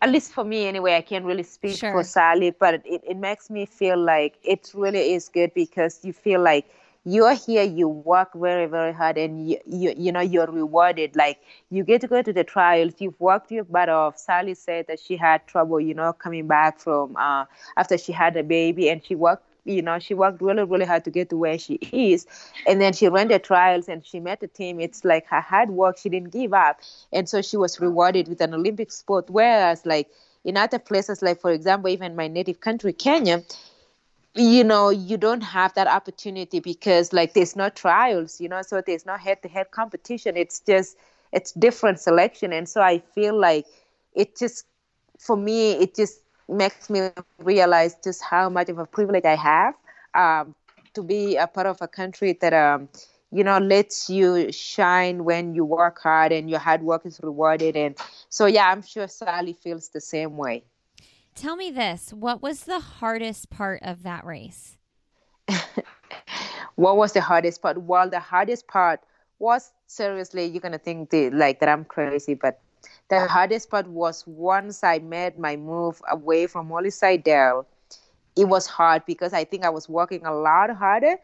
at 0.00 0.10
least 0.10 0.32
for 0.32 0.44
me 0.44 0.66
anyway, 0.66 0.96
I 0.96 1.00
can't 1.00 1.24
really 1.24 1.42
speak 1.42 1.76
sure. 1.76 1.92
for 1.92 2.04
Sally, 2.04 2.50
but 2.50 2.74
it, 2.84 3.02
it 3.06 3.16
makes 3.16 3.50
me 3.50 3.66
feel 3.66 3.98
like 3.98 4.38
it 4.42 4.70
really 4.74 5.14
is 5.14 5.28
good 5.28 5.52
because 5.54 6.04
you 6.04 6.12
feel 6.12 6.40
like 6.40 6.66
you're 7.12 7.34
here 7.34 7.62
you 7.62 7.88
work 7.88 8.34
very 8.34 8.66
very 8.66 8.92
hard 8.92 9.16
and 9.16 9.48
you, 9.48 9.58
you 9.66 9.94
you 9.96 10.12
know 10.12 10.20
you're 10.20 10.50
rewarded. 10.50 11.16
Like 11.16 11.40
you 11.70 11.84
get 11.84 12.00
to 12.02 12.08
go 12.08 12.22
to 12.22 12.32
the 12.32 12.44
trials. 12.44 12.94
You've 12.98 13.18
worked 13.20 13.50
your 13.50 13.64
butt 13.64 13.88
off. 13.88 14.18
Sally 14.18 14.54
said 14.54 14.86
that 14.88 15.00
she 15.00 15.16
had 15.16 15.46
trouble 15.46 15.80
you 15.80 15.94
know 15.94 16.12
coming 16.12 16.46
back 16.46 16.78
from 16.80 17.16
uh, 17.16 17.44
after 17.76 17.96
she 17.98 18.12
had 18.12 18.36
a 18.36 18.42
baby 18.42 18.88
and 18.90 19.04
she 19.04 19.14
worked 19.14 19.44
you 19.64 19.82
know 19.82 19.98
she 19.98 20.14
worked 20.14 20.40
really 20.42 20.64
really 20.64 20.84
hard 20.86 21.04
to 21.04 21.10
get 21.10 21.30
to 21.30 21.36
where 21.36 21.58
she 21.58 21.74
is. 21.92 22.26
And 22.66 22.80
then 22.80 22.92
she 22.92 23.08
ran 23.08 23.28
the 23.28 23.38
trials 23.38 23.88
and 23.88 24.04
she 24.04 24.20
met 24.20 24.40
the 24.40 24.48
team. 24.48 24.80
It's 24.80 25.04
like 25.04 25.26
her 25.28 25.40
hard 25.40 25.70
work. 25.70 25.98
She 25.98 26.08
didn't 26.08 26.30
give 26.30 26.52
up. 26.52 26.80
And 27.12 27.28
so 27.28 27.42
she 27.42 27.56
was 27.56 27.80
rewarded 27.80 28.28
with 28.28 28.40
an 28.40 28.54
olympic 28.54 28.92
sport. 28.92 29.30
Whereas 29.30 29.86
like 29.86 30.08
in 30.44 30.56
other 30.56 30.78
places 30.78 31.22
like 31.22 31.40
for 31.40 31.50
example 31.50 31.90
even 31.90 32.16
my 32.16 32.28
native 32.28 32.60
country 32.60 32.92
kenya 32.92 33.42
you 34.34 34.64
know 34.64 34.90
you 34.90 35.16
don't 35.16 35.40
have 35.42 35.74
that 35.74 35.86
opportunity 35.86 36.60
because 36.60 37.12
like 37.12 37.34
there's 37.34 37.56
no 37.56 37.68
trials 37.68 38.40
you 38.40 38.48
know 38.48 38.62
so 38.62 38.80
there's 38.80 39.06
no 39.06 39.16
head-to-head 39.16 39.70
competition. 39.70 40.36
It's 40.36 40.60
just 40.60 40.96
it's 41.32 41.52
different 41.52 42.00
selection. 42.00 42.52
And 42.52 42.68
so 42.68 42.80
i 42.80 42.98
feel 42.98 43.38
like 43.38 43.66
it 44.14 44.36
just 44.36 44.66
for 45.18 45.36
me 45.36 45.72
it 45.72 45.94
just 45.94 46.20
makes 46.48 46.88
me 46.90 47.00
realize 47.38 47.96
just 48.02 48.22
how 48.22 48.48
much 48.48 48.68
of 48.68 48.78
a 48.78 48.86
privilege 48.86 49.24
i 49.24 49.36
have 49.36 49.74
um, 50.14 50.54
to 50.94 51.02
be 51.02 51.36
a 51.36 51.46
part 51.46 51.66
of 51.66 51.78
a 51.80 51.88
country 51.88 52.32
that 52.40 52.52
um, 52.52 52.88
you 53.30 53.44
know 53.44 53.58
lets 53.58 54.08
you 54.08 54.50
shine 54.52 55.24
when 55.24 55.54
you 55.54 55.64
work 55.64 55.98
hard 56.02 56.32
and 56.32 56.48
your 56.50 56.58
hard 56.60 56.82
work 56.82 57.04
is 57.06 57.20
rewarded. 57.22 57.76
And 57.76 57.96
so 58.28 58.46
yeah 58.46 58.70
i'm 58.70 58.82
sure 58.82 59.08
sally 59.08 59.52
feels 59.52 59.88
the 59.88 60.00
same 60.00 60.36
way 60.36 60.64
Tell 61.40 61.54
me 61.54 61.70
this 61.70 62.12
what 62.12 62.42
was 62.42 62.64
the 62.64 62.80
hardest 62.80 63.48
part 63.48 63.80
of 63.82 64.02
that 64.02 64.24
race? 64.24 64.76
what 66.74 66.96
was 66.96 67.12
the 67.12 67.20
hardest 67.20 67.62
part? 67.62 67.80
Well, 67.80 68.10
the 68.10 68.18
hardest 68.18 68.66
part 68.66 69.00
was 69.38 69.70
seriously, 69.86 70.46
you're 70.46 70.60
going 70.60 70.72
to 70.72 70.78
think 70.78 71.10
the, 71.10 71.30
like 71.30 71.60
that 71.60 71.68
I'm 71.68 71.84
crazy, 71.84 72.34
but 72.34 72.60
the 73.08 73.28
hardest 73.28 73.70
part 73.70 73.86
was 73.86 74.26
once 74.26 74.82
I 74.82 74.98
made 74.98 75.38
my 75.38 75.54
move 75.54 76.02
away 76.10 76.48
from 76.48 76.68
Molly 76.68 76.90
Seidel, 76.90 77.66
it 78.36 78.46
was 78.46 78.66
hard 78.66 79.04
because 79.06 79.32
I 79.32 79.44
think 79.44 79.64
I 79.64 79.70
was 79.70 79.88
working 79.88 80.26
a 80.26 80.34
lot 80.34 80.70
harder. 80.70 81.16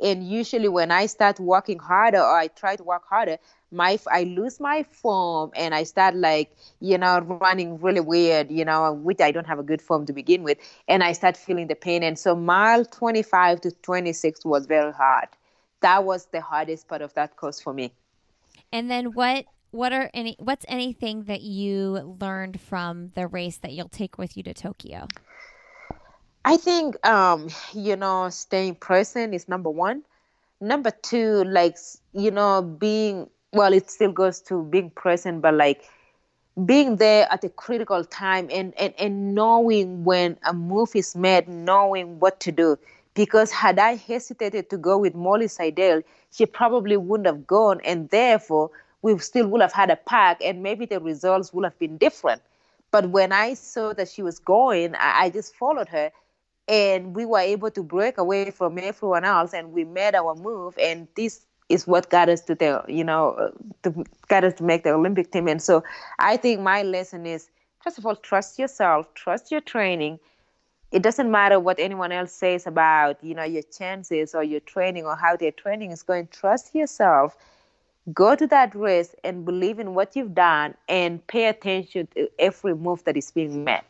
And 0.00 0.28
usually, 0.28 0.68
when 0.68 0.90
I 0.90 1.06
start 1.06 1.38
working 1.38 1.78
harder 1.78 2.18
or 2.18 2.36
I 2.36 2.48
try 2.48 2.76
to 2.76 2.82
work 2.82 3.04
harder, 3.08 3.38
my 3.70 3.98
I 4.10 4.24
lose 4.24 4.60
my 4.60 4.82
form 4.82 5.50
and 5.54 5.74
I 5.74 5.84
start 5.84 6.16
like 6.16 6.56
you 6.80 6.98
know 6.98 7.20
running 7.20 7.80
really 7.80 8.00
weird, 8.00 8.50
you 8.50 8.64
know, 8.64 8.92
which 8.92 9.20
I 9.20 9.30
don't 9.30 9.46
have 9.46 9.58
a 9.58 9.62
good 9.62 9.82
form 9.82 10.06
to 10.06 10.12
begin 10.12 10.42
with, 10.42 10.58
and 10.88 11.02
I 11.02 11.12
start 11.12 11.36
feeling 11.36 11.68
the 11.68 11.74
pain. 11.74 12.02
And 12.02 12.18
so 12.18 12.34
mile 12.34 12.84
25 12.84 13.60
to 13.62 13.70
26 13.70 14.44
was 14.44 14.66
very 14.66 14.92
hard. 14.92 15.28
That 15.80 16.04
was 16.04 16.26
the 16.26 16.40
hardest 16.40 16.88
part 16.88 17.02
of 17.02 17.14
that 17.14 17.36
course 17.36 17.60
for 17.60 17.72
me. 17.72 17.92
And 18.72 18.90
then 18.90 19.12
what 19.12 19.46
what 19.70 19.92
are 19.92 20.10
any 20.14 20.36
what's 20.38 20.64
anything 20.68 21.24
that 21.24 21.42
you 21.42 22.16
learned 22.20 22.60
from 22.60 23.10
the 23.14 23.26
race 23.26 23.58
that 23.58 23.72
you'll 23.72 23.88
take 23.88 24.18
with 24.18 24.36
you 24.36 24.42
to 24.44 24.54
Tokyo? 24.54 25.08
I 26.44 26.56
think 26.56 27.04
um, 27.06 27.48
you 27.72 27.96
know, 27.96 28.28
staying 28.28 28.76
present 28.76 29.34
is 29.34 29.48
number 29.48 29.70
one. 29.70 30.02
Number 30.60 30.90
two, 30.90 31.44
like 31.44 31.76
you 32.12 32.30
know, 32.30 32.62
being 32.62 33.28
well, 33.52 33.72
it 33.72 33.90
still 33.90 34.12
goes 34.12 34.40
to 34.42 34.64
being 34.64 34.90
present, 34.90 35.40
but 35.40 35.54
like 35.54 35.84
being 36.66 36.96
there 36.96 37.26
at 37.30 37.44
a 37.44 37.48
critical 37.48 38.04
time 38.04 38.48
and, 38.52 38.74
and, 38.78 38.94
and 38.98 39.34
knowing 39.34 40.04
when 40.04 40.36
a 40.44 40.52
move 40.52 40.90
is 40.94 41.16
made, 41.16 41.48
knowing 41.48 42.20
what 42.20 42.40
to 42.40 42.52
do. 42.52 42.78
Because 43.14 43.50
had 43.50 43.78
I 43.78 43.96
hesitated 43.96 44.70
to 44.70 44.76
go 44.76 44.98
with 44.98 45.14
Molly 45.14 45.48
Seidel, 45.48 46.02
she 46.32 46.46
probably 46.46 46.96
wouldn't 46.96 47.26
have 47.26 47.46
gone, 47.46 47.80
and 47.84 48.08
therefore 48.10 48.70
we 49.02 49.16
still 49.18 49.46
would 49.48 49.60
have 49.60 49.72
had 49.72 49.90
a 49.90 49.96
pack, 49.96 50.40
and 50.44 50.62
maybe 50.62 50.84
the 50.86 51.00
results 51.00 51.52
would 51.52 51.64
have 51.64 51.78
been 51.78 51.96
different. 51.96 52.42
But 52.90 53.10
when 53.10 53.32
I 53.32 53.54
saw 53.54 53.92
that 53.94 54.08
she 54.08 54.22
was 54.22 54.38
going, 54.40 54.94
I, 54.96 55.24
I 55.24 55.30
just 55.30 55.54
followed 55.54 55.88
her, 55.88 56.10
and 56.68 57.14
we 57.14 57.24
were 57.26 57.40
able 57.40 57.70
to 57.70 57.82
break 57.82 58.18
away 58.18 58.50
from 58.50 58.78
everyone 58.78 59.24
else, 59.24 59.52
and 59.52 59.72
we 59.72 59.84
made 59.84 60.14
our 60.14 60.34
move, 60.34 60.76
and 60.78 61.06
this 61.16 61.46
is 61.68 61.86
what 61.86 62.10
got 62.10 62.28
us 62.28 62.42
to 62.42 62.54
the 62.54 62.82
you 62.88 63.04
know 63.04 63.30
uh, 63.32 63.50
to 63.82 64.04
got 64.28 64.44
us 64.44 64.54
to 64.54 64.62
make 64.62 64.84
the 64.84 64.90
Olympic 64.90 65.30
team. 65.30 65.48
And 65.48 65.62
so 65.62 65.82
I 66.18 66.36
think 66.36 66.60
my 66.60 66.82
lesson 66.82 67.26
is 67.26 67.48
first 67.82 67.98
of 67.98 68.06
all 68.06 68.16
trust 68.16 68.58
yourself, 68.58 69.12
trust 69.14 69.50
your 69.50 69.60
training. 69.60 70.18
It 70.92 71.02
doesn't 71.02 71.30
matter 71.30 71.58
what 71.58 71.80
anyone 71.80 72.12
else 72.12 72.32
says 72.32 72.66
about 72.66 73.22
you 73.22 73.34
know 73.34 73.44
your 73.44 73.62
chances 73.62 74.34
or 74.34 74.44
your 74.44 74.60
training 74.60 75.04
or 75.06 75.16
how 75.16 75.36
their 75.36 75.52
training 75.52 75.90
is 75.90 76.02
going. 76.02 76.28
Trust 76.28 76.74
yourself. 76.74 77.36
Go 78.12 78.36
to 78.36 78.46
that 78.48 78.74
race 78.74 79.14
and 79.24 79.46
believe 79.46 79.78
in 79.78 79.94
what 79.94 80.14
you've 80.14 80.34
done 80.34 80.74
and 80.90 81.26
pay 81.26 81.46
attention 81.46 82.06
to 82.14 82.28
every 82.38 82.74
move 82.74 83.02
that 83.04 83.16
is 83.16 83.30
being 83.30 83.64
made. 83.64 83.80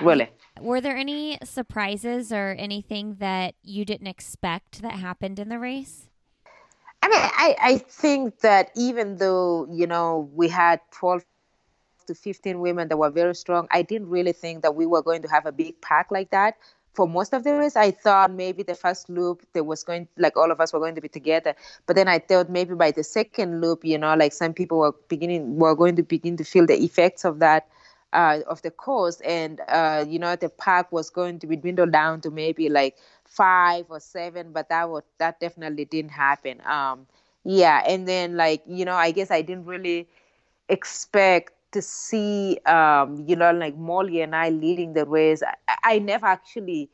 Really. 0.00 0.30
Were 0.60 0.80
there 0.80 0.96
any 0.96 1.38
surprises 1.44 2.32
or 2.32 2.54
anything 2.58 3.16
that 3.16 3.54
you 3.62 3.84
didn't 3.84 4.06
expect 4.06 4.82
that 4.82 4.92
happened 4.92 5.38
in 5.38 5.48
the 5.48 5.58
race? 5.58 6.08
I 7.02 7.08
mean, 7.08 7.20
I, 7.20 7.56
I 7.60 7.78
think 7.78 8.40
that 8.40 8.70
even 8.74 9.16
though, 9.16 9.68
you 9.70 9.86
know, 9.86 10.28
we 10.34 10.48
had 10.48 10.80
12 10.92 11.24
to 12.08 12.14
15 12.14 12.60
women 12.60 12.88
that 12.88 12.96
were 12.96 13.10
very 13.10 13.34
strong, 13.34 13.68
I 13.70 13.82
didn't 13.82 14.08
really 14.08 14.32
think 14.32 14.62
that 14.62 14.74
we 14.74 14.86
were 14.86 15.02
going 15.02 15.22
to 15.22 15.28
have 15.28 15.46
a 15.46 15.52
big 15.52 15.80
pack 15.80 16.10
like 16.10 16.30
that. 16.30 16.56
For 16.94 17.06
most 17.06 17.32
of 17.32 17.44
the 17.44 17.54
race, 17.54 17.76
I 17.76 17.92
thought 17.92 18.32
maybe 18.32 18.64
the 18.64 18.74
first 18.74 19.08
loop 19.08 19.46
there 19.52 19.62
was 19.62 19.84
going 19.84 20.08
like 20.16 20.36
all 20.36 20.50
of 20.50 20.60
us 20.60 20.72
were 20.72 20.80
going 20.80 20.96
to 20.96 21.00
be 21.00 21.08
together. 21.08 21.54
But 21.86 21.94
then 21.94 22.08
I 22.08 22.18
thought 22.18 22.50
maybe 22.50 22.74
by 22.74 22.90
the 22.90 23.04
second 23.04 23.60
loop, 23.60 23.84
you 23.84 23.98
know, 23.98 24.16
like 24.16 24.32
some 24.32 24.52
people 24.52 24.78
were 24.78 24.94
beginning 25.08 25.58
were 25.58 25.76
going 25.76 25.94
to 25.96 26.02
begin 26.02 26.36
to 26.38 26.44
feel 26.44 26.66
the 26.66 26.82
effects 26.82 27.24
of 27.24 27.38
that 27.38 27.68
uh, 28.12 28.40
of 28.46 28.62
the 28.62 28.70
course, 28.70 29.20
and 29.20 29.60
uh, 29.68 30.04
you 30.08 30.18
know 30.18 30.36
the 30.36 30.48
pack 30.48 30.90
was 30.92 31.10
going 31.10 31.38
to 31.40 31.46
be 31.46 31.56
dwindled 31.56 31.92
down 31.92 32.20
to 32.22 32.30
maybe 32.30 32.68
like 32.68 32.96
five 33.24 33.86
or 33.90 34.00
seven, 34.00 34.52
but 34.52 34.68
that 34.68 34.88
was 34.90 35.02
that 35.18 35.40
definitely 35.40 35.84
didn't 35.84 36.12
happen. 36.12 36.60
Um, 36.66 37.06
yeah, 37.44 37.82
and 37.86 38.06
then 38.08 38.36
like 38.36 38.62
you 38.66 38.84
know, 38.84 38.94
I 38.94 39.10
guess 39.10 39.30
I 39.30 39.42
didn't 39.42 39.66
really 39.66 40.08
expect 40.68 41.52
to 41.72 41.82
see 41.82 42.58
um, 42.66 43.24
you 43.26 43.36
know 43.36 43.52
like 43.52 43.76
Molly 43.76 44.20
and 44.20 44.34
I 44.34 44.50
leading 44.50 44.94
the 44.94 45.04
race. 45.04 45.42
I, 45.42 45.76
I 45.84 45.98
never 45.98 46.26
actually, 46.26 46.90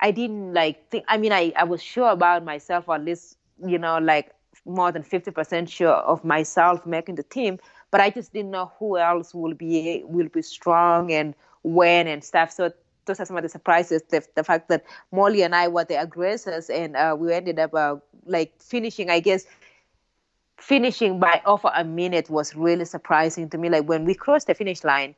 I 0.00 0.10
didn't 0.10 0.54
like 0.54 0.90
think. 0.90 1.04
I 1.08 1.16
mean, 1.18 1.32
I 1.32 1.52
I 1.56 1.64
was 1.64 1.82
sure 1.82 2.10
about 2.10 2.44
myself, 2.44 2.88
or 2.88 2.96
at 2.96 3.04
least 3.04 3.36
you 3.64 3.78
know 3.78 3.98
like 3.98 4.32
more 4.64 4.92
than 4.92 5.02
fifty 5.02 5.30
percent 5.30 5.70
sure 5.70 5.92
of 5.94 6.24
myself 6.24 6.86
making 6.86 7.16
the 7.16 7.22
team. 7.22 7.58
But 7.94 8.00
I 8.00 8.10
just 8.10 8.32
didn't 8.32 8.50
know 8.50 8.72
who 8.80 8.98
else 8.98 9.32
will 9.32 9.54
be 9.54 10.02
will 10.04 10.28
be 10.28 10.42
strong 10.42 11.12
and 11.12 11.32
when 11.62 12.08
and 12.08 12.24
stuff. 12.24 12.50
So 12.50 12.72
those 13.04 13.20
are 13.20 13.24
some 13.24 13.36
of 13.36 13.44
the 13.44 13.48
surprises. 13.48 14.02
The, 14.10 14.26
the 14.34 14.42
fact 14.42 14.68
that 14.70 14.84
Molly 15.12 15.42
and 15.42 15.54
I 15.54 15.68
were 15.68 15.84
the 15.84 16.02
aggressors, 16.02 16.70
and 16.70 16.96
uh, 16.96 17.14
we 17.16 17.32
ended 17.32 17.60
up 17.60 17.72
uh, 17.72 17.98
like 18.26 18.60
finishing. 18.60 19.10
I 19.10 19.20
guess 19.20 19.46
finishing 20.58 21.20
by 21.20 21.40
over 21.46 21.70
a 21.72 21.84
minute 21.84 22.28
was 22.28 22.56
really 22.56 22.84
surprising 22.84 23.48
to 23.50 23.58
me. 23.58 23.68
Like 23.68 23.84
when 23.88 24.04
we 24.04 24.16
crossed 24.16 24.48
the 24.48 24.56
finish 24.56 24.82
line, 24.82 25.14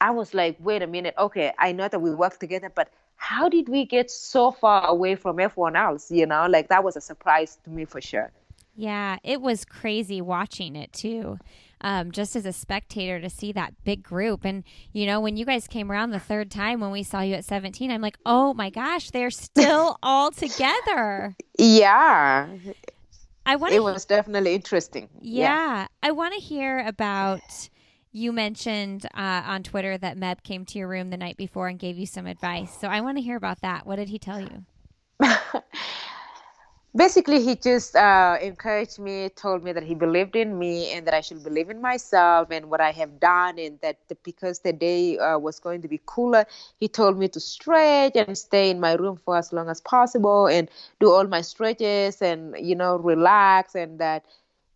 I 0.00 0.12
was 0.12 0.32
like, 0.32 0.56
wait 0.60 0.80
a 0.82 0.86
minute. 0.86 1.14
Okay, 1.18 1.50
I 1.58 1.72
know 1.72 1.88
that 1.88 1.98
we 1.98 2.14
worked 2.14 2.38
together, 2.38 2.70
but 2.72 2.88
how 3.16 3.48
did 3.48 3.68
we 3.68 3.84
get 3.84 4.12
so 4.12 4.52
far 4.52 4.86
away 4.86 5.16
from 5.16 5.40
everyone 5.40 5.74
else? 5.74 6.08
You 6.08 6.26
know, 6.26 6.46
like 6.46 6.68
that 6.68 6.84
was 6.84 6.94
a 6.94 7.00
surprise 7.00 7.58
to 7.64 7.70
me 7.70 7.84
for 7.84 8.00
sure. 8.00 8.30
Yeah, 8.76 9.18
it 9.24 9.40
was 9.42 9.64
crazy 9.64 10.20
watching 10.20 10.76
it 10.76 10.92
too 10.92 11.40
um, 11.82 12.12
just 12.12 12.34
as 12.36 12.46
a 12.46 12.52
spectator 12.52 13.20
to 13.20 13.28
see 13.28 13.52
that 13.52 13.74
big 13.84 14.02
group. 14.02 14.44
And, 14.44 14.64
you 14.92 15.04
know, 15.04 15.20
when 15.20 15.36
you 15.36 15.44
guys 15.44 15.66
came 15.66 15.90
around 15.90 16.10
the 16.10 16.20
third 16.20 16.50
time 16.50 16.80
when 16.80 16.90
we 16.90 17.02
saw 17.02 17.20
you 17.20 17.34
at 17.34 17.44
17, 17.44 17.90
I'm 17.90 18.00
like, 18.00 18.16
oh 18.24 18.54
my 18.54 18.70
gosh, 18.70 19.10
they're 19.10 19.30
still 19.30 19.98
all 20.02 20.30
together. 20.30 21.36
Yeah. 21.58 22.48
I 23.44 23.56
want 23.56 23.74
It 23.74 23.80
was 23.80 24.04
definitely 24.04 24.54
interesting. 24.54 25.08
Yeah. 25.20 25.48
yeah. 25.48 25.86
I 26.02 26.12
want 26.12 26.34
to 26.34 26.40
hear 26.40 26.78
about. 26.80 27.68
You 28.14 28.30
mentioned 28.30 29.06
uh, 29.14 29.42
on 29.46 29.62
Twitter 29.62 29.96
that 29.96 30.18
Meb 30.18 30.42
came 30.42 30.66
to 30.66 30.78
your 30.78 30.86
room 30.86 31.08
the 31.08 31.16
night 31.16 31.38
before 31.38 31.68
and 31.68 31.78
gave 31.78 31.96
you 31.96 32.04
some 32.04 32.26
advice. 32.26 32.70
So 32.78 32.88
I 32.88 33.00
want 33.00 33.16
to 33.16 33.22
hear 33.22 33.36
about 33.36 33.62
that. 33.62 33.86
What 33.86 33.96
did 33.96 34.10
he 34.10 34.18
tell 34.18 34.38
you? 34.38 34.66
basically 36.94 37.42
he 37.42 37.56
just 37.56 37.96
uh, 37.96 38.36
encouraged 38.40 38.98
me 38.98 39.28
told 39.30 39.64
me 39.64 39.72
that 39.72 39.82
he 39.82 39.94
believed 39.94 40.36
in 40.36 40.58
me 40.58 40.92
and 40.92 41.06
that 41.06 41.14
i 41.14 41.20
should 41.20 41.42
believe 41.42 41.70
in 41.70 41.80
myself 41.80 42.48
and 42.50 42.68
what 42.68 42.80
i 42.80 42.90
have 42.90 43.18
done 43.18 43.58
and 43.58 43.78
that 43.80 43.96
the, 44.08 44.16
because 44.24 44.60
the 44.60 44.72
day 44.72 45.18
uh, 45.18 45.38
was 45.38 45.58
going 45.58 45.80
to 45.80 45.88
be 45.88 46.00
cooler 46.06 46.44
he 46.80 46.88
told 46.88 47.18
me 47.18 47.28
to 47.28 47.40
stretch 47.40 48.12
and 48.16 48.36
stay 48.36 48.70
in 48.70 48.78
my 48.80 48.92
room 48.94 49.16
for 49.24 49.36
as 49.36 49.52
long 49.52 49.68
as 49.70 49.80
possible 49.80 50.46
and 50.46 50.68
do 51.00 51.10
all 51.10 51.24
my 51.26 51.40
stretches 51.40 52.20
and 52.20 52.54
you 52.60 52.74
know 52.74 52.96
relax 52.96 53.74
and 53.74 53.98
that 53.98 54.24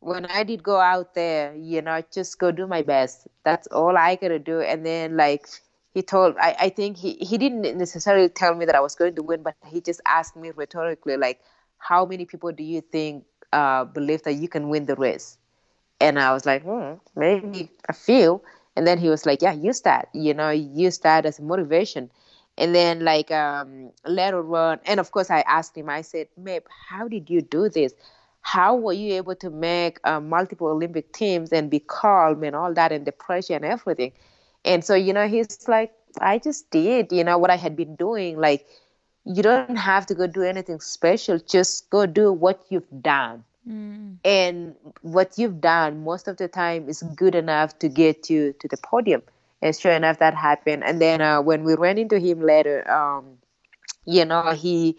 when 0.01 0.25
i 0.27 0.43
did 0.43 0.63
go 0.63 0.79
out 0.81 1.15
there 1.15 1.55
you 1.55 1.83
know 1.83 2.03
just 2.13 2.39
go 2.39 2.51
do 2.51 2.67
my 2.67 2.83
best. 2.83 3.27
That's 3.45 3.67
all 3.69 3.97
i 3.97 4.17
gotta 4.17 4.39
do. 4.39 4.61
And 4.61 4.87
then 4.87 5.17
like 5.17 5.47
he 5.95 6.03
told 6.03 6.37
I, 6.39 6.57
I 6.61 6.69
think 6.71 6.97
he, 6.97 7.15
he 7.15 7.39
didn't 7.39 7.77
necessarily 7.77 8.29
tell 8.29 8.55
me 8.55 8.65
that 8.67 8.75
i 8.75 8.81
was 8.81 8.95
going 8.95 9.15
to 9.17 9.23
win 9.23 9.43
but 9.43 9.55
he 9.67 9.81
just 9.81 10.01
asked 10.07 10.37
me 10.37 10.51
rhetorically 10.55 11.17
like 11.17 11.41
how 11.79 12.05
many 12.05 12.25
people 12.25 12.53
do 12.53 12.63
you 12.63 12.81
think 12.81 13.25
uh, 13.53 13.85
believe 13.85 14.23
that 14.25 14.35
you 14.35 14.49
can 14.49 14.69
win 14.69 14.87
the 14.87 14.95
race? 14.97 15.39
And 16.01 16.19
I 16.19 16.33
was 16.33 16.47
like, 16.47 16.63
hmm, 16.63 16.95
maybe 17.17 17.71
a 17.89 17.93
few. 17.93 18.43
And 18.77 18.87
then 18.87 18.99
he 18.99 19.09
was 19.09 19.25
like, 19.27 19.43
yeah, 19.43 19.53
use 19.53 19.81
that, 19.83 20.09
you 20.13 20.35
know, 20.35 20.51
use 20.51 20.99
that 20.99 21.25
as 21.25 21.41
motivation. 21.41 22.11
And 22.59 22.75
then 22.75 23.01
like 23.05 23.31
um, 23.31 23.91
later 24.07 24.43
on, 24.55 24.81
and 24.87 25.01
of 25.01 25.11
course 25.11 25.31
I 25.31 25.41
asked 25.41 25.77
him, 25.77 25.89
I 25.89 26.03
said, 26.03 26.29
Meb, 26.41 26.63
how 26.89 27.09
did 27.09 27.31
you 27.31 27.41
do 27.43 27.69
this? 27.69 27.95
How 28.43 28.75
were 28.77 28.93
you 28.93 29.15
able 29.15 29.35
to 29.37 29.51
make 29.51 29.99
uh, 30.05 30.21
multiple 30.21 30.69
Olympic 30.69 31.13
teams 31.13 31.53
and 31.53 31.71
be 31.71 31.81
calm 31.81 32.43
and 32.45 32.55
all 32.55 32.73
that 32.75 32.93
and 32.93 33.07
the 33.07 33.13
pressure 33.13 33.55
and 33.55 33.65
everything? 33.65 34.13
And 34.65 34.85
so, 34.85 34.95
you 34.95 35.13
know, 35.13 35.29
he's 35.29 35.59
like, 35.69 35.93
I 36.21 36.39
just 36.39 36.71
did, 36.71 37.13
you 37.13 37.25
know, 37.25 37.39
what 37.39 37.51
I 37.51 37.57
had 37.57 37.77
been 37.77 37.97
doing. 37.97 38.39
Like, 38.39 38.67
you 39.27 39.43
don't 39.43 39.77
have 39.77 40.07
to 40.07 40.15
go 40.15 40.27
do 40.27 40.43
anything 40.43 40.81
special 40.81 41.39
just 41.39 41.91
go 41.91 42.07
do 42.07 42.33
what 42.33 42.65
you've 42.71 43.03
done. 43.03 43.45
Mm. 43.69 44.19
and 44.25 44.77
what 45.03 45.37
you've 45.37 45.61
done 45.61 46.05
most 46.05 46.29
of 46.29 46.37
the 46.37 46.47
time 46.47 46.89
is 46.89 47.03
good 47.17 47.35
enough 47.35 47.77
to 47.81 47.89
get 47.89 48.31
you 48.31 48.53
to 48.61 48.69
the 48.69 48.77
podium. 48.77 49.23
And 49.61 49.75
sure 49.75 49.91
enough 49.91 50.21
that 50.21 50.35
happened. 50.35 50.85
And 50.85 51.01
then 51.01 51.21
uh, 51.21 51.43
when 51.43 51.65
we 51.65 51.75
ran 51.75 51.99
into 51.99 52.21
him 52.21 52.41
later 52.41 52.89
um, 52.89 53.39
you 54.05 54.25
know 54.25 54.53
he 54.53 54.97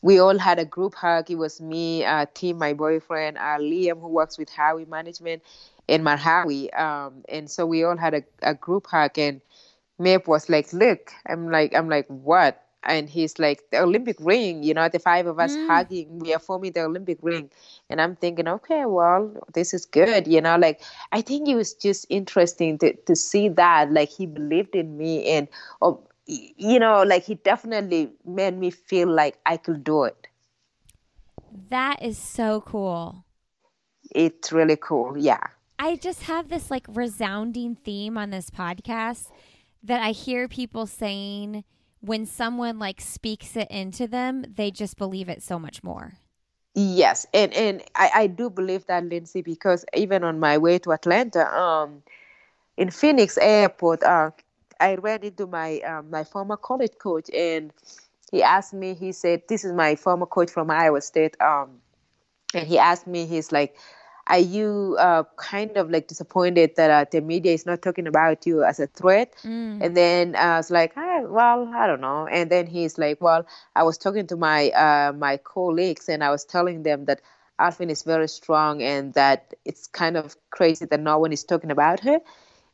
we 0.00 0.20
all 0.20 0.38
had 0.38 0.58
a 0.58 0.64
group 0.64 0.94
hug. 0.94 1.30
It 1.30 1.34
was 1.34 1.60
me 1.60 2.02
uh, 2.02 2.24
tim 2.32 2.56
my 2.56 2.72
boyfriend 2.72 3.36
uh, 3.36 3.58
liam 3.60 4.00
who 4.00 4.08
works 4.08 4.38
with 4.38 4.48
Hawi 4.48 4.86
management 4.86 5.42
and 5.86 6.02
Merhawi 6.02 6.72
um, 6.80 7.24
and 7.28 7.50
so 7.50 7.66
we 7.66 7.84
all 7.84 7.98
had 7.98 8.14
a, 8.14 8.22
a 8.42 8.54
group 8.54 8.86
hug. 8.86 9.18
And 9.18 9.42
Meb 10.00 10.26
was 10.26 10.48
like 10.48 10.72
look 10.72 11.12
i'm 11.26 11.50
like 11.50 11.74
i'm 11.74 11.88
like 11.88 12.06
what 12.06 12.67
and 12.84 13.10
he's 13.10 13.38
like 13.38 13.62
the 13.70 13.80
Olympic 13.80 14.16
ring, 14.20 14.62
you 14.62 14.72
know, 14.74 14.88
the 14.88 14.98
five 14.98 15.26
of 15.26 15.38
us 15.38 15.52
mm. 15.54 15.66
hugging, 15.66 16.18
we 16.20 16.32
are 16.32 16.38
forming 16.38 16.72
the 16.72 16.82
Olympic 16.82 17.18
ring. 17.22 17.50
And 17.90 18.00
I'm 18.00 18.16
thinking, 18.16 18.48
okay, 18.48 18.84
well, 18.86 19.32
this 19.54 19.74
is 19.74 19.84
good, 19.84 20.26
you 20.26 20.40
know, 20.40 20.56
like 20.56 20.80
I 21.12 21.20
think 21.20 21.48
it 21.48 21.54
was 21.54 21.74
just 21.74 22.06
interesting 22.08 22.78
to, 22.78 22.94
to 22.94 23.16
see 23.16 23.48
that, 23.50 23.92
like 23.92 24.10
he 24.10 24.26
believed 24.26 24.74
in 24.74 24.96
me 24.96 25.28
and, 25.28 25.48
oh, 25.82 26.02
you 26.26 26.78
know, 26.78 27.02
like 27.02 27.24
he 27.24 27.34
definitely 27.36 28.12
made 28.24 28.58
me 28.58 28.70
feel 28.70 29.08
like 29.08 29.38
I 29.46 29.56
could 29.56 29.82
do 29.82 30.04
it. 30.04 30.26
That 31.70 32.02
is 32.02 32.18
so 32.18 32.60
cool. 32.60 33.24
It's 34.10 34.52
really 34.52 34.76
cool, 34.76 35.16
yeah. 35.18 35.46
I 35.78 35.96
just 35.96 36.24
have 36.24 36.48
this 36.48 36.70
like 36.70 36.86
resounding 36.88 37.76
theme 37.76 38.18
on 38.18 38.30
this 38.30 38.50
podcast 38.50 39.30
that 39.82 40.02
I 40.02 40.10
hear 40.10 40.48
people 40.48 40.86
saying 40.86 41.64
when 42.00 42.26
someone 42.26 42.78
like 42.78 43.00
speaks 43.00 43.56
it 43.56 43.70
into 43.70 44.06
them, 44.06 44.44
they 44.56 44.70
just 44.70 44.96
believe 44.96 45.28
it 45.28 45.42
so 45.42 45.58
much 45.58 45.82
more. 45.82 46.14
Yes, 46.74 47.26
and 47.34 47.52
and 47.54 47.82
I, 47.94 48.10
I 48.14 48.26
do 48.28 48.50
believe 48.50 48.86
that, 48.86 49.04
Lindsay, 49.04 49.42
because 49.42 49.84
even 49.94 50.22
on 50.22 50.38
my 50.38 50.58
way 50.58 50.78
to 50.80 50.92
Atlanta, 50.92 51.52
um, 51.52 52.02
in 52.76 52.90
Phoenix 52.90 53.36
Airport, 53.38 54.02
uh, 54.04 54.30
I 54.78 54.94
ran 54.96 55.22
into 55.24 55.46
my 55.46 55.80
um, 55.80 56.10
my 56.10 56.22
former 56.24 56.56
college 56.56 56.92
coach, 56.98 57.28
and 57.34 57.72
he 58.30 58.42
asked 58.42 58.74
me. 58.74 58.94
He 58.94 59.10
said, 59.10 59.42
"This 59.48 59.64
is 59.64 59.72
my 59.72 59.96
former 59.96 60.26
coach 60.26 60.50
from 60.50 60.70
Iowa 60.70 61.00
State." 61.00 61.40
Um, 61.40 61.80
and 62.54 62.66
he 62.66 62.78
asked 62.78 63.06
me, 63.06 63.26
he's 63.26 63.52
like, 63.52 63.76
"Are 64.28 64.38
you 64.38 64.96
uh, 64.98 65.24
kind 65.36 65.76
of 65.76 65.90
like 65.90 66.08
disappointed 66.08 66.76
that 66.76 66.90
uh, 66.90 67.04
the 67.10 67.20
media 67.20 67.52
is 67.52 67.66
not 67.66 67.82
talking 67.82 68.06
about 68.06 68.46
you 68.46 68.62
as 68.64 68.80
a 68.80 68.86
threat?" 68.86 69.34
Mm. 69.44 69.82
And 69.82 69.96
then 69.96 70.36
I 70.36 70.56
was 70.56 70.70
like, 70.70 70.92
ah, 70.96 71.20
"Well, 71.22 71.70
I 71.74 71.86
don't 71.86 72.00
know." 72.00 72.26
And 72.26 72.50
then 72.50 72.66
he's 72.66 72.98
like, 72.98 73.20
"Well, 73.20 73.46
I 73.74 73.82
was 73.82 73.98
talking 73.98 74.26
to 74.28 74.36
my 74.36 74.70
uh, 74.70 75.12
my 75.12 75.36
colleagues, 75.38 76.08
and 76.08 76.22
I 76.22 76.30
was 76.30 76.44
telling 76.44 76.82
them 76.82 77.06
that." 77.06 77.20
Aliphine 77.60 77.90
is 77.90 78.04
very 78.04 78.28
strong, 78.28 78.82
and 78.82 79.14
that 79.14 79.52
it's 79.64 79.88
kind 79.88 80.16
of 80.16 80.36
crazy 80.50 80.84
that 80.84 81.00
no 81.00 81.18
one 81.18 81.32
is 81.32 81.42
talking 81.42 81.72
about 81.72 81.98
her 81.98 82.20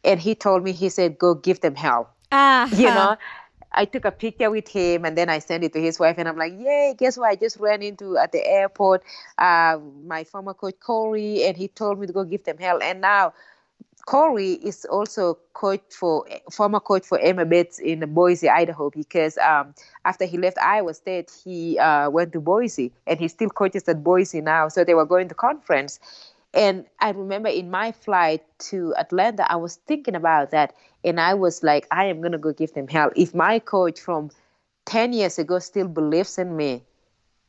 and 0.04 0.20
he 0.20 0.34
told 0.34 0.62
me 0.62 0.72
he 0.72 0.88
said 0.88 1.18
go 1.18 1.34
give 1.34 1.60
them 1.60 1.74
hell 1.74 2.10
Ah, 2.30 2.68
you 2.74 2.86
know 2.86 3.16
i 3.74 3.84
took 3.84 4.04
a 4.04 4.12
picture 4.12 4.50
with 4.50 4.68
him 4.68 5.04
and 5.04 5.16
then 5.18 5.28
i 5.28 5.38
sent 5.38 5.64
it 5.64 5.72
to 5.72 5.80
his 5.80 5.98
wife 5.98 6.16
and 6.18 6.28
i'm 6.28 6.36
like 6.36 6.52
yay 6.58 6.94
guess 6.98 7.16
what? 7.18 7.28
I 7.30 7.36
just 7.36 7.58
ran 7.58 7.82
into 7.82 8.16
at 8.16 8.32
the 8.32 8.44
airport 8.46 9.02
uh, 9.38 9.78
my 10.06 10.24
former 10.24 10.54
coach 10.54 10.78
corey 10.80 11.44
and 11.44 11.56
he 11.56 11.68
told 11.68 11.98
me 12.00 12.06
to 12.06 12.12
go 12.12 12.24
give 12.24 12.44
them 12.44 12.58
hell. 12.58 12.78
And 12.82 13.00
now 13.00 13.32
corey 14.06 14.52
is 14.54 14.84
also 14.84 15.38
coach 15.54 15.80
for 15.90 16.26
former 16.50 16.80
coach 16.80 17.06
for 17.06 17.18
emma 17.20 17.44
bates 17.44 17.78
in 17.78 18.00
boise 18.12 18.48
idaho 18.48 18.90
because 18.90 19.38
um, 19.38 19.74
after 20.04 20.24
he 20.26 20.36
left 20.36 20.58
iowa 20.58 20.92
state 20.92 21.32
he 21.44 21.78
uh, 21.78 22.10
went 22.10 22.32
to 22.32 22.40
boise 22.40 22.92
and 23.06 23.18
he 23.18 23.28
still 23.28 23.48
coaches 23.48 23.88
at 23.88 24.02
boise 24.04 24.40
now. 24.40 24.68
So 24.68 24.84
they 24.84 24.94
were 24.94 25.06
going 25.06 25.28
to 25.28 25.34
conference 25.34 25.98
and 26.54 26.86
I 27.00 27.10
remember 27.10 27.48
in 27.48 27.70
my 27.70 27.92
flight 27.92 28.42
to 28.70 28.94
Atlanta, 28.96 29.50
I 29.50 29.56
was 29.56 29.76
thinking 29.76 30.14
about 30.14 30.50
that. 30.52 30.74
And 31.04 31.20
I 31.20 31.34
was 31.34 31.62
like, 31.62 31.86
I 31.90 32.06
am 32.06 32.20
going 32.20 32.32
to 32.32 32.38
go 32.38 32.52
give 32.52 32.72
them 32.74 32.88
hell. 32.88 33.10
If 33.16 33.34
my 33.34 33.58
coach 33.58 34.00
from 34.00 34.30
10 34.86 35.12
years 35.12 35.38
ago 35.38 35.58
still 35.58 35.88
believes 35.88 36.38
in 36.38 36.56
me, 36.56 36.82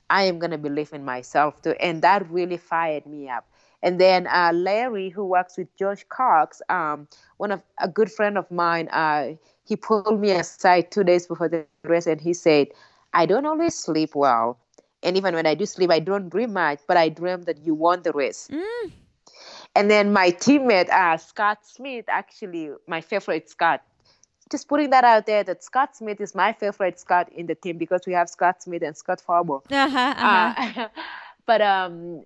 I 0.10 0.24
am 0.24 0.40
going 0.40 0.52
to 0.52 0.58
believe 0.58 0.94
in 0.94 1.06
myself 1.06 1.62
too. 1.62 1.76
And 1.80 2.02
that 2.02 2.30
really 2.30 2.58
fired 2.58 3.06
me 3.06 3.30
up. 3.30 3.48
And 3.84 4.00
then 4.00 4.28
uh, 4.28 4.52
Larry, 4.54 5.10
who 5.10 5.26
works 5.26 5.58
with 5.58 5.74
Josh 5.78 6.04
Cox, 6.10 6.62
um, 6.70 7.08
one 7.38 7.52
of 7.52 7.62
a 7.80 7.88
good 7.88 8.12
friend 8.12 8.38
of 8.38 8.50
mine, 8.50 8.88
uh, 8.90 9.34
he 9.64 9.76
pulled 9.76 10.20
me 10.20 10.32
aside 10.32 10.92
two 10.92 11.04
days 11.04 11.28
before 11.28 11.50
the 11.50 11.66
race 11.84 12.08
and 12.08 12.20
he 12.20 12.34
said, 12.34 12.68
I 13.14 13.26
don't 13.26 13.46
always 13.46 13.76
sleep 13.76 14.16
well. 14.16 14.58
And 15.06 15.16
even 15.16 15.36
when 15.36 15.46
I 15.46 15.54
do 15.54 15.66
sleep, 15.66 15.92
I 15.92 16.00
don't 16.00 16.30
dream 16.30 16.54
much, 16.54 16.80
but 16.88 16.98
I 16.98 17.10
dream 17.10 17.44
that 17.44 17.60
you 17.64 17.76
won 17.76 18.02
the 18.02 18.12
race. 18.12 18.50
Mm. 18.52 18.92
And 19.76 19.92
then 19.92 20.12
my 20.12 20.32
teammate, 20.32 20.90
uh, 20.90 21.18
Scott 21.18 21.60
Smith, 21.64 22.06
actually, 22.08 22.72
my 22.88 23.02
favorite 23.02 23.50
Scott, 23.50 23.84
just 24.52 24.68
putting 24.68 24.90
that 24.90 25.04
out 25.04 25.26
there 25.26 25.44
that 25.44 25.64
Scott 25.64 25.96
Smith 25.96 26.20
is 26.20 26.34
my 26.34 26.54
favorite 26.54 27.00
Scott 27.00 27.32
in 27.32 27.46
the 27.46 27.56
team 27.56 27.78
because 27.78 28.02
we 28.08 28.14
have 28.14 28.30
Scott 28.30 28.64
Smith 28.64 28.82
and 28.82 28.98
Scott 28.98 29.22
Fauble. 29.22 29.64
Uh-huh, 29.72 29.98
uh-huh. 29.98 30.82
Uh, 30.82 30.88
but 31.46 31.62
um, 31.62 32.24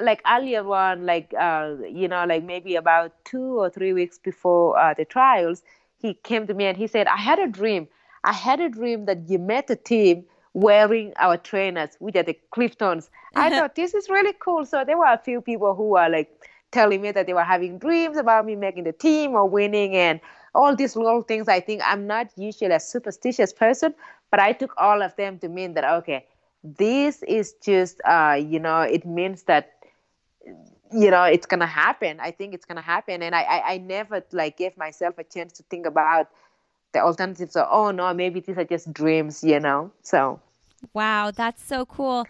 like 0.00 0.20
earlier 0.30 0.66
on, 0.70 1.06
like 1.06 1.32
uh, 1.38 1.74
you 1.88 2.08
know, 2.08 2.24
like 2.26 2.44
maybe 2.44 2.76
about 2.76 3.12
two 3.24 3.58
or 3.58 3.70
three 3.70 3.92
weeks 3.92 4.18
before 4.18 4.78
uh, 4.78 4.92
the 4.94 5.04
trials, 5.04 5.62
he 5.98 6.14
came 6.14 6.46
to 6.46 6.54
me 6.54 6.64
and 6.64 6.76
he 6.76 6.86
said, 6.86 7.06
"I 7.06 7.16
had 7.16 7.38
a 7.38 7.46
dream. 7.46 7.88
I 8.24 8.32
had 8.32 8.60
a 8.60 8.68
dream 8.68 9.06
that 9.06 9.28
you 9.28 9.38
met 9.38 9.68
the 9.68 9.76
team 9.76 10.24
wearing 10.60 11.12
our 11.16 11.36
trainers, 11.36 11.90
which 12.00 12.16
are 12.16 12.22
the 12.22 12.38
Cliftons. 12.52 13.08
I 13.36 13.50
thought 13.56 13.74
this 13.74 13.94
is 13.94 14.08
really 14.08 14.34
cool. 14.40 14.64
So 14.64 14.84
there 14.84 14.98
were 14.98 15.12
a 15.12 15.18
few 15.18 15.40
people 15.40 15.74
who 15.74 15.90
were 15.90 16.08
like 16.08 16.30
telling 16.72 17.00
me 17.00 17.12
that 17.12 17.26
they 17.26 17.34
were 17.34 17.44
having 17.44 17.78
dreams 17.78 18.16
about 18.16 18.44
me 18.44 18.56
making 18.56 18.84
the 18.84 18.92
team 18.92 19.32
or 19.32 19.48
winning 19.48 19.94
and 19.94 20.20
all 20.54 20.74
these 20.74 20.96
little 20.96 21.22
things. 21.22 21.48
I 21.48 21.60
think 21.60 21.82
I'm 21.84 22.06
not 22.06 22.30
usually 22.36 22.72
a 22.72 22.80
superstitious 22.80 23.52
person, 23.52 23.94
but 24.30 24.40
I 24.40 24.52
took 24.52 24.74
all 24.76 25.02
of 25.02 25.14
them 25.16 25.38
to 25.38 25.48
mean 25.48 25.74
that 25.74 25.84
okay, 25.84 26.26
this 26.64 27.22
is 27.22 27.54
just 27.62 28.00
uh, 28.04 28.38
you 28.38 28.58
know, 28.58 28.80
it 28.80 29.06
means 29.06 29.44
that 29.44 29.74
you 30.92 31.10
know 31.10 31.22
it's 31.22 31.46
gonna 31.46 31.66
happen. 31.66 32.18
I 32.20 32.32
think 32.32 32.52
it's 32.52 32.64
gonna 32.64 32.82
happen, 32.82 33.22
and 33.22 33.34
I 33.34 33.42
I, 33.42 33.72
I 33.74 33.78
never 33.78 34.24
like 34.32 34.56
gave 34.56 34.76
myself 34.76 35.18
a 35.18 35.24
chance 35.24 35.52
to 35.54 35.62
think 35.64 35.86
about 35.86 36.28
the 36.92 37.00
alternatives. 37.00 37.52
So 37.52 37.66
oh 37.70 37.92
no, 37.92 38.12
maybe 38.12 38.40
these 38.40 38.58
are 38.58 38.64
just 38.64 38.92
dreams, 38.92 39.44
you 39.44 39.60
know. 39.60 39.92
So 40.02 40.40
Wow, 40.92 41.30
that's 41.30 41.62
so 41.62 41.86
cool. 41.86 42.26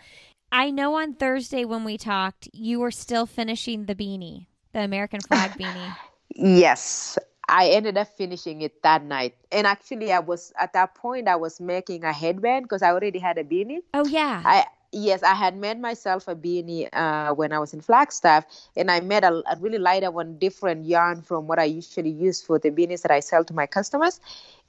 I 0.51 0.71
know 0.71 0.95
on 0.95 1.15
Thursday 1.15 1.65
when 1.65 1.85
we 1.85 1.99
talked, 1.99 2.49
you 2.53 2.81
were 2.81 2.91
still 2.91 3.27
finishing 3.27 3.85
the 3.85 3.95
beanie, 3.95 4.47
the 4.73 4.81
American 4.81 5.21
flag 5.21 5.53
beanie. 5.53 5.97
Yes, 6.41 7.19
I 7.49 7.71
ended 7.71 7.97
up 7.97 8.07
finishing 8.17 8.61
it 8.63 8.83
that 8.83 9.03
night. 9.03 9.35
And 9.51 9.67
actually, 9.67 10.13
I 10.13 10.21
was 10.21 10.53
at 10.61 10.73
that 10.75 10.95
point 10.95 11.27
I 11.27 11.35
was 11.35 11.59
making 11.59 12.05
a 12.05 12.13
headband 12.13 12.67
because 12.67 12.83
I 12.83 12.93
already 12.93 13.19
had 13.19 13.39
a 13.39 13.45
beanie. 13.45 13.79
Oh 13.95 14.07
yeah. 14.07 14.43
I 14.45 14.67
yes, 14.93 15.23
I 15.23 15.35
had 15.35 15.57
made 15.57 15.81
myself 15.81 16.29
a 16.29 16.35
beanie 16.35 16.89
uh, 16.93 17.35
when 17.35 17.53
I 17.53 17.59
was 17.59 17.75
in 17.75 17.81
Flagstaff, 17.81 18.45
and 18.77 18.91
I 18.91 19.01
made 19.01 19.25
a, 19.25 19.43
a 19.51 19.57
really 19.61 19.79
lighter 19.79 20.11
one, 20.11 20.39
different 20.39 20.87
yarn 20.87 21.23
from 21.23 21.47
what 21.47 21.59
I 21.59 21.65
usually 21.65 22.11
use 22.11 22.43
for 22.43 22.59
the 22.59 22.71
beanies 22.71 23.03
that 23.03 23.11
I 23.11 23.21
sell 23.21 23.45
to 23.45 23.55
my 23.55 23.67
customers. 23.67 24.21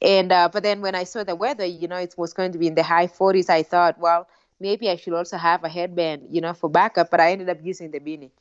And 0.02 0.32
uh, 0.32 0.50
but 0.52 0.64
then 0.64 0.82
when 0.82 0.96
I 0.96 1.04
saw 1.04 1.24
the 1.24 1.36
weather, 1.36 1.66
you 1.66 1.88
know, 1.88 1.98
it 1.98 2.16
was 2.18 2.34
going 2.34 2.52
to 2.52 2.58
be 2.58 2.68
in 2.68 2.76
the 2.76 2.84
high 2.84 3.08
40s. 3.08 3.50
I 3.50 3.64
thought, 3.64 4.00
well, 4.00 4.28
maybe 4.60 4.90
I 4.90 4.96
should 4.96 5.14
also 5.14 5.38
have 5.38 5.64
a 5.64 5.70
headband, 5.70 6.28
you 6.30 6.42
know, 6.42 6.54
for 6.54 6.70
backup. 6.70 7.10
But 7.10 7.20
I 7.20 7.32
ended 7.32 7.50
up 7.50 7.60
using 7.64 7.92
the 7.92 8.00
beanie. 8.00 8.32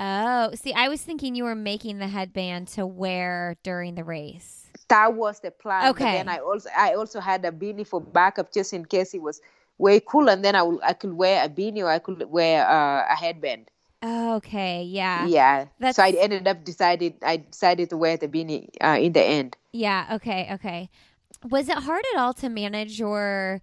oh, 0.00 0.50
see, 0.54 0.72
I 0.72 0.88
was 0.88 1.00
thinking 1.02 1.34
you 1.34 1.44
were 1.44 1.54
making 1.54 1.98
the 1.98 2.08
headband 2.08 2.68
to 2.68 2.86
wear 2.86 3.56
during 3.62 3.94
the 3.94 4.04
race. 4.04 4.70
That 4.88 5.14
was 5.14 5.40
the 5.40 5.50
plan. 5.50 5.90
Okay. 5.90 6.04
Then 6.04 6.28
I 6.28 6.38
also 6.38 6.68
I 6.76 6.94
also 6.94 7.20
had 7.20 7.44
a 7.44 7.52
beanie 7.52 7.86
for 7.86 8.00
backup 8.00 8.52
just 8.52 8.72
in 8.72 8.84
case 8.84 9.14
it 9.14 9.22
was 9.22 9.40
way 9.78 10.00
cool, 10.00 10.28
and 10.30 10.44
then 10.44 10.54
I 10.54 10.62
will, 10.62 10.80
I 10.82 10.92
could 10.92 11.14
wear 11.14 11.44
a 11.44 11.48
beanie 11.48 11.82
or 11.82 11.88
I 11.88 11.98
could 11.98 12.22
wear 12.30 12.68
uh, 12.68 13.04
a 13.10 13.14
headband. 13.16 13.70
Okay, 14.04 14.82
yeah. 14.82 15.26
Yeah. 15.26 15.66
That's- 15.78 15.96
So 15.96 16.02
I 16.02 16.10
ended 16.10 16.46
up 16.46 16.62
decided 16.64 17.14
I 17.22 17.38
decided 17.38 17.90
to 17.90 17.96
wear 17.96 18.16
the 18.16 18.28
beanie 18.28 18.68
uh, 18.82 18.98
in 19.00 19.12
the 19.12 19.22
end. 19.22 19.56
Yeah, 19.72 20.06
okay, 20.12 20.48
okay. 20.52 20.90
Was 21.48 21.68
it 21.68 21.78
hard 21.78 22.04
at 22.14 22.20
all 22.20 22.34
to 22.34 22.48
manage 22.48 22.98
your 22.98 23.60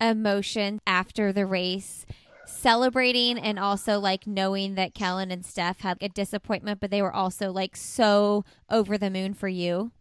emotion 0.00 0.80
after 0.86 1.32
the 1.32 1.46
race? 1.46 2.06
Celebrating 2.46 3.38
and 3.38 3.58
also 3.58 3.98
like 3.98 4.26
knowing 4.26 4.74
that 4.74 4.94
Kellyn 4.94 5.30
and 5.30 5.44
Steph 5.46 5.80
had 5.80 5.98
a 6.00 6.08
disappointment, 6.08 6.80
but 6.80 6.90
they 6.90 7.00
were 7.02 7.12
also 7.12 7.50
like 7.52 7.76
so 7.76 8.44
over 8.68 8.98
the 8.98 9.10
moon 9.10 9.32
for 9.34 9.48
you. 9.48 9.92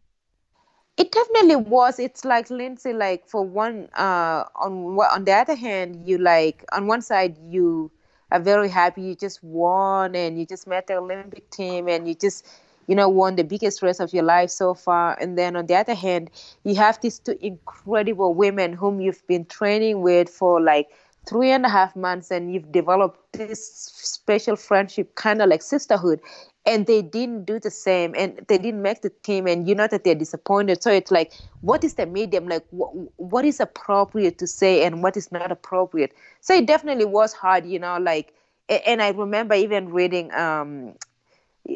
It 0.98 1.12
definitely 1.12 1.56
was. 1.56 2.00
It's 2.00 2.24
like 2.24 2.50
Lindsay. 2.50 2.94
Like 2.94 3.28
for 3.28 3.44
one, 3.44 3.90
uh, 3.96 4.46
on 4.56 4.96
on 4.98 5.26
the 5.26 5.32
other 5.34 5.56
hand, 5.56 6.08
you 6.08 6.18
like 6.20 6.64
on 6.72 6.88
one 6.88 7.02
side 7.02 7.38
you 7.50 7.92
are 8.32 8.40
very 8.40 8.70
happy 8.70 9.02
you 9.02 9.16
just 9.16 9.44
won 9.44 10.16
and 10.16 10.40
you 10.40 10.46
just 10.46 10.68
met 10.68 10.88
the 10.88 10.96
Olympic 10.98 11.50
team 11.52 11.88
and 11.88 12.08
you 12.08 12.16
just 12.16 12.48
you 12.88 12.96
know 12.96 13.08
won 13.10 13.36
the 13.36 13.44
biggest 13.44 13.82
race 13.84 14.00
of 14.00 14.14
your 14.14 14.24
life 14.24 14.50
so 14.52 14.74
far. 14.76 15.18
And 15.20 15.38
then 15.38 15.56
on 15.56 15.66
the 15.66 15.76
other 15.76 15.96
hand, 15.96 16.30
you 16.64 16.76
have 16.76 17.02
these 17.02 17.18
two 17.20 17.38
incredible 17.42 18.34
women 18.36 18.74
whom 18.74 19.02
you've 19.02 19.26
been 19.28 19.46
training 19.46 20.02
with 20.02 20.30
for 20.30 20.62
like 20.62 20.90
three 21.28 21.52
and 21.52 21.66
a 21.66 21.70
half 21.70 21.96
months 21.96 22.30
and 22.32 22.54
you've 22.54 22.72
developed 22.72 23.20
this 23.34 23.66
special 23.66 24.56
friendship, 24.56 25.16
kind 25.16 25.42
of 25.42 25.50
like 25.50 25.62
sisterhood 25.62 26.20
and 26.66 26.86
they 26.86 27.02
didn't 27.02 27.46
do 27.46 27.60
the 27.60 27.70
same 27.70 28.14
and 28.18 28.40
they 28.48 28.58
didn't 28.58 28.82
make 28.82 29.02
the 29.02 29.10
team 29.10 29.48
and 29.48 29.68
you 29.68 29.76
know 29.76 29.88
that 29.88 30.04
they're 30.04 30.16
disappointed 30.16 30.82
so 30.82 30.92
it's 30.92 31.12
like 31.12 31.34
what 31.62 31.84
is 31.84 31.96
the 31.96 32.06
medium 32.06 32.48
like 32.48 32.66
wh- 32.70 32.96
what 33.20 33.46
is 33.46 33.60
appropriate 33.60 34.38
to 34.38 34.48
say 34.48 34.86
and 34.86 35.04
what 35.04 35.18
is 35.18 35.32
not 35.32 35.52
appropriate 35.52 36.14
so 36.42 36.54
it 36.54 36.66
definitely 36.66 37.06
was 37.06 37.34
hard 37.34 37.66
you 37.66 37.80
know 37.80 37.98
like 37.98 38.34
and 38.70 39.02
i 39.02 39.10
remember 39.10 39.56
even 39.56 39.90
reading 39.92 40.32
um 40.34 40.94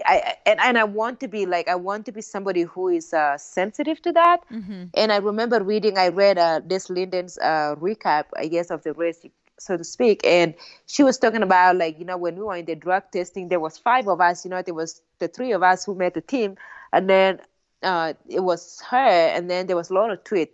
I, 0.06 0.36
and, 0.46 0.60
and 0.60 0.78
I 0.78 0.84
want 0.84 1.22
to 1.22 1.28
be 1.28 1.46
like 1.46 1.70
I 1.70 1.76
want 1.76 2.06
to 2.08 2.12
be 2.12 2.22
somebody 2.22 2.64
who 2.64 2.90
is 2.90 3.14
uh, 3.14 3.38
sensitive 3.38 4.02
to 4.02 4.12
that. 4.14 4.42
Mm-hmm. 4.52 4.84
And 4.94 5.12
I 5.14 5.18
remember 5.18 5.64
reading, 5.64 5.98
I 5.98 6.10
read 6.10 6.38
uh, 6.38 6.60
Des 6.60 6.90
Linden's 6.90 7.38
uh, 7.38 7.76
recap, 7.80 8.26
I 8.36 8.48
guess, 8.48 8.70
of 8.70 8.84
the 8.84 8.94
race, 8.94 9.26
so 9.60 9.78
to 9.78 9.84
speak. 9.84 10.22
And 10.26 10.54
she 10.86 11.04
was 11.04 11.18
talking 11.18 11.44
about, 11.44 11.76
like, 11.78 12.00
you 12.00 12.06
know, 12.06 12.18
when 12.18 12.36
we 12.36 12.44
were 12.44 12.56
in 12.56 12.66
the 12.66 12.76
drug 12.76 13.04
testing, 13.12 13.50
there 13.50 13.60
was 13.60 13.78
five 13.78 14.08
of 14.08 14.22
us, 14.22 14.46
you 14.46 14.52
know, 14.52 14.62
there 14.62 14.74
was 14.74 15.02
the 15.20 15.28
three 15.28 15.52
of 15.52 15.64
us 15.64 15.86
who 15.86 15.96
made 15.96 16.14
the 16.14 16.22
team. 16.22 16.58
And 16.94 17.10
then 17.10 17.40
uh, 17.84 18.14
it 18.28 18.42
was 18.42 18.82
her, 18.90 18.98
and 18.98 19.50
then 19.50 19.68
there 19.68 19.76
was 19.76 19.92
Laura 19.92 20.18
Thweatt. 20.18 20.50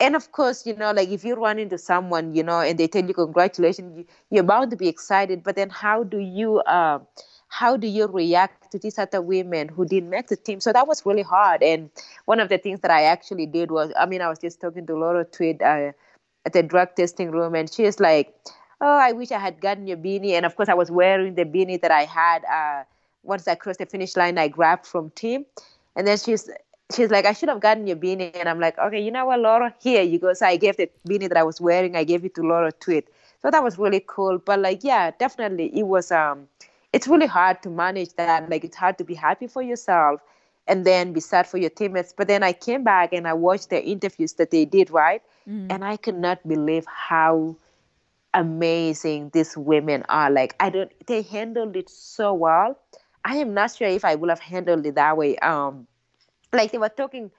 And 0.00 0.16
of 0.16 0.32
course, 0.32 0.66
you 0.66 0.74
know, 0.74 0.92
like 0.92 1.10
if 1.10 1.24
you 1.24 1.34
run 1.34 1.58
into 1.58 1.76
someone, 1.76 2.34
you 2.34 2.42
know, 2.42 2.60
and 2.60 2.78
they 2.78 2.88
tell 2.88 3.04
you 3.04 3.12
congratulations, 3.12 3.98
you, 3.98 4.06
you're 4.30 4.42
bound 4.42 4.70
to 4.70 4.76
be 4.76 4.88
excited. 4.88 5.42
But 5.42 5.56
then 5.56 5.68
how 5.68 6.04
do 6.04 6.18
you, 6.18 6.60
uh, 6.60 7.00
how 7.48 7.76
do 7.76 7.86
you 7.86 8.06
react 8.06 8.72
to 8.72 8.78
these 8.78 8.98
other 8.98 9.20
women 9.20 9.68
who 9.68 9.84
didn't 9.84 10.08
make 10.08 10.28
the 10.28 10.36
team? 10.36 10.60
So 10.60 10.72
that 10.72 10.88
was 10.88 11.04
really 11.04 11.22
hard. 11.22 11.62
And 11.62 11.90
one 12.24 12.40
of 12.40 12.48
the 12.48 12.56
things 12.56 12.80
that 12.80 12.90
I 12.90 13.02
actually 13.02 13.44
did 13.44 13.70
was, 13.70 13.92
I 13.98 14.06
mean, 14.06 14.22
I 14.22 14.30
was 14.30 14.38
just 14.38 14.60
talking 14.60 14.86
to 14.86 14.94
Laura 14.94 15.26
Thweatt 15.26 15.60
uh, 15.60 15.92
at 16.46 16.52
the 16.52 16.62
drug 16.62 16.94
testing 16.96 17.30
room, 17.30 17.54
and 17.54 17.72
she 17.72 17.84
is 17.84 18.00
like, 18.00 18.34
"Oh, 18.80 18.98
I 18.98 19.12
wish 19.12 19.30
I 19.32 19.38
had 19.38 19.60
gotten 19.60 19.86
your 19.86 19.96
beanie." 19.98 20.32
And 20.32 20.46
of 20.46 20.56
course, 20.56 20.68
I 20.68 20.74
was 20.74 20.90
wearing 20.90 21.34
the 21.34 21.44
beanie 21.44 21.80
that 21.80 21.90
I 21.90 22.04
had. 22.04 22.44
Uh, 22.44 22.84
once 23.22 23.46
I 23.48 23.54
crossed 23.54 23.78
the 23.80 23.86
finish 23.86 24.16
line, 24.16 24.38
I 24.38 24.48
grabbed 24.48 24.86
from 24.86 25.10
team, 25.10 25.44
and 25.96 26.06
then 26.06 26.18
she's 26.18 26.50
she's 26.94 27.10
like, 27.10 27.24
I 27.24 27.32
should 27.32 27.48
have 27.48 27.60
gotten 27.60 27.86
your 27.86 27.96
beanie. 27.96 28.34
And 28.34 28.48
I'm 28.48 28.60
like, 28.60 28.78
okay, 28.78 29.00
you 29.00 29.10
know 29.10 29.26
what, 29.26 29.40
Laura, 29.40 29.74
here 29.80 30.02
you 30.02 30.18
go. 30.18 30.32
So 30.34 30.46
I 30.46 30.56
gave 30.56 30.76
the 30.76 30.90
beanie 31.08 31.28
that 31.28 31.36
I 31.36 31.42
was 31.42 31.60
wearing, 31.60 31.96
I 31.96 32.04
gave 32.04 32.24
it 32.24 32.34
to 32.36 32.42
Laura 32.42 32.72
Thweatt. 32.72 33.04
So 33.42 33.50
that 33.50 33.62
was 33.62 33.78
really 33.78 34.04
cool. 34.06 34.38
But 34.38 34.60
like, 34.60 34.84
yeah, 34.84 35.10
definitely 35.18 35.76
it 35.78 35.84
was 35.84 36.10
um 36.12 36.48
it's 36.92 37.06
really 37.06 37.26
hard 37.26 37.62
to 37.62 37.70
manage 37.70 38.14
that. 38.14 38.50
Like 38.50 38.64
it's 38.64 38.76
hard 38.76 38.98
to 38.98 39.04
be 39.04 39.14
happy 39.14 39.46
for 39.46 39.62
yourself 39.62 40.20
and 40.70 40.86
then 40.86 41.12
be 41.12 41.20
sad 41.20 41.46
for 41.48 41.58
your 41.58 41.70
teammates. 41.70 42.14
But 42.16 42.28
then 42.28 42.42
I 42.44 42.52
came 42.52 42.84
back 42.84 43.12
and 43.12 43.26
I 43.26 43.34
watched 43.34 43.70
the 43.70 43.84
interviews 43.84 44.34
that 44.34 44.52
they 44.52 44.64
did, 44.64 44.90
right? 44.90 45.20
Mm. 45.48 45.66
And 45.68 45.84
I 45.84 45.96
could 45.96 46.16
not 46.16 46.46
believe 46.46 46.86
how 46.86 47.56
amazing 48.32 49.30
these 49.34 49.56
women 49.56 50.04
are. 50.08 50.30
Like 50.30 50.54
I 50.60 50.70
don't 50.70 50.92
they 51.06 51.22
handled 51.22 51.74
it 51.76 51.90
so 51.90 52.32
well. 52.32 52.78
I 53.24 53.36
am 53.36 53.52
not 53.52 53.74
sure 53.74 53.88
if 53.88 54.04
I 54.04 54.14
would 54.14 54.30
have 54.30 54.40
handled 54.40 54.86
it 54.86 54.94
that 54.94 55.16
way. 55.16 55.36
Um 55.38 55.88
like 56.52 56.70
they 56.70 56.78
were 56.78 56.88
talking 56.88 57.32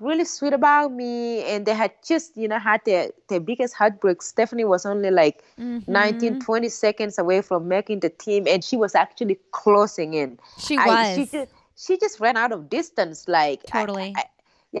really 0.00 0.24
sweet 0.24 0.52
about 0.52 0.92
me 0.92 1.42
and 1.44 1.64
they 1.64 1.72
had 1.72 1.92
just 2.04 2.36
you 2.36 2.48
know 2.48 2.58
had 2.58 2.80
their, 2.84 3.10
their 3.28 3.40
biggest 3.40 3.74
heartbreak 3.74 4.20
stephanie 4.20 4.64
was 4.64 4.84
only 4.84 5.10
like 5.10 5.44
mm-hmm. 5.58 5.90
19 5.90 6.40
20 6.40 6.68
seconds 6.68 7.16
away 7.16 7.40
from 7.40 7.68
making 7.68 8.00
the 8.00 8.10
team 8.10 8.44
and 8.48 8.64
she 8.64 8.76
was 8.76 8.96
actually 8.96 9.38
closing 9.52 10.14
in 10.14 10.36
she 10.58 10.76
was 10.76 11.14
she, 11.14 11.26
just, 11.26 11.52
she 11.76 11.98
just 11.98 12.20
ran 12.20 12.36
out 12.36 12.52
of 12.52 12.68
distance 12.68 13.26
like 13.28 13.64
totally 13.66 14.12
I, 14.16 14.20
I, 14.20 14.24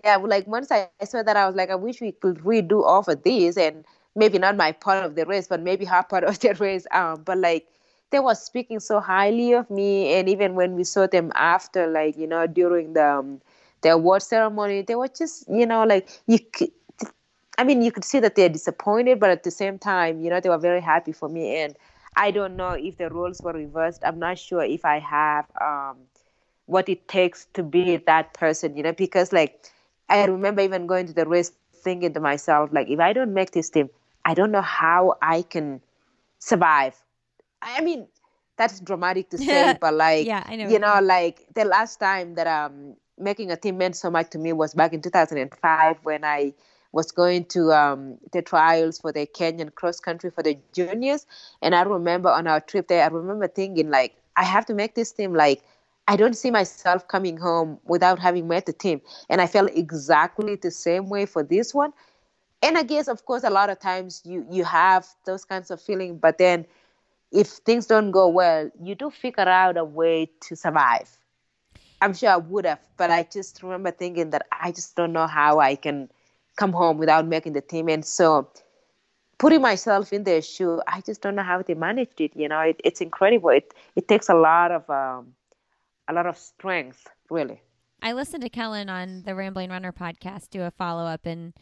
yeah 0.04 0.16
like 0.16 0.46
once 0.46 0.70
I, 0.70 0.88
saw 1.04 1.22
that 1.22 1.36
i 1.36 1.46
was 1.46 1.54
like 1.56 1.70
i 1.70 1.74
wish 1.74 2.00
we 2.00 2.12
could 2.12 2.38
redo 2.38 2.82
all 2.84 3.04
of 3.06 3.22
this 3.22 3.56
and 3.56 3.84
maybe 4.16 4.38
not 4.38 4.56
my 4.56 4.72
part 4.72 5.04
of 5.04 5.14
the 5.14 5.26
race 5.26 5.48
but 5.48 5.60
maybe 5.60 5.84
her 5.84 6.02
part 6.08 6.24
of 6.24 6.38
the 6.40 6.54
race 6.54 6.86
um 6.92 7.22
but 7.24 7.38
like 7.38 7.66
they 8.10 8.20
were 8.20 8.34
speaking 8.34 8.78
so 8.78 9.00
highly 9.00 9.52
of 9.52 9.68
me 9.70 10.12
and 10.14 10.28
even 10.28 10.54
when 10.54 10.74
we 10.74 10.84
saw 10.84 11.06
them 11.06 11.32
after 11.34 11.86
like 11.86 12.16
you 12.16 12.26
know 12.26 12.46
during 12.46 12.92
the 12.92 13.04
um, 13.04 13.40
the 13.84 13.90
award 13.90 14.22
ceremony, 14.22 14.82
they 14.82 14.96
were 14.96 15.08
just, 15.08 15.48
you 15.48 15.66
know, 15.66 15.84
like 15.84 16.08
you 16.26 16.40
could, 16.40 16.72
I 17.56 17.62
mean, 17.62 17.82
you 17.82 17.92
could 17.92 18.04
see 18.04 18.18
that 18.18 18.34
they're 18.34 18.48
disappointed, 18.48 19.20
but 19.20 19.30
at 19.30 19.44
the 19.44 19.50
same 19.50 19.78
time, 19.78 20.20
you 20.20 20.30
know, 20.30 20.40
they 20.40 20.48
were 20.48 20.58
very 20.58 20.80
happy 20.80 21.12
for 21.12 21.28
me. 21.28 21.58
And 21.58 21.76
I 22.16 22.32
don't 22.32 22.56
know 22.56 22.72
if 22.72 22.96
the 22.96 23.10
roles 23.10 23.42
were 23.42 23.52
reversed. 23.52 24.02
I'm 24.04 24.18
not 24.18 24.38
sure 24.38 24.62
if 24.62 24.84
I 24.84 24.98
have 24.98 25.46
um, 25.60 25.98
what 26.66 26.88
it 26.88 27.06
takes 27.08 27.46
to 27.54 27.62
be 27.62 27.96
that 27.96 28.34
person, 28.34 28.76
you 28.76 28.82
know, 28.82 28.92
because 28.92 29.32
like 29.32 29.70
I 30.08 30.24
remember 30.24 30.62
even 30.62 30.86
going 30.86 31.06
to 31.06 31.12
the 31.12 31.26
race 31.26 31.52
thinking 31.82 32.14
to 32.14 32.20
myself, 32.20 32.70
like, 32.72 32.88
if 32.88 33.00
I 33.00 33.12
don't 33.12 33.34
make 33.34 33.52
this 33.52 33.70
team, 33.70 33.90
I 34.24 34.34
don't 34.34 34.50
know 34.50 34.62
how 34.62 35.16
I 35.20 35.42
can 35.42 35.80
survive. 36.38 36.96
I 37.62 37.80
mean, 37.80 38.06
that's 38.56 38.80
dramatic 38.80 39.30
to 39.30 39.38
say, 39.38 39.76
but 39.80 39.94
like, 39.94 40.26
yeah, 40.26 40.42
I 40.46 40.56
know. 40.56 40.68
You 40.68 40.78
know, 40.78 41.00
like 41.02 41.46
the 41.54 41.64
last 41.64 42.00
time 42.00 42.34
that 42.34 42.46
um 42.46 42.96
making 43.18 43.50
a 43.50 43.56
team 43.56 43.78
meant 43.78 43.96
so 43.96 44.10
much 44.10 44.30
to 44.30 44.38
me 44.38 44.52
was 44.52 44.74
back 44.74 44.92
in 44.92 45.00
2005 45.00 45.98
when 46.02 46.24
I 46.24 46.54
was 46.92 47.10
going 47.10 47.44
to 47.44 47.72
um, 47.72 48.18
the 48.32 48.40
trials 48.40 49.00
for 49.00 49.12
the 49.12 49.26
Kenyan 49.26 49.74
cross 49.74 50.00
country 50.00 50.30
for 50.30 50.42
the 50.42 50.56
juniors. 50.72 51.26
And 51.60 51.74
I 51.74 51.82
remember 51.82 52.28
on 52.28 52.46
our 52.46 52.60
trip 52.60 52.88
there, 52.88 53.02
I 53.02 53.08
remember 53.08 53.48
thinking 53.48 53.90
like, 53.90 54.14
I 54.36 54.44
have 54.44 54.66
to 54.66 54.74
make 54.74 54.94
this 54.94 55.12
team. 55.12 55.34
Like, 55.34 55.62
I 56.06 56.16
don't 56.16 56.34
see 56.36 56.50
myself 56.50 57.08
coming 57.08 57.36
home 57.36 57.78
without 57.84 58.18
having 58.18 58.48
met 58.48 58.66
the 58.66 58.72
team. 58.72 59.00
And 59.30 59.40
I 59.40 59.46
felt 59.46 59.70
exactly 59.74 60.56
the 60.56 60.70
same 60.70 61.08
way 61.08 61.26
for 61.26 61.42
this 61.42 61.74
one. 61.74 61.92
And 62.62 62.78
I 62.78 62.82
guess, 62.82 63.08
of 63.08 63.24
course, 63.26 63.44
a 63.44 63.50
lot 63.50 63.70
of 63.70 63.78
times 63.80 64.22
you 64.24 64.46
you 64.50 64.64
have 64.64 65.06
those 65.26 65.44
kinds 65.44 65.70
of 65.70 65.80
feelings, 65.80 66.18
but 66.20 66.38
then 66.38 66.66
if 67.32 67.48
things 67.48 67.86
don't 67.86 68.10
go 68.10 68.28
well, 68.28 68.70
you 68.82 68.94
do 68.94 69.10
figure 69.10 69.48
out 69.48 69.76
a 69.76 69.84
way 69.84 70.30
to 70.42 70.56
survive 70.56 71.18
I'm 72.00 72.12
sure 72.14 72.30
I 72.30 72.36
would 72.36 72.66
have, 72.66 72.80
but 72.98 73.10
I 73.10 73.22
just 73.32 73.62
remember 73.62 73.90
thinking 73.90 74.30
that 74.30 74.46
I 74.52 74.72
just 74.72 74.94
don't 74.94 75.12
know 75.12 75.26
how 75.26 75.60
I 75.60 75.74
can 75.74 76.10
come 76.56 76.72
home 76.72 76.98
without 76.98 77.26
making 77.26 77.54
the 77.54 77.62
team. 77.62 77.88
And 77.88 78.04
so 78.04 78.50
putting 79.38 79.62
myself 79.62 80.12
in 80.12 80.24
their 80.24 80.42
shoe, 80.42 80.82
I 80.86 81.00
just 81.00 81.22
don't 81.22 81.34
know 81.34 81.42
how 81.42 81.62
they 81.62 81.74
managed 81.74 82.20
it. 82.20 82.32
You 82.36 82.48
know, 82.48 82.60
it, 82.60 82.80
it's 82.84 83.00
incredible. 83.00 83.50
It 83.50 83.72
it 83.96 84.06
takes 84.08 84.28
a 84.28 84.34
lot 84.34 84.70
of 84.70 84.88
um, 84.90 85.32
a 86.08 86.12
lot 86.12 86.26
of 86.26 86.36
strength, 86.36 87.06
really. 87.30 87.62
I 88.02 88.12
listened 88.12 88.42
to 88.42 88.48
Kellyn 88.48 88.88
on 88.88 89.22
the 89.22 89.34
Rambling 89.34 89.70
Runner 89.70 89.92
podcast 89.92 90.50
do 90.50 90.62
a 90.62 90.70
follow 90.70 91.04
up, 91.04 91.26
and 91.26 91.54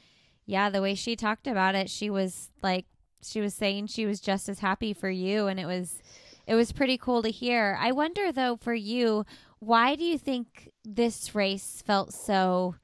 yeah, 0.47 0.70
the 0.70 0.82
way 0.82 0.95
she 0.95 1.14
talked 1.14 1.47
about 1.47 1.74
it, 1.74 1.88
she 1.88 2.11
was 2.11 2.51
like, 2.62 2.86
she 3.22 3.40
was 3.40 3.55
saying 3.55 3.86
she 3.86 4.07
was 4.07 4.20
just 4.20 4.49
as 4.49 4.59
happy 4.59 4.93
for 4.93 5.11
you, 5.11 5.47
and 5.47 5.61
it 5.61 5.66
was 5.66 6.03
it 6.47 6.55
was 6.55 6.72
pretty 6.72 6.99
cool 6.99 7.22
to 7.22 7.30
hear. 7.30 7.76
I 7.80 7.93
wonder 7.93 8.32
though 8.32 8.57
for 8.57 8.74
you, 8.74 9.24
why 9.61 9.95
do 9.95 10.05
you 10.05 10.18
think 10.18 10.72
this 10.84 11.34
race 11.34 11.82
felt 11.86 12.12
so 12.12 12.74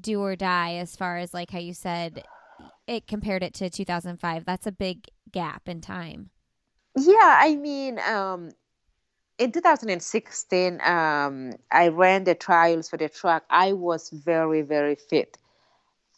do 0.00 0.20
or 0.20 0.36
die 0.36 0.74
as 0.74 0.96
far 0.96 1.18
as 1.18 1.34
like 1.34 1.50
how 1.50 1.58
you 1.58 1.74
said 1.74 2.22
it 2.86 3.06
compared 3.06 3.42
it 3.42 3.54
to 3.54 3.68
2005? 3.68 4.44
That's 4.44 4.66
a 4.66 4.72
big 4.72 5.08
gap 5.32 5.68
in 5.68 5.80
time. 5.80 6.30
Yeah, 6.96 7.38
I 7.40 7.56
mean, 7.56 7.98
um, 7.98 8.50
in 9.42 9.50
2016, 9.50 10.80
um, 10.82 11.52
I 11.72 11.88
ran 11.88 12.24
the 12.24 12.34
trials 12.34 12.88
for 12.88 12.96
the 12.96 13.08
track. 13.08 13.42
I 13.50 13.72
was 13.72 14.10
very, 14.10 14.62
very 14.62 14.94
fit. 14.94 15.36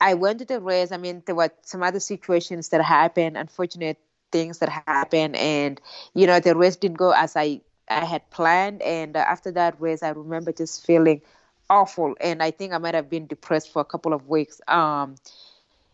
I 0.01 0.13
went 0.15 0.41
to 0.41 0.45
the 0.45 0.61
race. 0.61 0.93
I 0.93 0.99
mean, 0.99 1.23
there 1.25 1.35
were 1.35 1.51
some 1.63 1.83
other 1.83 2.01
situations 2.01 2.69
that 2.69 2.83
happened, 2.83 3.39
unfortunate 3.39 3.99
things 4.31 4.59
that 4.59 4.69
happened, 4.87 5.37
and 5.37 5.81
you 6.15 6.27
know, 6.27 6.39
the 6.39 6.55
race 6.55 6.77
didn't 6.77 6.99
go 6.99 7.13
as 7.13 7.35
I 7.35 7.63
I 7.89 8.05
had 8.05 8.29
planned. 8.31 8.83
And 8.83 9.17
uh, 9.17 9.21
after 9.21 9.51
that 9.53 9.81
race, 9.81 10.03
I 10.03 10.11
remember 10.11 10.53
just 10.53 10.85
feeling 10.85 11.23
awful, 11.71 12.15
and 12.21 12.43
I 12.43 12.51
think 12.51 12.75
I 12.75 12.79
might 12.79 12.95
have 12.95 13.09
been 13.09 13.27
depressed 13.27 13.73
for 13.73 13.81
a 13.81 13.87
couple 13.87 14.13
of 14.13 14.29
weeks. 14.29 14.61
Um, 14.69 15.17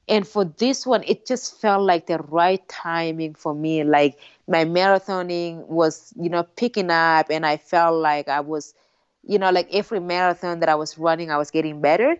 and 0.09 0.27
for 0.27 0.45
this 0.45 0.85
one, 0.85 1.05
it 1.07 1.25
just 1.25 1.61
felt 1.61 1.85
like 1.85 2.09
the 2.09 2.19
right 2.19 2.67
timing 2.69 3.35
for 3.35 3.55
me. 3.55 3.85
Like 3.85 4.19
my 4.51 4.67
marathoning 4.67 5.67
was, 5.69 6.15
you 6.21 6.31
know, 6.31 6.45
picking 6.57 6.91
up, 6.91 7.29
and 7.31 7.47
I 7.47 7.59
felt 7.59 7.97
like 8.01 8.29
I 8.29 8.41
was, 8.41 8.75
you 9.25 9.39
know, 9.39 9.51
like 9.51 9.69
every 9.73 10.01
marathon 10.01 10.61
that 10.61 10.71
I 10.71 10.77
was 10.77 10.99
running, 10.99 11.31
I 11.33 11.39
was 11.39 11.51
getting 11.53 11.81
better. 11.81 12.19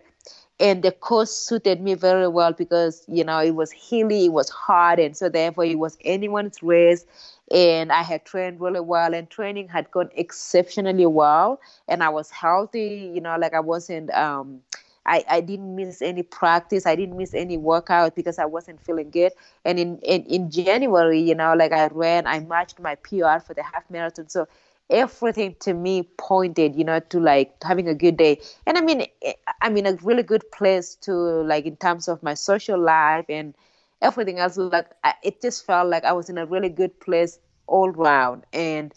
And 0.59 0.83
the 0.83 0.91
course 0.91 1.31
suited 1.35 1.81
me 1.81 1.95
very 1.95 2.27
well 2.27 2.53
because, 2.53 3.03
you 3.07 3.23
know, 3.23 3.39
it 3.39 3.51
was 3.55 3.71
hilly, 3.71 4.25
it 4.25 4.33
was 4.33 4.49
hard, 4.49 4.99
and 4.99 5.17
so 5.17 5.29
therefore 5.29 5.65
it 5.65 5.79
was 5.79 5.97
anyone's 6.05 6.63
race 6.63 7.05
and 7.51 7.91
I 7.91 8.03
had 8.03 8.25
trained 8.25 8.61
really 8.61 8.79
well, 8.79 9.13
and 9.13 9.29
training 9.29 9.67
had 9.69 9.91
gone 9.91 10.09
exceptionally 10.15 11.05
well, 11.05 11.59
and 11.89 12.03
I 12.03 12.09
was 12.09 12.29
healthy. 12.31 13.11
You 13.13 13.21
know, 13.21 13.37
like 13.37 13.53
I 13.53 13.59
wasn't. 13.59 14.11
Um, 14.11 14.61
I, 15.05 15.23
I 15.29 15.41
didn't 15.41 15.75
miss 15.75 16.01
any 16.01 16.23
practice. 16.23 16.85
I 16.85 16.95
didn't 16.95 17.17
miss 17.17 17.33
any 17.33 17.57
workout 17.57 18.15
because 18.15 18.37
I 18.39 18.45
wasn't 18.45 18.81
feeling 18.81 19.09
good. 19.09 19.31
And 19.65 19.79
in, 19.79 19.97
in, 19.99 20.23
in 20.25 20.51
January, 20.51 21.19
you 21.19 21.35
know, 21.35 21.53
like 21.55 21.71
I 21.71 21.87
ran, 21.87 22.27
I 22.27 22.39
matched 22.39 22.79
my 22.79 22.95
PR 22.95 23.39
for 23.39 23.53
the 23.55 23.63
half 23.63 23.89
marathon. 23.89 24.29
So 24.29 24.47
everything 24.89 25.55
to 25.61 25.73
me 25.73 26.03
pointed, 26.17 26.75
you 26.75 26.83
know, 26.83 26.99
to 26.99 27.19
like 27.19 27.53
having 27.63 27.87
a 27.87 27.95
good 27.95 28.17
day. 28.17 28.41
And 28.67 28.77
I 28.77 28.81
mean, 28.81 29.07
eh, 29.23 29.33
I'm 29.61 29.77
in 29.77 29.87
a 29.87 29.93
really 30.03 30.23
good 30.23 30.49
place 30.51 30.95
to 31.01 31.13
like 31.13 31.65
in 31.65 31.77
terms 31.77 32.07
of 32.07 32.21
my 32.21 32.33
social 32.35 32.79
life 32.79 33.25
and 33.29 33.55
everything 34.01 34.39
else 34.39 34.57
like 34.57 34.87
it 35.23 35.41
just 35.41 35.65
felt 35.65 35.87
like 35.87 36.03
I 36.03 36.13
was 36.13 36.29
in 36.29 36.37
a 36.37 36.45
really 36.45 36.69
good 36.69 36.99
place 36.99 37.39
all 37.67 37.91
round 37.91 38.43
and 38.51 38.93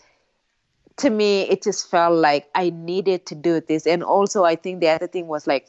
to 0.96 1.10
me 1.10 1.42
it 1.42 1.62
just 1.62 1.90
felt 1.90 2.14
like 2.14 2.48
I 2.54 2.70
needed 2.70 3.26
to 3.26 3.34
do 3.34 3.60
this 3.60 3.86
and 3.86 4.02
also 4.02 4.44
I 4.44 4.56
think 4.56 4.80
the 4.80 4.88
other 4.88 5.06
thing 5.06 5.26
was 5.26 5.46
like 5.46 5.68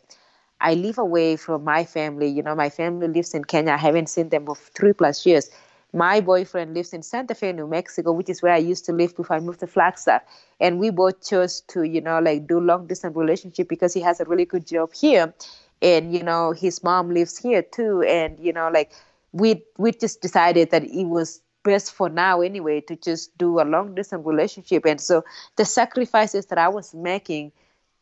I 0.70 0.74
live 0.74 0.98
away 0.98 1.36
from 1.38 1.64
my 1.64 1.84
family 1.86 2.30
you 2.38 2.44
know 2.44 2.56
my 2.56 2.70
family 2.70 3.08
lives 3.08 3.34
in 3.34 3.44
Kenya 3.46 3.74
I 3.74 3.78
haven't 3.88 4.10
seen 4.10 4.30
them 4.30 4.46
for 4.46 4.56
three 4.56 4.94
plus 4.94 5.26
years 5.26 5.50
my 5.96 6.20
boyfriend 6.20 6.74
lives 6.74 6.92
in 6.92 7.04
Santa 7.04 7.34
Fe, 7.34 7.54
New 7.54 7.68
Mexico, 7.68 8.12
which 8.12 8.30
is 8.30 8.42
where 8.42 8.54
I 8.54 8.58
used 8.58 8.86
to 8.86 8.92
live 8.92 9.16
before 9.16 9.38
I 9.38 9.40
moved 9.40 9.62
to 9.62 9.68
Flagstaff. 9.68 10.24
And 10.60 10.78
we 10.78 10.90
both 10.90 11.26
chose 11.26 11.62
to, 11.70 11.84
you 11.84 12.02
know, 12.02 12.20
like 12.20 12.48
do 12.48 12.60
long 12.60 12.86
distance 12.86 13.16
relationship 13.16 13.70
because 13.70 13.94
he 13.94 14.02
has 14.02 14.20
a 14.20 14.26
really 14.26 14.44
good 14.44 14.68
job 14.68 14.94
here. 14.94 15.34
And, 15.82 16.14
you 16.14 16.22
know, 16.22 16.52
his 16.52 16.84
mom 16.84 17.14
lives 17.14 17.38
here 17.38 17.62
too. 17.62 18.02
And, 18.02 18.38
you 18.40 18.52
know, 18.52 18.70
like 18.74 18.92
we 19.32 19.64
we 19.78 19.92
just 19.94 20.22
decided 20.22 20.72
that 20.72 20.84
it 20.84 21.06
was 21.06 21.42
best 21.64 21.94
for 21.94 22.10
now 22.10 22.42
anyway 22.42 22.82
to 22.82 22.96
just 22.98 23.36
do 23.38 23.60
a 23.60 23.64
long 23.64 23.96
distance 23.96 24.24
relationship 24.26 24.86
and 24.86 25.02
so 25.02 25.26
the 25.56 25.66
sacrifices 25.66 26.46
that 26.46 26.60
i 26.60 26.68
was 26.68 26.94
making 26.94 27.52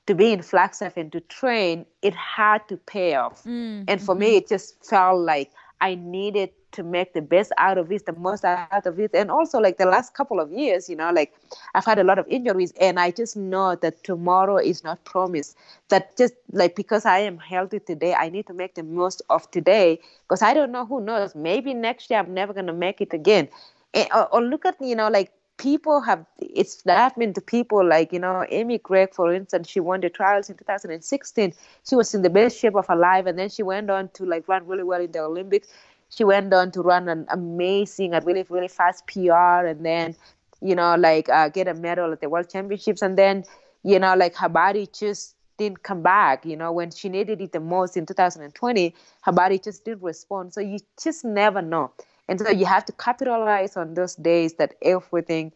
to 0.05 0.15
be 0.15 0.31
in 0.31 0.41
Flagstaff 0.41 0.97
and 0.97 1.11
to 1.11 1.21
train 1.21 1.85
it 2.01 2.13
had 2.15 2.67
to 2.67 2.77
pay 2.77 3.15
off 3.15 3.43
mm, 3.43 3.83
and 3.87 4.01
for 4.01 4.13
mm-hmm. 4.13 4.21
me 4.21 4.35
it 4.37 4.47
just 4.47 4.83
felt 4.85 5.19
like 5.19 5.51
i 5.81 5.95
needed 5.95 6.49
to 6.73 6.83
make 6.83 7.13
the 7.13 7.21
best 7.21 7.51
out 7.57 7.77
of 7.77 7.91
it, 7.91 8.05
the 8.05 8.13
most 8.13 8.43
out 8.43 8.85
of 8.85 8.99
it. 8.99 9.11
And 9.13 9.31
also, 9.31 9.59
like 9.59 9.77
the 9.77 9.85
last 9.85 10.13
couple 10.13 10.39
of 10.39 10.51
years, 10.51 10.89
you 10.89 10.95
know, 10.95 11.11
like 11.11 11.33
I've 11.73 11.85
had 11.85 11.99
a 11.99 12.03
lot 12.03 12.19
of 12.19 12.27
injuries, 12.27 12.73
and 12.79 12.99
I 12.99 13.11
just 13.11 13.37
know 13.37 13.75
that 13.75 14.03
tomorrow 14.03 14.57
is 14.57 14.83
not 14.83 15.03
promised. 15.05 15.55
That 15.89 16.17
just 16.17 16.33
like 16.51 16.75
because 16.75 17.05
I 17.05 17.19
am 17.19 17.37
healthy 17.37 17.79
today, 17.79 18.13
I 18.13 18.29
need 18.29 18.47
to 18.47 18.53
make 18.53 18.75
the 18.75 18.83
most 18.83 19.21
of 19.29 19.49
today 19.51 19.99
because 20.27 20.41
I 20.41 20.53
don't 20.53 20.71
know 20.71 20.85
who 20.85 20.99
knows. 20.99 21.35
Maybe 21.35 21.73
next 21.73 22.09
year 22.09 22.19
I'm 22.19 22.33
never 22.33 22.53
going 22.53 22.67
to 22.67 22.73
make 22.73 22.99
it 22.99 23.13
again. 23.13 23.47
And, 23.93 24.09
or, 24.13 24.27
or 24.33 24.41
look 24.41 24.65
at, 24.65 24.75
you 24.81 24.95
know, 24.95 25.09
like 25.09 25.31
people 25.57 26.01
have 26.01 26.25
it's 26.39 26.83
happened 26.85 27.35
to 27.35 27.41
people 27.41 27.85
like 27.87 28.11
you 28.11 28.19
know 28.19 28.45
amy 28.49 28.79
cragg 28.79 29.13
for 29.13 29.33
instance 29.33 29.69
she 29.69 29.79
won 29.79 30.01
the 30.01 30.09
trials 30.09 30.49
in 30.49 30.57
2016 30.57 31.53
she 31.87 31.95
was 31.95 32.13
in 32.13 32.21
the 32.21 32.29
best 32.29 32.57
shape 32.57 32.75
of 32.75 32.87
her 32.87 32.95
life 32.95 33.25
and 33.25 33.37
then 33.37 33.49
she 33.49 33.61
went 33.61 33.89
on 33.89 34.09
to 34.09 34.25
like 34.25 34.47
run 34.47 34.65
really 34.67 34.83
well 34.83 35.01
in 35.01 35.11
the 35.11 35.19
olympics. 35.19 35.67
She 36.09 36.23
went 36.23 36.53
on 36.53 36.71
to 36.71 36.81
run 36.81 37.09
an 37.09 37.25
amazing 37.29 38.13
a 38.13 38.21
really 38.21 38.45
really 38.49 38.67
fast 38.67 39.07
pr 39.07 39.31
and 39.31 39.83
then 39.85 40.15
you 40.61 40.75
know 40.75 40.95
like 40.95 41.29
uh, 41.29 41.49
get 41.49 41.67
a 41.67 41.73
medal 41.73 42.11
at 42.11 42.21
the 42.21 42.29
world 42.29 42.49
championships. 42.49 43.01
And 43.01 43.17
then 43.17 43.43
you 43.83 43.99
know 43.99 44.15
like 44.15 44.35
her 44.35 44.49
body 44.49 44.87
just 44.93 45.35
didn't 45.57 45.83
come 45.83 46.01
back 46.01 46.45
you 46.45 46.55
know 46.55 46.71
when 46.71 46.91
she 46.91 47.09
needed 47.09 47.41
it 47.41 47.51
the 47.51 47.59
most 47.59 47.95
in 47.95 48.05
2020 48.05 48.95
her 49.21 49.31
body 49.31 49.57
just 49.59 49.85
didn't 49.85 50.03
respond. 50.03 50.53
So 50.53 50.61
you 50.61 50.79
just 51.01 51.25
never 51.25 51.61
know 51.61 51.91
and 52.27 52.39
so 52.39 52.49
you 52.49 52.65
have 52.65 52.85
to 52.85 52.91
capitalize 52.93 53.75
on 53.75 53.93
those 53.93 54.15
days 54.15 54.53
that 54.55 54.75
everything 54.81 55.51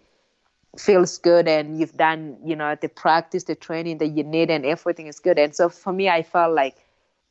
feels 0.77 1.17
good 1.17 1.47
and 1.47 1.79
you've 1.79 1.95
done, 1.97 2.37
you 2.43 2.55
know, 2.55 2.75
the 2.79 2.89
practice, 2.89 3.45
the 3.45 3.55
training 3.55 3.97
that 3.99 4.07
you 4.07 4.23
need 4.23 4.49
and 4.49 4.65
everything 4.65 5.07
is 5.07 5.19
good. 5.19 5.39
And 5.39 5.55
so 5.55 5.69
for 5.69 5.93
me, 5.93 6.09
I 6.09 6.23
felt 6.23 6.53
like 6.53 6.75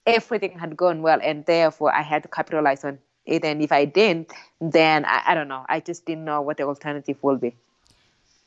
everything 0.06 0.58
had 0.58 0.76
gone 0.76 1.02
well 1.02 1.20
and 1.22 1.44
therefore 1.46 1.94
I 1.94 2.02
had 2.02 2.22
to 2.22 2.28
capitalize 2.28 2.84
on 2.84 2.98
it. 3.26 3.44
And 3.44 3.62
if 3.62 3.72
I 3.72 3.84
didn't, 3.84 4.32
then 4.60 5.04
I, 5.04 5.22
I 5.26 5.34
don't 5.34 5.48
know. 5.48 5.64
I 5.68 5.80
just 5.80 6.06
didn't 6.06 6.24
know 6.24 6.40
what 6.40 6.56
the 6.56 6.64
alternative 6.64 7.18
would 7.22 7.40
be. 7.40 7.54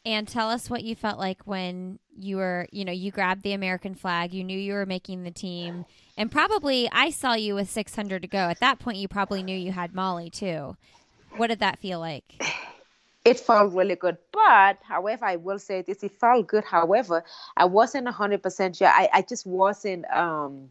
And 0.05 0.27
tell 0.27 0.49
us 0.49 0.69
what 0.69 0.83
you 0.83 0.95
felt 0.95 1.19
like 1.19 1.41
when 1.45 1.99
you 2.17 2.37
were, 2.37 2.67
you 2.71 2.85
know, 2.85 2.91
you 2.91 3.11
grabbed 3.11 3.43
the 3.43 3.51
American 3.51 3.95
flag, 3.95 4.33
you 4.33 4.43
knew 4.43 4.57
you 4.57 4.73
were 4.73 4.85
making 4.85 5.23
the 5.23 5.31
team, 5.31 5.85
and 6.17 6.31
probably 6.31 6.89
I 6.91 7.09
saw 7.09 7.33
you 7.33 7.55
with 7.55 7.69
600 7.69 8.21
to 8.21 8.27
go. 8.27 8.37
At 8.37 8.61
that 8.61 8.79
point, 8.79 8.97
you 8.97 9.07
probably 9.07 9.43
knew 9.43 9.55
you 9.55 9.73
had 9.73 9.93
Molly 9.93 10.29
too. 10.29 10.77
What 11.35 11.47
did 11.47 11.59
that 11.59 11.79
feel 11.79 11.99
like? 11.99 12.23
It 13.25 13.39
felt 13.39 13.73
really 13.73 13.95
good. 13.95 14.17
But, 14.31 14.77
however, 14.81 15.25
I 15.25 15.35
will 15.35 15.59
say 15.59 15.81
this 15.81 16.03
it 16.03 16.13
felt 16.13 16.47
good. 16.47 16.63
However, 16.63 17.23
I 17.57 17.65
wasn't 17.65 18.07
100% 18.07 18.77
sure. 18.77 18.87
I, 18.87 19.09
I 19.13 19.21
just 19.21 19.45
wasn't, 19.45 20.09
um, 20.09 20.69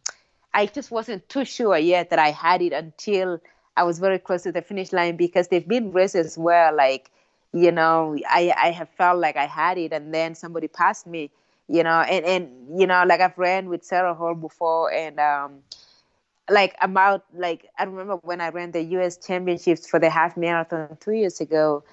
I 0.55 0.67
just 0.67 0.91
wasn't 0.91 1.29
too 1.29 1.45
sure 1.45 1.77
yet 1.77 2.11
that 2.11 2.19
I 2.19 2.31
had 2.31 2.63
it 2.63 2.73
until 2.73 3.41
I 3.77 3.85
was 3.85 3.99
very 3.99 4.19
close 4.19 4.43
to 4.45 4.53
the 4.53 4.63
finish 4.63 4.93
line 4.93 5.17
because 5.17 5.49
there've 5.49 5.69
been 5.69 5.93
races 5.93 6.39
where, 6.39 6.73
like, 6.73 7.11
you 7.53 7.73
know, 7.73 8.17
I, 8.29 8.53
I 8.57 8.71
have 8.71 8.89
felt 8.91 9.19
like 9.19 9.37
I 9.37 9.47
had 9.47 9.79
it 9.79 9.93
and 9.93 10.13
then 10.15 10.35
somebody 10.35 10.69
passed 10.69 11.07
me 11.07 11.31
you 11.69 11.83
know 11.83 12.01
and 12.01 12.25
and 12.25 12.81
you 12.81 12.87
know 12.87 13.05
like 13.07 13.21
i've 13.21 13.37
ran 13.39 13.69
with 13.69 13.85
sarah 13.85 14.15
hall 14.15 14.35
before 14.35 14.91
and 14.93 15.21
um 15.21 15.59
like 16.51 16.75
about 16.81 17.25
like 17.35 17.67
i 17.79 17.85
remember 17.85 18.17
when 18.17 18.41
i 18.41 18.49
ran 18.49 18.73
the 18.73 18.81
us 18.81 19.19
championships 19.19 19.87
for 19.87 20.01
the 20.01 20.09
half 20.09 20.37
marathon 20.37 20.97
two 20.99 21.13
years 21.13 21.41
ago 21.41 21.85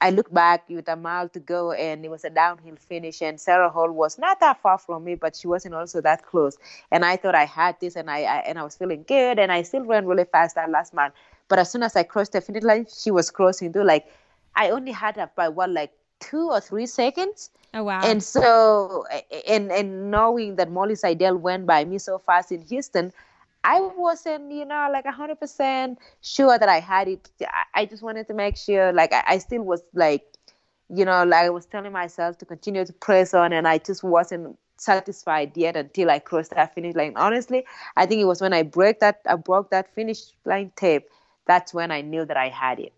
i 0.00 0.08
look 0.08 0.32
back 0.32 0.66
with 0.70 0.88
a 0.88 0.96
mile 0.96 1.28
to 1.28 1.38
go 1.38 1.72
and 1.72 2.04
it 2.04 2.10
was 2.10 2.24
a 2.24 2.30
downhill 2.30 2.74
finish 2.76 3.20
and 3.20 3.38
sarah 3.38 3.68
hall 3.68 3.92
was 3.92 4.18
not 4.18 4.40
that 4.40 4.60
far 4.62 4.78
from 4.78 5.04
me 5.04 5.14
but 5.14 5.36
she 5.36 5.46
wasn't 5.46 5.74
also 5.74 6.00
that 6.00 6.24
close 6.24 6.56
and 6.90 7.04
i 7.04 7.14
thought 7.14 7.34
i 7.34 7.44
had 7.44 7.78
this 7.80 7.96
and 7.96 8.10
i, 8.10 8.22
I 8.22 8.36
and 8.38 8.58
i 8.58 8.62
was 8.62 8.74
feeling 8.76 9.04
good 9.06 9.38
and 9.38 9.52
i 9.52 9.60
still 9.60 9.84
ran 9.84 10.06
really 10.06 10.24
fast 10.24 10.54
that 10.54 10.70
last 10.70 10.94
mile 10.94 11.10
but 11.48 11.58
as 11.58 11.70
soon 11.70 11.82
as 11.82 11.96
i 11.96 12.02
crossed 12.02 12.32
the 12.32 12.40
finish 12.40 12.62
line 12.62 12.86
she 12.90 13.10
was 13.10 13.30
crossing 13.30 13.74
too 13.74 13.84
like 13.84 14.06
i 14.54 14.70
only 14.70 14.92
had 14.92 15.16
about 15.18 15.54
what 15.54 15.70
like 15.70 15.92
two 16.22 16.50
or 16.50 16.60
three 16.60 16.86
seconds. 16.86 17.50
Oh 17.74 17.84
wow! 17.84 18.00
And 18.02 18.22
so, 18.22 19.04
and 19.48 19.72
and 19.72 20.10
knowing 20.10 20.56
that 20.56 20.70
Molly 20.70 20.94
Seidel 20.94 21.36
went 21.36 21.66
by 21.66 21.84
me 21.84 21.98
so 21.98 22.18
fast 22.18 22.52
in 22.52 22.62
Houston, 22.62 23.12
I 23.64 23.80
wasn't, 23.80 24.52
you 24.52 24.64
know, 24.64 24.88
like 24.92 25.06
hundred 25.06 25.40
percent 25.40 25.98
sure 26.20 26.58
that 26.58 26.68
I 26.68 26.80
had 26.80 27.08
it. 27.08 27.28
I 27.74 27.86
just 27.86 28.02
wanted 28.02 28.26
to 28.28 28.34
make 28.34 28.56
sure, 28.56 28.92
like 28.92 29.12
I, 29.12 29.24
I 29.26 29.38
still 29.38 29.62
was 29.62 29.82
like, 29.94 30.24
you 30.88 31.04
know, 31.04 31.24
like 31.24 31.44
I 31.46 31.50
was 31.50 31.66
telling 31.66 31.92
myself 31.92 32.38
to 32.38 32.44
continue 32.44 32.84
to 32.84 32.92
press 32.92 33.34
on, 33.34 33.52
and 33.52 33.66
I 33.66 33.78
just 33.78 34.02
wasn't 34.04 34.58
satisfied 34.76 35.56
yet 35.56 35.76
until 35.76 36.10
I 36.10 36.18
crossed 36.18 36.50
that 36.50 36.74
finish 36.74 36.94
line. 36.94 37.14
Honestly, 37.16 37.64
I 37.96 38.04
think 38.06 38.20
it 38.20 38.26
was 38.26 38.40
when 38.42 38.52
I 38.52 38.62
broke 38.62 39.00
that 39.00 39.20
I 39.26 39.36
broke 39.36 39.70
that 39.70 39.94
finish 39.94 40.20
line 40.44 40.72
tape. 40.76 41.08
That's 41.46 41.72
when 41.74 41.90
I 41.90 42.02
knew 42.02 42.24
that 42.26 42.36
I 42.36 42.50
had 42.50 42.78
it 42.78 42.92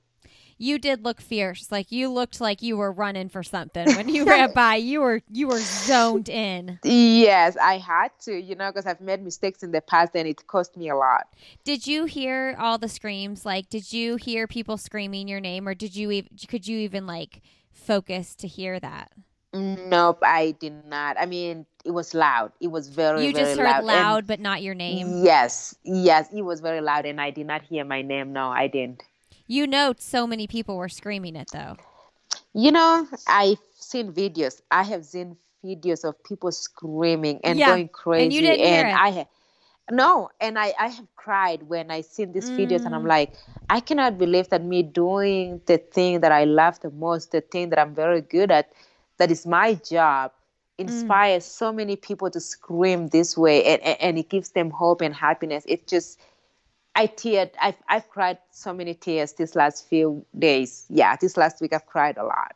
you 0.59 0.79
did 0.79 1.05
look 1.05 1.21
fierce. 1.21 1.71
Like 1.71 1.91
you 1.91 2.09
looked 2.09 2.41
like 2.41 2.63
you 2.63 2.77
were 2.77 2.93
running 2.93 3.29
for 3.29 3.43
something 3.43 3.87
when 3.97 4.09
you 4.09 4.25
ran 4.27 4.53
by. 4.53 4.77
You 4.77 5.01
were 5.01 5.23
you 5.31 5.49
were 5.49 5.61
zoned 5.61 6.29
in. 6.29 6.79
Yes, 6.83 7.57
I 7.57 7.79
had 7.79 8.09
to, 8.23 8.41
you 8.41 8.55
know, 8.55 8.71
because 8.71 8.87
I've 8.87 9.01
made 9.01 9.23
mistakes 9.23 9.63
in 9.63 9.73
the 9.73 9.81
past 9.81 10.13
and 10.15 10.29
it 10.29 10.47
cost 10.47 10.77
me 10.77 10.89
a 10.89 10.97
lot. 10.97 11.27
Did 11.65 11.87
you 11.87 12.05
hear 12.05 12.57
all 12.59 12.79
the 12.79 12.89
screams? 12.89 13.45
Like, 13.45 13.69
did 13.69 13.93
you 13.93 14.17
hear 14.17 14.47
people 14.47 14.77
screaming 14.77 15.29
your 15.29 15.41
name, 15.41 15.69
or 15.69 15.75
did 15.75 15.97
you 15.97 16.11
even 16.11 16.31
could 16.49 16.67
you 16.67 16.79
even 16.79 17.07
like 17.07 17.43
focus 17.73 18.35
to 18.37 18.47
hear 18.47 18.79
that? 18.81 19.13
Nope, 19.55 20.19
I 20.23 20.57
did 20.59 20.85
not. 20.87 21.17
I 21.19 21.27
mean, 21.27 21.65
it 21.85 21.93
was 21.93 22.13
loud. 22.13 22.51
It 22.61 22.69
was 22.69 22.89
very, 22.89 23.19
loud. 23.19 23.27
you 23.27 23.33
just 23.33 23.57
heard 23.57 23.65
loud, 23.65 23.85
loud 23.85 24.19
and 24.19 24.27
but 24.27 24.41
not 24.41 24.63
your 24.63 24.75
name. 24.75 25.23
Yes, 25.25 25.77
yes, 25.85 26.29
it 26.33 26.43
was 26.43 26.61
very 26.61 26.81
loud, 26.81 27.07
and 27.07 27.21
I 27.21 27.31
did 27.31 27.47
not 27.47 27.63
hear 27.63 27.85
my 27.85 28.03
name. 28.03 28.33
No, 28.33 28.51
I 28.51 28.67
didn't. 28.67 29.05
You 29.47 29.67
know, 29.67 29.95
so 29.99 30.27
many 30.27 30.47
people 30.47 30.77
were 30.77 30.89
screaming 30.89 31.37
it 31.37 31.49
though. 31.53 31.77
You 32.55 32.73
know, 32.73 33.07
I've 33.27 33.59
seen 33.79 34.13
videos. 34.13 34.61
I 34.71 34.83
have 34.85 35.05
seen 35.05 35.37
videos 35.65 36.05
of 36.05 36.23
people 36.25 36.51
screaming 36.53 37.41
and 37.45 37.59
Yeah, 37.59 37.67
going 37.67 37.89
crazy. 37.89 38.25
and 38.25 38.33
you 38.33 38.43
didn't 38.43 38.67
hear 38.67 38.87
it. 38.87 38.95
I 38.95 39.11
ha- 39.11 39.27
no, 39.91 40.31
and 40.41 40.59
I, 40.59 40.73
I 40.79 40.89
have 40.89 41.07
cried 41.17 41.65
when 41.65 41.91
I 41.91 42.01
seen 42.01 42.33
these 42.33 42.51
videos, 42.51 42.87
and 42.87 42.95
I'm 42.95 43.05
Mm. 43.05 43.09
like, 43.09 43.35
I 43.69 43.81
cannot 43.81 44.19
believe 44.19 44.49
that 44.49 44.63
me 44.65 44.83
doing 44.83 45.61
the 45.67 45.79
thing 45.79 46.21
that 46.21 46.33
I 46.33 46.45
love 46.45 46.81
the 46.81 46.91
most, 46.91 47.33
the 47.33 47.41
thing 47.43 47.69
that 47.71 47.79
I'm 47.79 47.95
very 47.95 48.23
good 48.23 48.51
at, 48.51 48.73
that 49.19 49.31
is 49.31 49.47
my 49.47 49.75
job, 49.75 50.33
Mm. 50.81 50.87
inspires 50.87 51.45
so 51.45 51.73
many 51.73 51.97
people 51.97 52.31
to 52.31 52.41
scream 52.41 53.09
this 53.09 53.37
way, 53.37 53.65
and, 53.65 53.83
and, 53.83 54.01
and 54.01 54.19
it 54.19 54.29
gives 54.31 54.51
them 54.51 54.71
hope 54.71 55.03
and 55.03 55.15
happiness. 55.15 55.65
It 55.69 55.87
just 55.87 56.19
I 56.95 57.07
teared. 57.07 57.51
I've 57.61 57.77
I've 57.89 58.09
cried 58.09 58.39
so 58.51 58.73
many 58.73 58.95
tears 58.95 59.33
this 59.33 59.55
last 59.55 59.89
few 59.89 60.25
days. 60.39 60.87
Yeah, 60.89 61.17
this 61.17 61.37
last 61.37 61.61
week 61.61 61.73
I've 61.73 61.87
cried 61.87 62.17
a 62.17 62.25
lot. 62.25 62.55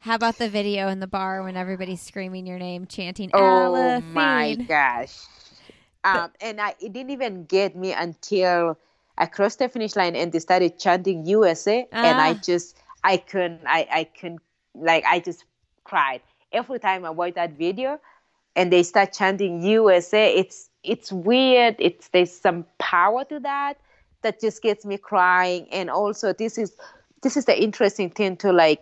How 0.00 0.14
about 0.14 0.38
the 0.38 0.48
video 0.48 0.88
in 0.88 1.00
the 1.00 1.06
bar 1.06 1.42
when 1.42 1.56
everybody's 1.56 2.00
screaming 2.00 2.46
your 2.46 2.58
name, 2.58 2.86
chanting 2.86 3.30
Oh 3.34 4.00
my 4.00 4.54
gosh! 4.68 5.16
Um, 6.04 6.30
and 6.40 6.60
I 6.60 6.74
it 6.80 6.92
didn't 6.92 7.10
even 7.10 7.44
get 7.44 7.76
me 7.76 7.92
until 7.92 8.78
I 9.18 9.26
crossed 9.26 9.58
the 9.58 9.68
finish 9.68 9.96
line 9.96 10.14
and 10.14 10.30
they 10.32 10.38
started 10.38 10.78
chanting 10.78 11.26
USA, 11.26 11.88
and 11.92 12.20
I 12.20 12.30
Ah. 12.32 12.40
just 12.42 12.76
I 13.02 13.16
couldn't. 13.18 13.62
I 13.66 13.86
I 13.90 14.04
couldn't. 14.04 14.42
Like 14.74 15.04
I 15.06 15.20
just 15.20 15.44
cried 15.84 16.20
every 16.52 16.78
time 16.78 17.04
I 17.04 17.10
watch 17.10 17.34
that 17.34 17.52
video, 17.52 18.00
and 18.54 18.72
they 18.72 18.82
start 18.82 19.12
chanting 19.12 19.62
USA. 19.62 20.34
It's 20.34 20.70
it's 20.86 21.12
weird. 21.12 21.76
It's 21.78 22.08
there's 22.08 22.32
some 22.32 22.64
power 22.78 23.24
to 23.24 23.40
that 23.40 23.78
that 24.22 24.40
just 24.40 24.62
gets 24.62 24.84
me 24.84 24.98
crying. 24.98 25.68
And 25.72 25.90
also 25.90 26.32
this 26.32 26.58
is 26.58 26.76
this 27.22 27.36
is 27.36 27.44
the 27.44 27.60
interesting 27.60 28.10
thing 28.10 28.36
to 28.38 28.52
like. 28.52 28.80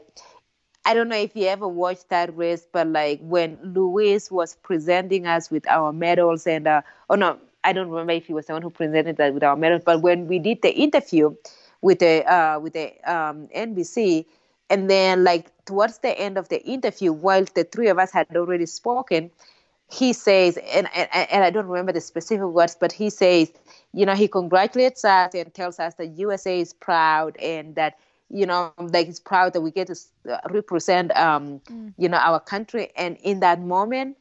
I 0.87 0.93
don't 0.93 1.09
know 1.09 1.17
if 1.17 1.35
you 1.35 1.47
ever 1.47 1.67
watched 1.67 2.11
that 2.11 2.37
race, 2.37 2.67
but 2.71 2.87
like 2.89 3.19
when 3.23 3.59
Lewis 3.63 4.31
was 4.31 4.55
presenting 4.57 5.27
us 5.27 5.51
with 5.51 5.67
our 5.67 5.95
medals 5.95 6.47
and 6.47 6.69
uh, 6.69 6.83
oh 7.09 7.15
no, 7.15 7.39
I 7.65 7.73
don't 7.73 7.89
remember 7.89 8.13
if 8.13 8.27
he 8.27 8.35
was 8.35 8.47
the 8.47 8.53
one 8.53 8.63
who 8.63 8.71
presented 8.71 9.17
that 9.17 9.33
with 9.33 9.43
our 9.43 9.57
medals, 9.57 9.83
but 9.85 10.03
when 10.03 10.29
we 10.29 10.39
did 10.39 10.61
the 10.61 10.71
interview 10.71 11.35
with 11.81 12.01
the 12.01 12.25
uh, 12.31 12.59
with 12.61 12.75
the 12.75 12.93
um, 13.11 13.49
NBC, 13.57 14.27
and 14.69 14.91
then 14.91 15.25
like 15.25 15.51
towards 15.65 15.99
the 15.99 16.19
end 16.19 16.37
of 16.37 16.49
the 16.51 16.63
interview, 16.65 17.13
while 17.13 17.45
the 17.55 17.65
three 17.65 17.89
of 17.89 17.99
us 17.99 18.13
had 18.13 18.27
already 18.37 18.67
spoken, 18.67 19.31
he 19.95 20.13
says, 20.13 20.57
and, 20.57 20.89
and 20.95 21.09
and 21.13 21.45
I 21.45 21.51
don't 21.51 21.67
remember 21.67 21.93
the 21.93 22.01
specific 22.01 22.47
words, 22.47 22.77
but 22.79 22.93
he 22.93 23.11
says, 23.11 23.53
you 23.93 24.05
know, 24.05 24.15
he 24.15 24.29
congratulates 24.29 25.05
us 25.05 25.35
and 25.35 25.53
tells 25.55 25.79
us 25.79 25.95
that 25.95 26.19
USA 26.19 26.61
is 26.61 26.73
proud 26.73 27.37
and 27.39 27.75
that 27.77 27.99
you 28.31 28.47
know, 28.47 28.73
like 28.79 29.07
he's 29.07 29.21
proud 29.21 29.53
that 29.53 29.61
we 29.61 29.71
get 29.71 29.87
to 29.87 29.97
uh, 30.29 30.39
represent, 30.51 31.17
um, 31.17 31.61
you 31.97 32.09
know, 32.09 32.17
our 32.17 32.41
country. 32.41 32.91
And 32.97 33.17
in 33.23 33.41
that 33.41 33.61
moment, 33.61 34.17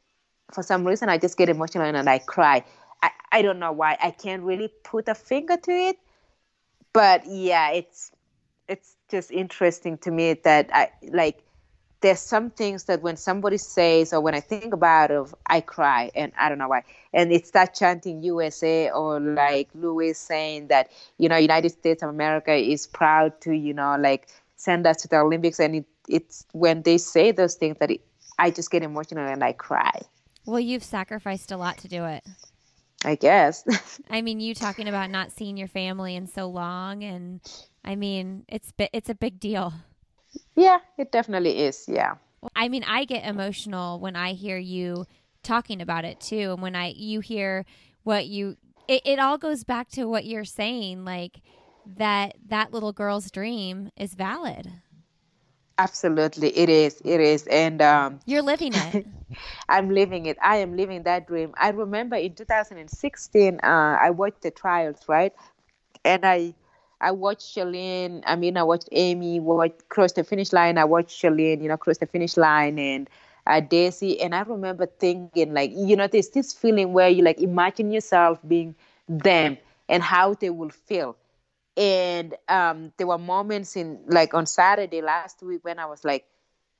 for 0.54 0.62
some 0.62 0.86
reason, 0.86 1.10
I 1.10 1.18
just 1.18 1.38
get 1.38 1.50
emotional 1.50 1.84
and 1.84 2.10
I 2.10 2.20
cry. 2.20 2.64
I, 3.02 3.12
I 3.32 3.42
don't 3.42 3.60
know 3.60 3.72
why. 3.72 3.98
I 4.02 4.12
can't 4.12 4.44
really 4.44 4.70
put 4.84 5.08
a 5.08 5.16
finger 5.16 5.58
to 5.58 5.72
it, 5.72 5.98
but 6.94 7.26
yeah, 7.26 7.72
it's 7.72 8.12
it's 8.68 8.96
just 9.10 9.32
interesting 9.32 9.98
to 10.00 10.12
me 10.12 10.34
that 10.34 10.70
I 10.74 10.92
like 11.12 11.43
there's 12.04 12.20
some 12.20 12.50
things 12.50 12.84
that 12.84 13.02
when 13.02 13.16
somebody 13.16 13.58
says 13.58 14.12
or 14.12 14.20
when 14.20 14.36
I 14.36 14.42
think 14.42 14.74
about 14.74 15.10
it, 15.10 15.26
I 15.48 15.62
cry 15.62 16.12
and 16.14 16.34
I 16.38 16.50
don't 16.50 16.58
know 16.58 16.68
why. 16.68 16.84
And 17.14 17.32
it's 17.32 17.52
that 17.52 17.74
chanting 17.74 18.22
USA 18.24 18.92
or 18.92 19.22
like 19.22 19.70
Lewis 19.74 20.20
saying 20.20 20.68
that, 20.68 20.92
you 21.18 21.30
know, 21.30 21.38
United 21.38 21.70
States 21.70 22.04
of 22.04 22.10
America 22.10 22.54
is 22.54 22.88
proud 22.88 23.40
to, 23.42 23.54
you 23.54 23.74
know, 23.74 23.96
like 23.98 24.28
send 24.58 24.86
us 24.86 24.98
to 24.98 25.08
the 25.08 25.20
Olympics. 25.20 25.62
And 25.62 25.78
it, 25.78 25.86
it's 26.10 26.46
when 26.52 26.82
they 26.82 26.98
say 26.98 27.32
those 27.32 27.56
things 27.56 27.78
that 27.80 27.90
it, 27.90 28.02
I 28.38 28.52
just 28.52 28.70
get 28.70 28.84
emotional 28.84 29.26
and 29.26 29.42
I 29.42 29.54
cry, 29.54 30.02
Well, 30.46 30.60
you've 30.60 30.84
sacrificed 30.84 31.54
a 31.54 31.58
lot 31.58 31.78
to 31.80 31.88
do 31.88 32.04
it. 32.04 32.28
I 33.06 33.16
guess. 33.16 33.64
I 34.10 34.22
mean, 34.22 34.42
you 34.42 34.54
talking 34.54 34.90
about 34.90 35.10
not 35.10 35.32
seeing 35.32 35.56
your 35.56 35.68
family 35.70 36.16
in 36.18 36.28
so 36.28 36.48
long, 36.48 37.04
and 37.04 37.42
I 37.84 37.96
mean, 37.96 38.46
it's 38.48 38.74
it's 38.78 39.10
a 39.10 39.16
big 39.16 39.40
deal. 39.40 39.74
Yeah, 40.56 40.80
it 40.98 41.12
definitely 41.12 41.60
is. 41.60 41.86
Yeah. 41.88 42.16
I 42.56 42.70
mean, 42.70 42.84
I 42.84 43.06
get 43.06 43.26
emotional 43.26 44.00
when 44.00 44.16
I 44.16 44.34
hear 44.34 44.58
you 44.58 45.06
talking 45.44 45.82
about 45.82 46.06
it 46.06 46.20
too. 46.20 46.52
And 46.54 46.62
when 46.62 46.76
I 46.76 46.94
you 46.96 47.20
hear 47.20 47.66
what 48.04 48.28
you 48.28 48.58
it, 48.88 49.02
it 49.06 49.20
all 49.20 49.38
goes 49.38 49.64
back 49.64 49.90
to 49.92 50.06
what 50.06 50.26
you're 50.26 50.44
saying, 50.46 51.06
like 51.06 51.42
that 51.86 52.36
that 52.48 52.72
little 52.72 52.94
girl's 52.94 53.32
dream 53.32 53.90
is 53.98 54.14
valid. 54.14 54.72
Absolutely, 55.78 56.56
it 56.56 56.70
is. 56.70 57.02
It 57.04 57.20
is, 57.20 57.48
and 57.48 57.82
um, 57.82 58.20
you're 58.26 58.44
living 58.44 58.74
it. 58.76 59.08
I'm 59.70 59.90
living 59.90 60.28
it. 60.28 60.38
I 60.42 60.58
am 60.58 60.78
living 60.78 61.04
that 61.04 61.28
dream. 61.28 61.54
I 61.58 61.70
remember 61.70 62.16
in 62.16 62.36
2016, 62.36 63.60
uh, 63.64 63.68
I 64.00 64.12
watched 64.12 64.42
the 64.42 64.52
trials, 64.52 65.00
right? 65.08 65.34
And 66.06 66.26
I, 66.26 66.54
I 67.04 67.12
watched 67.12 67.56
Shalane. 67.56 68.24
I 68.26 68.36
mean, 68.36 68.58
I 68.58 68.64
watched 68.64 68.90
Amy 68.92 69.40
watch 69.40 69.74
cross 69.90 70.14
the 70.14 70.24
finish 70.24 70.54
line. 70.54 70.78
I 70.78 70.86
watched 70.86 71.22
Shalane, 71.22 71.62
you 71.62 71.70
know, 71.70 71.78
cross 71.78 72.00
the 72.00 72.08
finish 72.08 72.38
line, 72.38 72.80
and 72.80 73.10
uh, 73.48 73.62
Desi. 73.62 74.18
And 74.24 74.36
I 74.36 74.42
remember 74.42 74.88
thinking, 74.88 75.54
like, 75.54 75.72
you 75.76 75.96
know, 75.96 76.08
there's 76.08 76.30
this 76.30 76.54
feeling 76.54 76.94
where 76.94 77.10
you 77.10 77.24
like 77.24 77.42
imagine 77.42 77.92
yourself 77.92 78.40
being 78.48 78.76
them 79.08 79.58
and 79.90 80.04
how 80.04 80.34
they 80.34 80.50
will 80.50 80.70
feel 80.70 81.18
and 81.78 82.36
um, 82.50 82.92
there 82.98 83.08
were 83.08 83.18
moments 83.18 83.76
in 83.76 84.00
like 84.08 84.34
on 84.34 84.46
Saturday 84.46 85.02
last 85.02 85.42
week 85.42 85.64
when 85.64 85.80
I 85.80 85.86
was 85.86 86.04
like, 86.04 86.26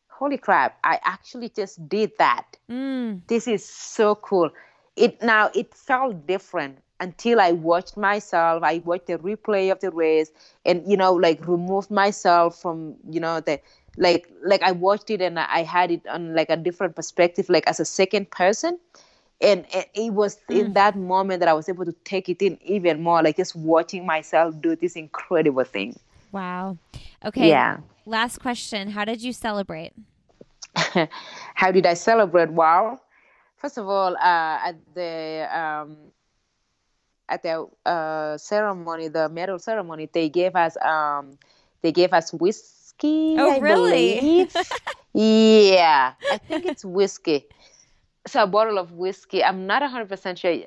holy 0.08 0.38
crap, 0.38 0.78
I 0.84 1.00
actually 1.04 1.50
just 1.50 1.88
did 1.90 2.12
that. 2.20 2.58
Mm. 2.70 3.22
This 3.28 3.48
is 3.48 3.66
so 3.66 4.16
cool. 4.16 4.52
It 4.96 5.22
now 5.22 5.50
it 5.56 5.74
felt 5.74 6.28
different 6.28 6.80
until 7.04 7.40
I 7.40 7.52
watched 7.52 7.96
myself. 7.98 8.64
I 8.64 8.82
watched 8.86 9.08
the 9.08 9.18
replay 9.18 9.72
of 9.72 9.80
the 9.80 9.92
race 9.92 10.32
and 10.66 10.84
you 10.90 10.98
know, 10.98 11.14
like 11.14 11.48
removed 11.48 11.92
myself 11.92 12.62
from, 12.62 12.96
you 13.10 13.20
know, 13.20 13.40
the 13.40 13.60
like 13.98 14.32
like 14.44 14.64
I 14.64 14.72
watched 14.72 15.10
it 15.10 15.22
and 15.22 15.38
I 15.40 15.64
had 15.64 15.92
it 15.92 16.08
on 16.08 16.34
like 16.34 16.50
a 16.50 16.58
different 16.58 16.96
perspective, 16.96 17.50
like 17.50 17.68
as 17.68 17.80
a 17.80 17.86
second 17.86 18.32
person 18.32 18.80
and, 19.44 19.66
it 19.94 20.14
was 20.14 20.40
mm. 20.50 20.60
in 20.60 20.74
that 20.74 20.96
moment 20.96 21.42
that 21.42 21.50
I 21.50 21.54
was 21.54 21.68
able 21.68 21.86
to 21.86 21.92
take 22.06 22.30
it 22.30 22.42
in 22.42 22.58
even 22.64 23.02
more, 23.02 23.22
like 23.22 23.38
just 23.38 23.56
watching 23.56 24.06
myself 24.06 24.56
do 24.62 24.76
this 24.76 24.96
incredible 24.96 25.66
thing. 25.66 25.96
Wow. 26.32 26.78
Okay. 27.26 27.50
Yeah. 27.50 27.78
Last 28.06 28.40
question: 28.40 28.90
How 28.92 29.06
did 29.06 29.22
you 29.22 29.34
celebrate? 29.34 29.94
How 31.56 31.72
did 31.72 31.86
I 31.86 31.94
celebrate? 31.94 32.50
Wow. 32.50 33.02
First 33.58 33.78
of 33.78 33.88
all, 33.88 34.16
uh, 34.16 34.70
at 34.70 34.76
the 34.94 35.48
um, 35.52 35.98
at 37.34 37.44
the 37.44 37.68
uh, 37.90 38.38
ceremony, 38.38 39.08
the 39.08 39.30
medal 39.30 39.60
ceremony, 39.60 40.10
they 40.12 40.30
gave 40.30 40.56
us 40.56 40.78
um, 40.78 41.38
they 41.82 41.92
gave 41.92 42.14
us 42.14 42.32
whiskey. 42.34 43.36
Oh, 43.38 43.52
I 43.52 43.58
really? 43.58 44.48
yeah, 45.14 46.14
I 46.32 46.38
think 46.38 46.66
it's 46.66 46.86
whiskey 46.86 47.48
so 48.28 48.44
a 48.44 48.48
bottle 48.48 48.78
of 48.78 48.92
whiskey. 48.94 49.44
I'm 49.44 49.68
not 49.68 49.82
100% 49.82 50.38
sure. 50.38 50.58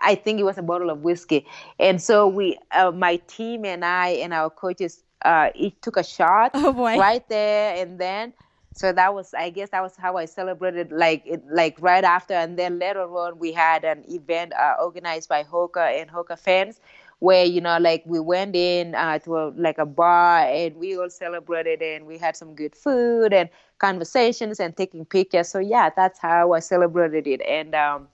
I 0.00 0.14
think 0.14 0.40
it 0.40 0.44
was 0.44 0.58
a 0.58 0.62
bottle 0.62 0.90
of 0.90 1.00
whiskey. 1.00 1.46
And 1.78 2.00
so 2.00 2.26
we, 2.28 2.58
uh, 2.72 2.90
my 2.90 3.16
team 3.26 3.64
and 3.64 3.84
I 3.84 4.08
and 4.08 4.32
our 4.32 4.50
coaches, 4.50 5.02
uh, 5.24 5.50
each 5.54 5.74
took 5.80 5.96
a 5.96 6.04
shot 6.04 6.52
oh 6.54 6.72
right 6.72 7.26
there 7.28 7.76
and 7.76 7.98
then. 7.98 8.32
So 8.76 8.92
that 8.92 9.14
was, 9.14 9.34
I 9.34 9.50
guess, 9.50 9.70
that 9.70 9.82
was 9.82 9.96
how 9.96 10.16
I 10.16 10.26
celebrated, 10.26 10.92
like, 10.92 11.22
it, 11.26 11.42
like 11.50 11.76
right 11.80 12.04
after. 12.04 12.34
And 12.34 12.58
then 12.58 12.78
later 12.78 13.02
on, 13.02 13.38
we 13.38 13.52
had 13.52 13.84
an 13.84 14.04
event 14.08 14.52
uh, 14.52 14.74
organized 14.80 15.28
by 15.28 15.44
Hoka 15.44 16.00
and 16.00 16.10
Hoka 16.10 16.38
fans, 16.38 16.80
where 17.20 17.44
you 17.44 17.60
know 17.60 17.78
like 17.78 18.02
we 18.06 18.20
went 18.20 18.54
in 18.54 18.94
uh, 18.94 19.18
to 19.20 19.36
a, 19.36 19.48
like 19.56 19.78
a 19.78 19.86
bar 19.86 20.40
and 20.40 20.76
we 20.76 20.98
all 20.98 21.08
celebrated 21.08 21.80
and 21.80 22.06
we 22.06 22.18
had 22.18 22.36
some 22.36 22.54
good 22.54 22.74
food 22.74 23.32
and 23.32 23.48
conversations 23.78 24.60
and 24.60 24.76
taking 24.76 25.04
pictures. 25.06 25.48
So 25.48 25.58
yeah 25.58 25.90
that's 25.96 26.18
how 26.18 26.52
i 26.52 26.60
celebrated 26.60 27.26
it. 27.26 27.40
And 27.42 27.74
um, 27.74 28.08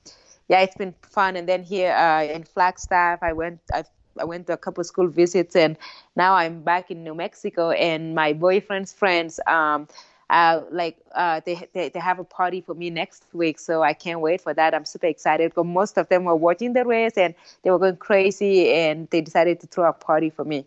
yeah 0.49 0.61
it's 0.61 0.77
been 0.77 0.95
fun. 1.03 1.37
And 1.37 1.49
then 1.49 1.63
here 1.65 1.93
uh, 1.93 2.23
in 2.25 2.45
flagstaff 2.45 3.19
i 3.23 3.33
went 3.33 3.61
i 3.73 3.85
I 4.21 4.25
went 4.25 4.47
to 4.49 4.53
a 4.53 4.59
couple 4.59 4.85
school 4.85 5.09
visits 5.09 5.57
and 5.57 5.77
now 6.17 6.35
I'm 6.35 6.63
back 6.63 6.91
in 6.91 7.03
New 7.03 7.15
Mexico 7.15 7.71
and 7.71 8.15
my 8.15 8.35
boyfriend's 8.35 8.93
friends 8.93 9.41
um, 9.47 9.89
uh, 10.33 10.63
like 10.71 10.97
uh, 11.15 11.43
they, 11.45 11.69
they 11.75 11.91
they 11.91 12.01
have 12.01 12.19
a 12.19 12.25
party 12.25 12.63
for 12.63 12.75
me 12.75 12.89
next 12.89 13.27
week, 13.35 13.59
so 13.59 13.83
I 13.83 13.93
can't 13.93 14.21
wait 14.21 14.41
for 14.41 14.55
that. 14.55 14.75
I'm 14.75 14.87
super 14.87 15.07
excited 15.07 15.51
because 15.51 15.67
most 15.67 15.99
of 15.99 16.09
them 16.09 16.25
were 16.25 16.35
watching 16.35 16.73
the 16.73 16.87
race 16.87 17.19
and 17.19 17.35
they 17.63 17.71
were 17.71 17.79
going 17.79 17.99
crazy, 17.99 18.73
and 18.73 19.09
they 19.11 19.21
decided 19.21 19.61
to 19.61 19.67
throw 19.67 19.91
a 19.91 19.93
party 19.93 20.31
for 20.31 20.47
me. 20.47 20.65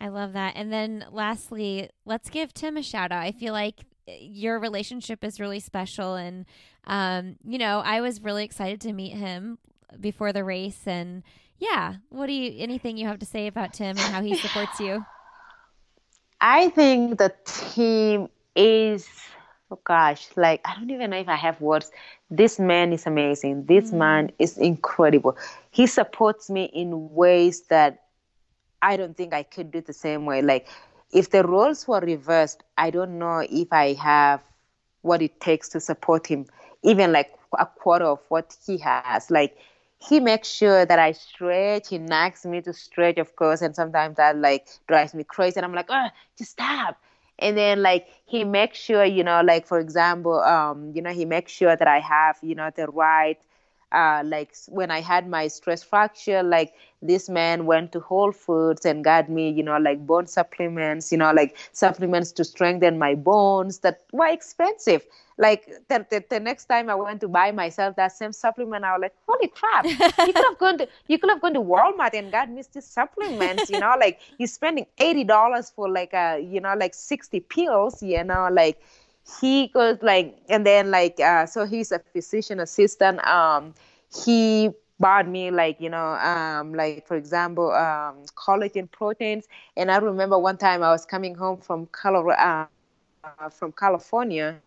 I 0.00 0.08
love 0.08 0.32
that. 0.32 0.54
And 0.56 0.72
then 0.72 1.06
lastly, 1.12 1.90
let's 2.06 2.28
give 2.28 2.52
Tim 2.52 2.76
a 2.76 2.82
shout 2.82 3.12
out. 3.12 3.22
I 3.22 3.30
feel 3.30 3.52
like 3.52 3.76
your 4.06 4.58
relationship 4.58 5.22
is 5.22 5.38
really 5.38 5.60
special, 5.60 6.16
and 6.16 6.44
um, 6.84 7.36
you 7.46 7.58
know, 7.58 7.78
I 7.84 8.00
was 8.00 8.20
really 8.20 8.44
excited 8.44 8.80
to 8.80 8.92
meet 8.92 9.12
him 9.12 9.58
before 10.00 10.32
the 10.32 10.42
race, 10.42 10.80
and 10.86 11.22
yeah, 11.58 11.94
what 12.08 12.26
do 12.26 12.32
you 12.32 12.52
anything 12.58 12.96
you 12.96 13.06
have 13.06 13.20
to 13.20 13.26
say 13.26 13.46
about 13.46 13.74
Tim 13.74 13.90
and 13.90 14.00
how 14.00 14.22
he 14.22 14.34
supports 14.34 14.80
you? 14.80 15.04
I 16.40 16.68
think 16.70 17.18
the 17.18 17.32
team 17.44 18.28
is 18.58 19.08
oh 19.70 19.78
gosh 19.84 20.28
like 20.36 20.60
i 20.64 20.74
don't 20.74 20.90
even 20.90 21.10
know 21.10 21.16
if 21.16 21.28
i 21.28 21.36
have 21.36 21.60
words 21.60 21.92
this 22.28 22.58
man 22.58 22.92
is 22.92 23.06
amazing 23.06 23.64
this 23.66 23.92
mm. 23.92 23.98
man 23.98 24.30
is 24.40 24.58
incredible 24.58 25.36
he 25.70 25.86
supports 25.86 26.50
me 26.50 26.64
in 26.64 27.14
ways 27.14 27.62
that 27.68 28.02
i 28.82 28.96
don't 28.96 29.16
think 29.16 29.32
i 29.32 29.44
could 29.44 29.70
do 29.70 29.80
the 29.80 29.92
same 29.92 30.26
way 30.26 30.42
like 30.42 30.66
if 31.12 31.30
the 31.30 31.44
roles 31.44 31.86
were 31.86 32.00
reversed 32.00 32.64
i 32.76 32.90
don't 32.90 33.16
know 33.16 33.46
if 33.48 33.72
i 33.72 33.92
have 33.92 34.42
what 35.02 35.22
it 35.22 35.40
takes 35.40 35.68
to 35.68 35.78
support 35.78 36.26
him 36.26 36.44
even 36.82 37.12
like 37.12 37.32
a 37.58 37.64
quarter 37.66 38.06
of 38.06 38.18
what 38.28 38.56
he 38.66 38.76
has 38.76 39.30
like 39.30 39.56
he 40.00 40.20
makes 40.20 40.46
sure 40.46 40.86
that 40.86 41.00
I 41.00 41.10
stretch. 41.10 41.88
He 41.88 41.98
nags 41.98 42.46
me 42.46 42.60
to 42.60 42.72
stretch, 42.72 43.18
of 43.18 43.34
course, 43.34 43.62
and 43.62 43.74
sometimes 43.74 44.16
that 44.16 44.36
like 44.36 44.68
drives 44.86 45.12
me 45.12 45.24
crazy. 45.24 45.56
And 45.56 45.66
I'm 45.66 45.74
like, 45.74 45.88
oh, 45.88 46.06
just 46.36 46.52
stop 46.52 46.96
and 47.38 47.56
then 47.56 47.82
like 47.82 48.06
he 48.26 48.44
makes 48.44 48.78
sure 48.78 49.04
you 49.04 49.22
know 49.24 49.40
like 49.42 49.66
for 49.66 49.78
example 49.78 50.40
um 50.40 50.92
you 50.94 51.02
know 51.02 51.10
he 51.12 51.24
makes 51.24 51.52
sure 51.52 51.76
that 51.76 51.88
i 51.88 51.98
have 52.00 52.36
you 52.42 52.54
know 52.54 52.70
the 52.76 52.86
right 52.88 53.38
uh 53.92 54.22
like 54.24 54.54
when 54.68 54.90
i 54.90 55.00
had 55.00 55.28
my 55.28 55.46
stress 55.48 55.82
fracture 55.82 56.42
like 56.42 56.74
this 57.02 57.28
man 57.28 57.64
went 57.66 57.92
to 57.92 58.00
whole 58.00 58.32
foods 58.32 58.84
and 58.84 59.04
got 59.04 59.28
me 59.30 59.50
you 59.50 59.62
know 59.62 59.78
like 59.78 60.06
bone 60.06 60.26
supplements 60.26 61.10
you 61.12 61.18
know 61.18 61.32
like 61.32 61.56
supplements 61.72 62.32
to 62.32 62.44
strengthen 62.44 62.98
my 62.98 63.14
bones 63.14 63.78
that 63.80 64.00
were 64.12 64.26
expensive 64.28 65.04
like 65.38 65.66
the, 65.88 66.04
the, 66.10 66.24
the, 66.28 66.40
next 66.40 66.64
time 66.64 66.90
I 66.90 66.96
went 66.96 67.20
to 67.20 67.28
buy 67.28 67.52
myself 67.52 67.94
that 67.96 68.12
same 68.12 68.32
supplement, 68.32 68.84
I 68.84 68.92
was 68.92 69.02
like, 69.02 69.14
holy 69.26 69.48
crap! 69.48 69.84
you 69.86 69.96
could 70.32 70.44
have 70.44 70.58
gone 70.58 70.78
to 70.78 70.88
you 71.06 71.18
could 71.18 71.30
have 71.30 71.40
gone 71.40 71.54
to 71.54 71.60
Walmart 71.60 72.14
and 72.14 72.30
got 72.32 72.50
me 72.50 72.62
these 72.72 72.84
supplements. 72.84 73.70
You 73.70 73.78
know, 73.78 73.94
like 73.98 74.20
you're 74.38 74.48
spending 74.48 74.86
eighty 74.98 75.24
dollars 75.24 75.70
for 75.74 75.88
like 75.88 76.12
a 76.12 76.40
you 76.40 76.60
know 76.60 76.74
like 76.76 76.92
sixty 76.94 77.40
pills. 77.40 78.02
You 78.02 78.24
know, 78.24 78.48
like 78.50 78.82
he 79.40 79.68
goes 79.68 79.98
like 80.02 80.36
and 80.48 80.66
then 80.66 80.90
like 80.90 81.20
uh, 81.20 81.46
so 81.46 81.64
he's 81.64 81.92
a 81.92 82.00
physician 82.12 82.58
assistant. 82.58 83.24
Um, 83.24 83.74
he 84.24 84.70
bought 84.98 85.28
me 85.28 85.52
like 85.52 85.80
you 85.80 85.88
know 85.88 86.14
um, 86.14 86.74
like 86.74 87.06
for 87.06 87.16
example 87.16 87.70
um, 87.70 88.16
collagen 88.34 88.90
proteins 88.90 89.46
and 89.76 89.92
i 89.92 89.96
remember 89.96 90.36
one 90.36 90.56
time 90.56 90.82
i 90.82 90.90
was 90.90 91.06
coming 91.06 91.36
home 91.36 91.56
from 91.56 91.86
colorado 91.92 92.68
uh, 93.22 93.48
from 93.48 93.70
california 93.70 94.60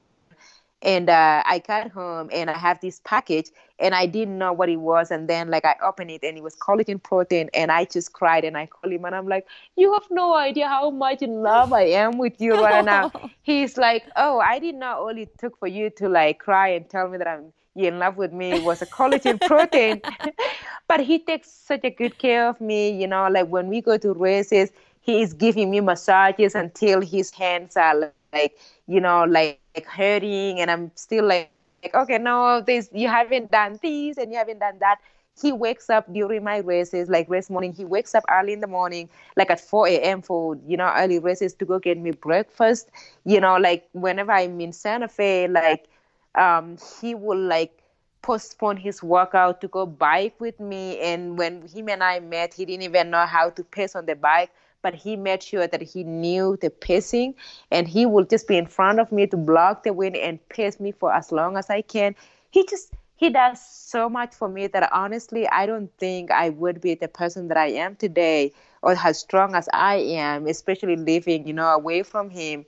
and 0.82 1.10
uh, 1.10 1.44
I 1.46 1.60
got 1.60 1.92
home 1.92 2.30
and 2.32 2.50
I 2.50 2.58
have 2.58 2.82
this 2.82 3.02
package 3.04 3.50
and 3.80 3.94
I 3.94 4.06
didn't 4.06 4.38
know 4.38 4.52
what 4.52 4.70
it 4.70 4.78
was. 4.78 5.12
And 5.12 5.28
then 5.28 5.50
like 5.50 5.66
I 5.66 5.76
opened 5.84 6.12
it 6.12 6.24
and 6.24 6.38
it 6.38 6.44
was 6.44 6.56
collagen 6.56 7.02
protein 7.02 7.50
and 7.54 7.72
I 7.72 7.86
just 7.86 8.14
cried 8.14 8.44
and 8.44 8.58
I 8.58 8.66
called 8.66 8.94
him 8.94 9.06
and 9.06 9.16
I'm 9.16 9.28
like, 9.28 9.48
you 9.78 9.94
have 9.94 10.08
no 10.10 10.36
idea 10.36 10.68
how 10.68 10.90
much 10.90 11.22
in 11.22 11.44
love 11.44 11.72
I 11.74 11.84
am 11.84 12.18
with 12.18 12.40
you 12.40 12.56
right 12.56 12.84
now. 12.84 13.12
He's 13.44 13.78
like, 13.78 14.04
oh, 14.16 14.40
I 14.40 14.60
didn't 14.60 14.80
know 14.80 14.96
all 14.96 15.18
it 15.18 15.38
took 15.38 15.58
for 15.60 15.68
you 15.68 15.90
to 15.92 16.10
like 16.10 16.40
cry 16.40 16.70
and 16.70 16.90
tell 16.90 17.08
me 17.08 17.18
that 17.18 17.28
I'm 17.28 17.54
you 17.76 17.88
in 17.88 18.00
love 18.00 18.18
with 18.18 18.34
me 18.34 18.60
was 18.60 18.82
a 18.82 18.86
collagen 18.86 19.40
protein. 19.48 20.02
but 20.88 21.00
he 21.00 21.20
takes 21.20 21.50
such 21.50 21.82
a 21.84 21.90
good 21.90 22.18
care 22.18 22.48
of 22.50 22.60
me, 22.60 22.90
you 22.90 23.08
know, 23.08 23.30
like 23.30 23.48
when 23.48 23.68
we 23.68 23.82
go 23.82 23.98
to 23.98 24.14
races, 24.14 24.72
he 25.00 25.22
is 25.22 25.34
giving 25.34 25.72
me 25.72 25.80
massages 25.80 26.54
until 26.54 27.02
his 27.02 27.32
hands 27.32 27.78
are 27.78 28.12
like, 28.34 28.58
you 28.88 29.00
know, 29.00 29.24
like 29.24 29.61
like 29.76 29.86
hurting 29.88 30.60
and 30.60 30.70
I'm 30.72 30.92
still 30.96 31.26
like, 31.26 31.52
like 31.84 31.94
okay, 31.96 32.18
no, 32.18 32.62
this 32.62 32.90
you 32.94 33.08
haven't 33.08 33.52
done 33.52 33.80
this 33.82 34.18
and 34.18 34.32
you 34.32 34.38
haven't 34.38 34.60
done 34.60 34.78
that. 34.80 34.98
He 35.42 35.52
wakes 35.52 35.90
up 35.90 36.12
during 36.12 36.44
my 36.44 36.58
races, 36.58 37.10
like 37.10 37.30
race 37.30 37.50
morning. 37.50 37.74
He 37.74 37.86
wakes 37.86 38.14
up 38.16 38.24
early 38.30 38.54
in 38.54 38.60
the 38.62 38.68
morning, 38.68 39.10
like 39.36 39.50
at 39.50 39.60
4 39.60 40.00
a.m. 40.00 40.22
for 40.22 40.58
you 40.68 40.78
know 40.78 40.92
early 40.96 41.20
races 41.20 41.54
to 41.56 41.66
go 41.66 41.80
get 41.80 41.98
me 41.98 42.12
breakfast. 42.12 42.90
You 43.24 43.40
know, 43.40 43.58
like 43.58 43.88
whenever 43.94 44.32
I'm 44.32 44.60
in 44.62 44.74
Santa 44.74 45.08
Fe, 45.08 45.48
like 45.48 45.88
um, 46.36 46.78
he 47.02 47.16
will 47.16 47.40
like 47.40 47.78
postpone 48.22 48.78
his 48.78 49.02
workout 49.04 49.62
to 49.62 49.68
go 49.68 49.86
bike 49.86 50.36
with 50.40 50.60
me. 50.60 51.00
And 51.00 51.38
when 51.38 51.68
him 51.68 51.90
and 51.90 52.04
I 52.04 52.20
met, 52.20 52.54
he 52.54 52.66
didn't 52.66 52.84
even 52.84 53.10
know 53.10 53.26
how 53.26 53.50
to 53.52 53.64
pace 53.64 53.96
on 53.96 54.06
the 54.06 54.16
bike 54.16 54.52
but 54.82 54.94
he 54.94 55.16
made 55.16 55.44
sure 55.44 55.68
that 55.68 55.82
he 55.82 56.04
knew 56.04 56.58
the 56.62 56.70
pacing 56.70 57.36
and 57.72 57.88
he 57.88 58.06
will 58.06 58.26
just 58.26 58.48
be 58.48 58.58
in 58.58 58.66
front 58.66 59.00
of 59.00 59.12
me 59.12 59.28
to 59.28 59.38
block 59.38 59.84
the 59.84 59.94
wind 59.94 60.16
and 60.16 60.40
pace 60.50 60.80
me 60.80 60.92
for 60.92 61.14
as 61.14 61.32
long 61.32 61.58
as 61.58 61.70
I 61.70 61.82
can. 61.82 62.16
He 62.52 62.66
just 62.66 62.94
he 63.16 63.30
does 63.30 63.64
so 63.64 64.10
much 64.10 64.34
for 64.34 64.50
me 64.50 64.68
that 64.68 64.90
honestly 64.92 65.48
I 65.48 65.66
don't 65.66 65.92
think 65.98 66.32
I 66.32 66.50
would 66.50 66.82
be 66.82 66.96
the 66.96 67.08
person 67.08 67.48
that 67.50 67.58
I 67.58 67.68
am 67.68 67.96
today 67.96 68.54
or 68.82 68.96
as 69.04 69.20
strong 69.20 69.54
as 69.56 69.70
I 69.74 69.98
am, 69.98 70.48
especially 70.48 70.96
living, 70.96 71.48
you 71.48 71.54
know, 71.54 71.68
away 71.68 72.02
from 72.04 72.30
him 72.32 72.66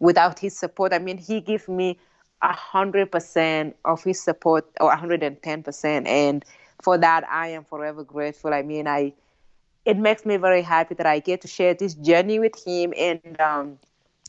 without 0.00 0.40
his 0.40 0.56
support. 0.56 0.92
I 0.92 0.98
mean, 0.98 1.18
he 1.18 1.40
gives 1.40 1.68
me 1.68 1.98
hundred 2.42 3.12
percent 3.12 3.76
of 3.84 4.02
his 4.02 4.20
support 4.20 4.68
or 4.80 4.94
110% 4.94 6.06
and 6.08 6.44
for 6.82 6.98
that 6.98 7.24
i 7.30 7.46
am 7.48 7.64
forever 7.64 8.02
grateful 8.02 8.52
i 8.52 8.62
mean 8.62 8.88
i 8.88 9.12
it 9.84 9.96
makes 9.96 10.24
me 10.24 10.36
very 10.36 10.62
happy 10.62 10.94
that 10.94 11.06
i 11.06 11.18
get 11.18 11.40
to 11.40 11.48
share 11.48 11.74
this 11.74 11.94
journey 11.94 12.38
with 12.38 12.54
him. 12.64 12.92
And 12.96 13.40
um, 13.40 13.78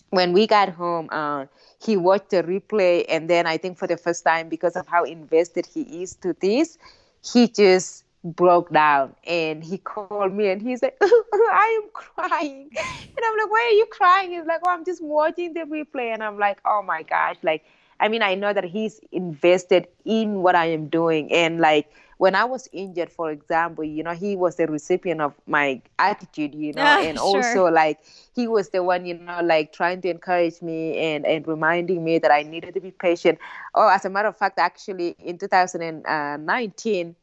when 0.10 0.34
we 0.34 0.48
got 0.48 0.70
home 0.70 1.10
uh, 1.12 1.46
he 1.84 1.98
watched 1.98 2.30
the 2.30 2.44
replay. 2.44 3.06
And 3.10 3.30
then 3.30 3.46
i 3.48 3.58
think 3.58 3.78
for 3.78 3.88
the 3.88 3.98
first 3.98 4.24
time 4.24 4.50
because 4.50 4.76
of 4.76 4.88
how 4.88 5.04
invested 5.04 5.66
he 5.66 6.04
is 6.04 6.16
to 6.18 6.36
this 6.42 6.78
he 7.24 7.48
just 7.48 8.04
broke 8.26 8.72
down. 8.72 9.16
And 9.28 9.64
he 9.64 9.78
called 9.78 10.34
me 10.34 10.50
and 10.50 10.62
he's 10.62 10.82
like 10.84 10.98
i 11.02 11.82
am 11.84 11.90
crying. 11.94 12.70
And 12.76 13.26
i'm 13.26 13.38
like 13.38 13.52
why 13.52 13.70
are 13.72 13.78
you 13.78 13.86
crying? 13.92 14.32
He's 14.32 14.46
like 14.46 14.62
oh 14.66 14.72
i'm 14.72 14.86
just 14.86 15.04
watching 15.04 15.54
the 15.54 15.62
replay. 15.62 16.14
And 16.14 16.24
i'm 16.24 16.40
like 16.40 16.60
oh 16.66 16.82
my 16.86 17.04
gosh. 17.04 17.38
Like 17.44 17.64
i 18.00 18.08
mean 18.08 18.24
i 18.24 18.34
know 18.36 18.54
that 18.54 18.64
he's 18.64 19.00
invested 19.12 19.88
in 20.06 20.42
what 20.42 20.56
i 20.56 20.66
am 20.66 20.88
doing. 20.88 21.32
And 21.32 21.60
like 21.60 21.92
when 22.18 22.36
I 22.36 22.46
was 22.46 22.68
injured, 22.72 23.12
for 23.12 23.32
example, 23.32 23.84
you 23.84 24.04
know, 24.04 24.14
he 24.14 24.36
was 24.36 24.56
the 24.56 24.68
recipient 24.68 25.22
of 25.22 25.34
my 25.48 25.82
attitude, 26.00 26.54
you 26.56 26.74
know, 26.74 26.82
and 26.82 27.18
sure. 27.18 27.26
also 27.26 27.66
like 27.66 28.00
he 28.36 28.48
was 28.48 28.70
the 28.70 28.84
one, 28.84 29.06
you 29.06 29.16
know, 29.16 29.42
like 29.44 29.74
trying 29.74 30.02
to 30.02 30.10
encourage 30.10 30.62
me 30.62 30.98
and, 30.98 31.26
and 31.26 31.48
reminding 31.48 32.04
me 32.04 32.20
that 32.20 32.32
I 32.32 32.44
needed 32.44 32.74
to 32.76 32.80
be 32.80 32.92
patient. 32.92 33.40
Oh, 33.76 33.88
as 33.90 34.06
a 34.06 34.10
matter 34.10 34.28
of 34.28 34.38
fact, 34.38 34.60
actually 34.60 35.16
in 35.20 35.38
2019, 35.38 37.16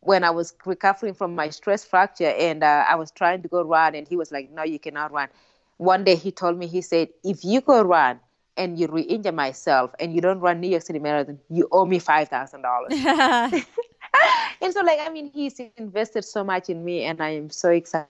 when 0.00 0.24
I 0.24 0.30
was 0.30 0.54
recovering 0.66 1.14
from 1.14 1.34
my 1.34 1.48
stress 1.50 1.84
fracture 1.84 2.34
and 2.38 2.64
uh, 2.64 2.84
I 2.88 2.96
was 2.96 3.10
trying 3.12 3.42
to 3.42 3.48
go 3.48 3.62
run, 3.62 3.94
and 3.94 4.08
he 4.08 4.16
was 4.16 4.32
like, 4.32 4.50
No, 4.50 4.64
you 4.64 4.78
cannot 4.78 5.12
run. 5.12 5.28
One 5.76 6.04
day 6.04 6.16
he 6.16 6.32
told 6.32 6.58
me, 6.58 6.66
he 6.66 6.80
said, 6.80 7.08
If 7.22 7.44
you 7.44 7.60
go 7.60 7.82
run, 7.82 8.18
and 8.56 8.78
you 8.78 8.86
re-injure 8.86 9.32
myself 9.32 9.92
and 9.98 10.14
you 10.14 10.20
don't 10.20 10.40
run 10.40 10.60
New 10.60 10.68
York 10.68 10.82
City 10.82 10.98
Marathon, 10.98 11.38
you 11.48 11.68
owe 11.72 11.86
me 11.86 11.98
five 11.98 12.28
thousand 12.28 12.62
dollars. 12.62 12.92
and 14.60 14.72
so 14.72 14.80
like 14.82 14.98
I 15.00 15.08
mean 15.08 15.30
he's 15.32 15.60
invested 15.76 16.24
so 16.24 16.44
much 16.44 16.68
in 16.68 16.84
me 16.84 17.04
and 17.04 17.20
I 17.20 17.30
am 17.30 17.50
so 17.50 17.70
excited 17.70 18.08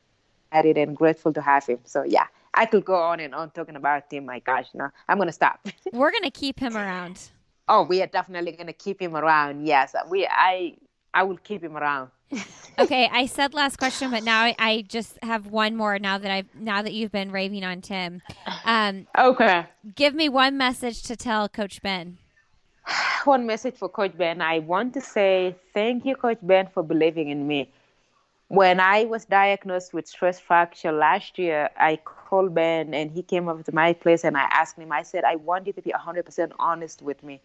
and 0.53 0.97
grateful 0.97 1.33
to 1.33 1.41
have 1.41 1.67
him. 1.67 1.79
So 1.85 2.03
yeah. 2.03 2.27
I 2.55 2.67
could 2.67 2.85
go 2.85 2.97
on 2.97 3.21
and 3.21 3.35
on 3.35 3.51
talking 3.51 3.77
about 3.77 4.13
him. 4.13 4.27
My 4.27 4.41
gosh, 4.41 4.67
no, 4.75 4.91
I'm 5.09 5.19
gonna 5.19 5.33
stop. 5.33 5.67
We're 5.93 6.13
gonna 6.13 6.31
keep 6.31 6.61
him 6.61 6.77
around. 6.77 7.31
Oh, 7.69 7.83
we 7.85 8.03
are 8.03 8.07
definitely 8.07 8.53
gonna 8.53 8.73
keep 8.73 9.01
him 9.01 9.17
around. 9.17 9.67
Yes, 9.67 9.95
we. 10.09 10.27
I. 10.27 10.77
I 11.15 11.25
will 11.25 11.37
keep 11.37 11.63
him 11.63 11.77
around. 11.77 12.11
okay, 12.79 13.07
I 13.13 13.27
said 13.27 13.53
last 13.53 13.77
question, 13.77 14.11
but 14.11 14.23
now 14.23 14.45
I, 14.45 14.55
I, 14.59 14.85
just 14.89 15.19
have 15.23 15.49
one 15.49 15.77
more. 15.77 15.99
Now 15.99 16.17
that 16.17 16.31
I've 16.31 16.55
now 16.55 16.81
that 16.81 16.95
you've 16.95 17.13
been 17.13 17.31
raving 17.31 17.65
on 17.65 17.83
Tim, 17.83 18.23
um, 18.65 19.07
okay, 19.19 19.67
give 19.95 20.15
me 20.15 20.31
one 20.31 20.57
message 20.57 21.03
to 21.03 21.17
tell 21.17 21.51
Coach 21.51 21.83
Ben. 21.83 22.17
one 23.25 23.47
message 23.47 23.77
for 23.77 23.89
Coach 23.89 24.17
Ben. 24.17 24.41
I 24.41 24.61
want 24.61 24.95
to 24.95 25.01
say 25.01 25.55
thank 25.75 26.05
you, 26.05 26.17
Coach 26.17 26.39
Ben, 26.43 26.69
for 26.69 26.83
believing 26.83 27.29
in 27.29 27.47
me. 27.47 27.71
When 28.49 28.81
I 28.81 29.05
was 29.05 29.25
diagnosed 29.25 29.95
with 29.95 30.07
stress 30.07 30.39
fracture 30.39 30.93
last 30.93 31.39
year, 31.39 31.71
I 31.79 31.97
called 31.97 32.55
Ben 32.55 32.93
and 32.93 33.11
he 33.11 33.23
came 33.23 33.49
up 33.49 33.65
to 33.65 33.75
my 33.75 33.95
place 33.95 34.25
and 34.25 34.37
I 34.37 34.43
asked 34.51 34.77
him, 34.77 34.93
I 34.93 35.03
said, 35.03 35.25
I 35.25 35.37
want 35.37 35.67
you 35.67 35.73
to 35.73 35.81
be 35.83 35.91
100% 35.91 36.53
honest 36.59 37.01
with 37.01 37.23
me. 37.23 37.41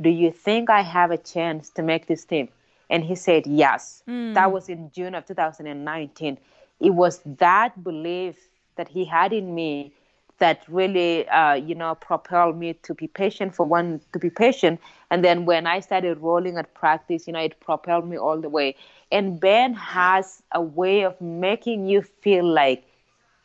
Do 0.00 0.10
you 0.10 0.30
think 0.30 0.68
I 0.68 0.82
have 0.82 1.10
a 1.10 1.16
chance 1.16 1.70
to 1.70 1.82
make 1.82 2.06
this 2.06 2.24
team? 2.24 2.48
And 2.90 3.04
he 3.04 3.14
said, 3.14 3.46
yes. 3.46 4.02
Mm. 4.08 4.34
That 4.34 4.52
was 4.52 4.68
in 4.68 4.90
June 4.94 5.14
of 5.14 5.24
2019. 5.24 6.38
It 6.80 6.90
was 6.90 7.20
that 7.24 7.82
belief 7.82 8.36
that 8.76 8.88
he 8.88 9.04
had 9.04 9.32
in 9.32 9.54
me 9.54 9.92
that 10.40 10.64
really, 10.68 11.28
uh, 11.28 11.54
you 11.54 11.74
know, 11.74 11.94
propelled 11.94 12.58
me 12.58 12.74
to 12.82 12.94
be 12.94 13.06
patient 13.06 13.54
for 13.54 13.64
one, 13.64 14.00
to 14.12 14.18
be 14.18 14.28
patient. 14.30 14.80
And 15.10 15.24
then 15.24 15.46
when 15.46 15.66
I 15.66 15.80
started 15.80 16.18
rolling 16.18 16.58
at 16.58 16.74
practice, 16.74 17.26
you 17.26 17.32
know, 17.32 17.40
it 17.40 17.60
propelled 17.60 18.08
me 18.08 18.18
all 18.18 18.40
the 18.40 18.48
way. 18.48 18.74
And 19.12 19.38
Ben 19.38 19.74
has 19.74 20.42
a 20.52 20.60
way 20.60 21.04
of 21.04 21.20
making 21.20 21.86
you 21.86 22.02
feel 22.02 22.44
like 22.46 22.84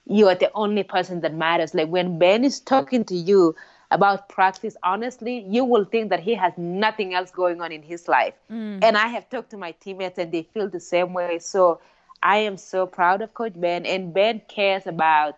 you 0.06 0.28
are 0.28 0.36
the 0.36 0.52
only 0.54 0.84
person 0.84 1.22
that 1.22 1.34
matters. 1.34 1.74
Like 1.74 1.90
when 1.90 2.18
Ben 2.20 2.44
is 2.44 2.60
talking 2.60 3.04
to 3.06 3.16
you 3.16 3.56
about 3.92 4.30
practice, 4.30 4.76
honestly, 4.84 5.46
you 5.48 5.64
will 5.64 5.86
think 5.86 6.10
that 6.10 6.20
he 6.20 6.34
has 6.36 6.54
nothing 6.58 7.14
else 7.14 7.32
going 7.32 7.62
on 7.62 7.72
in 7.72 7.82
his 7.82 8.08
life. 8.08 8.34
Mm. 8.52 8.84
And 8.84 8.98
I 8.98 9.08
have 9.08 9.30
talked 9.30 9.50
to 9.52 9.58
my 9.58 9.72
teammates 9.72 10.18
and 10.18 10.32
they 10.32 10.44
feel 10.44 10.70
the 10.70 10.80
same 10.80 11.14
way. 11.14 11.40
So 11.40 11.80
I 12.24 12.38
am 12.38 12.58
so 12.58 12.88
proud 12.88 13.22
of 13.22 13.34
Coach 13.34 13.54
Ben. 13.56 13.86
And 13.86 14.14
Ben 14.14 14.42
cares 14.48 14.88
about 14.88 15.38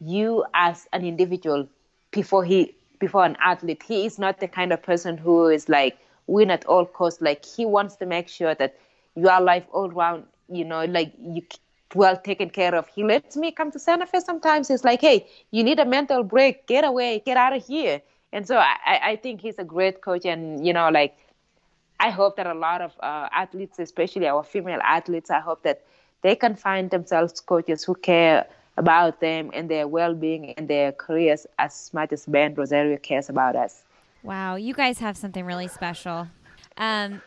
you 0.00 0.44
as 0.54 0.86
an 0.92 1.04
individual 1.04 1.68
before 2.10 2.44
he 2.44 2.74
before 2.98 3.24
an 3.24 3.36
athlete. 3.40 3.82
He 3.82 4.06
is 4.06 4.18
not 4.18 4.40
the 4.40 4.48
kind 4.48 4.72
of 4.72 4.82
person 4.82 5.16
who 5.16 5.48
is 5.48 5.68
like 5.68 5.98
win 6.26 6.50
at 6.50 6.64
all 6.66 6.84
costs. 6.86 7.20
Like 7.20 7.44
he 7.44 7.64
wants 7.64 7.96
to 7.96 8.06
make 8.06 8.28
sure 8.28 8.54
that 8.54 8.76
your 9.14 9.40
life 9.40 9.64
all 9.72 9.90
around, 9.90 10.24
you 10.48 10.64
know, 10.64 10.84
like 10.84 11.12
you 11.20 11.42
well 11.94 12.16
taken 12.16 12.50
care 12.50 12.74
of. 12.74 12.86
He 12.88 13.04
lets 13.04 13.36
me 13.36 13.50
come 13.50 13.70
to 13.70 13.78
Santa 13.78 14.06
Fe 14.06 14.20
sometimes. 14.20 14.68
He's 14.68 14.84
like, 14.84 15.00
hey, 15.00 15.26
you 15.50 15.64
need 15.64 15.78
a 15.78 15.84
mental 15.84 16.22
break. 16.22 16.66
Get 16.66 16.84
away. 16.84 17.22
Get 17.24 17.36
out 17.36 17.56
of 17.56 17.66
here. 17.66 18.02
And 18.32 18.46
so 18.46 18.58
I, 18.58 19.00
I 19.02 19.16
think 19.16 19.40
he's 19.40 19.58
a 19.58 19.64
great 19.64 20.02
coach. 20.02 20.26
And, 20.26 20.66
you 20.66 20.72
know, 20.72 20.90
like, 20.90 21.16
I 21.98 22.10
hope 22.10 22.36
that 22.36 22.46
a 22.46 22.54
lot 22.54 22.82
of 22.82 22.92
uh, 23.00 23.28
athletes, 23.32 23.78
especially 23.78 24.26
our 24.28 24.44
female 24.44 24.80
athletes, 24.82 25.30
I 25.30 25.40
hope 25.40 25.62
that 25.62 25.82
they 26.22 26.36
can 26.36 26.54
find 26.54 26.90
themselves 26.90 27.40
coaches 27.40 27.84
who 27.84 27.94
care 27.94 28.46
about 28.78 29.20
them 29.20 29.50
and 29.52 29.68
their 29.68 29.86
well-being 29.86 30.52
and 30.52 30.68
their 30.68 30.92
careers 30.92 31.46
as 31.58 31.90
much 31.92 32.12
as 32.12 32.24
Ben 32.26 32.54
Rosario 32.54 32.96
cares 32.96 33.28
about 33.28 33.56
us. 33.56 33.82
Wow, 34.22 34.56
you 34.56 34.72
guys 34.72 34.98
have 34.98 35.16
something 35.16 35.44
really 35.44 35.68
special. 35.68 36.28
Um, 36.76 37.20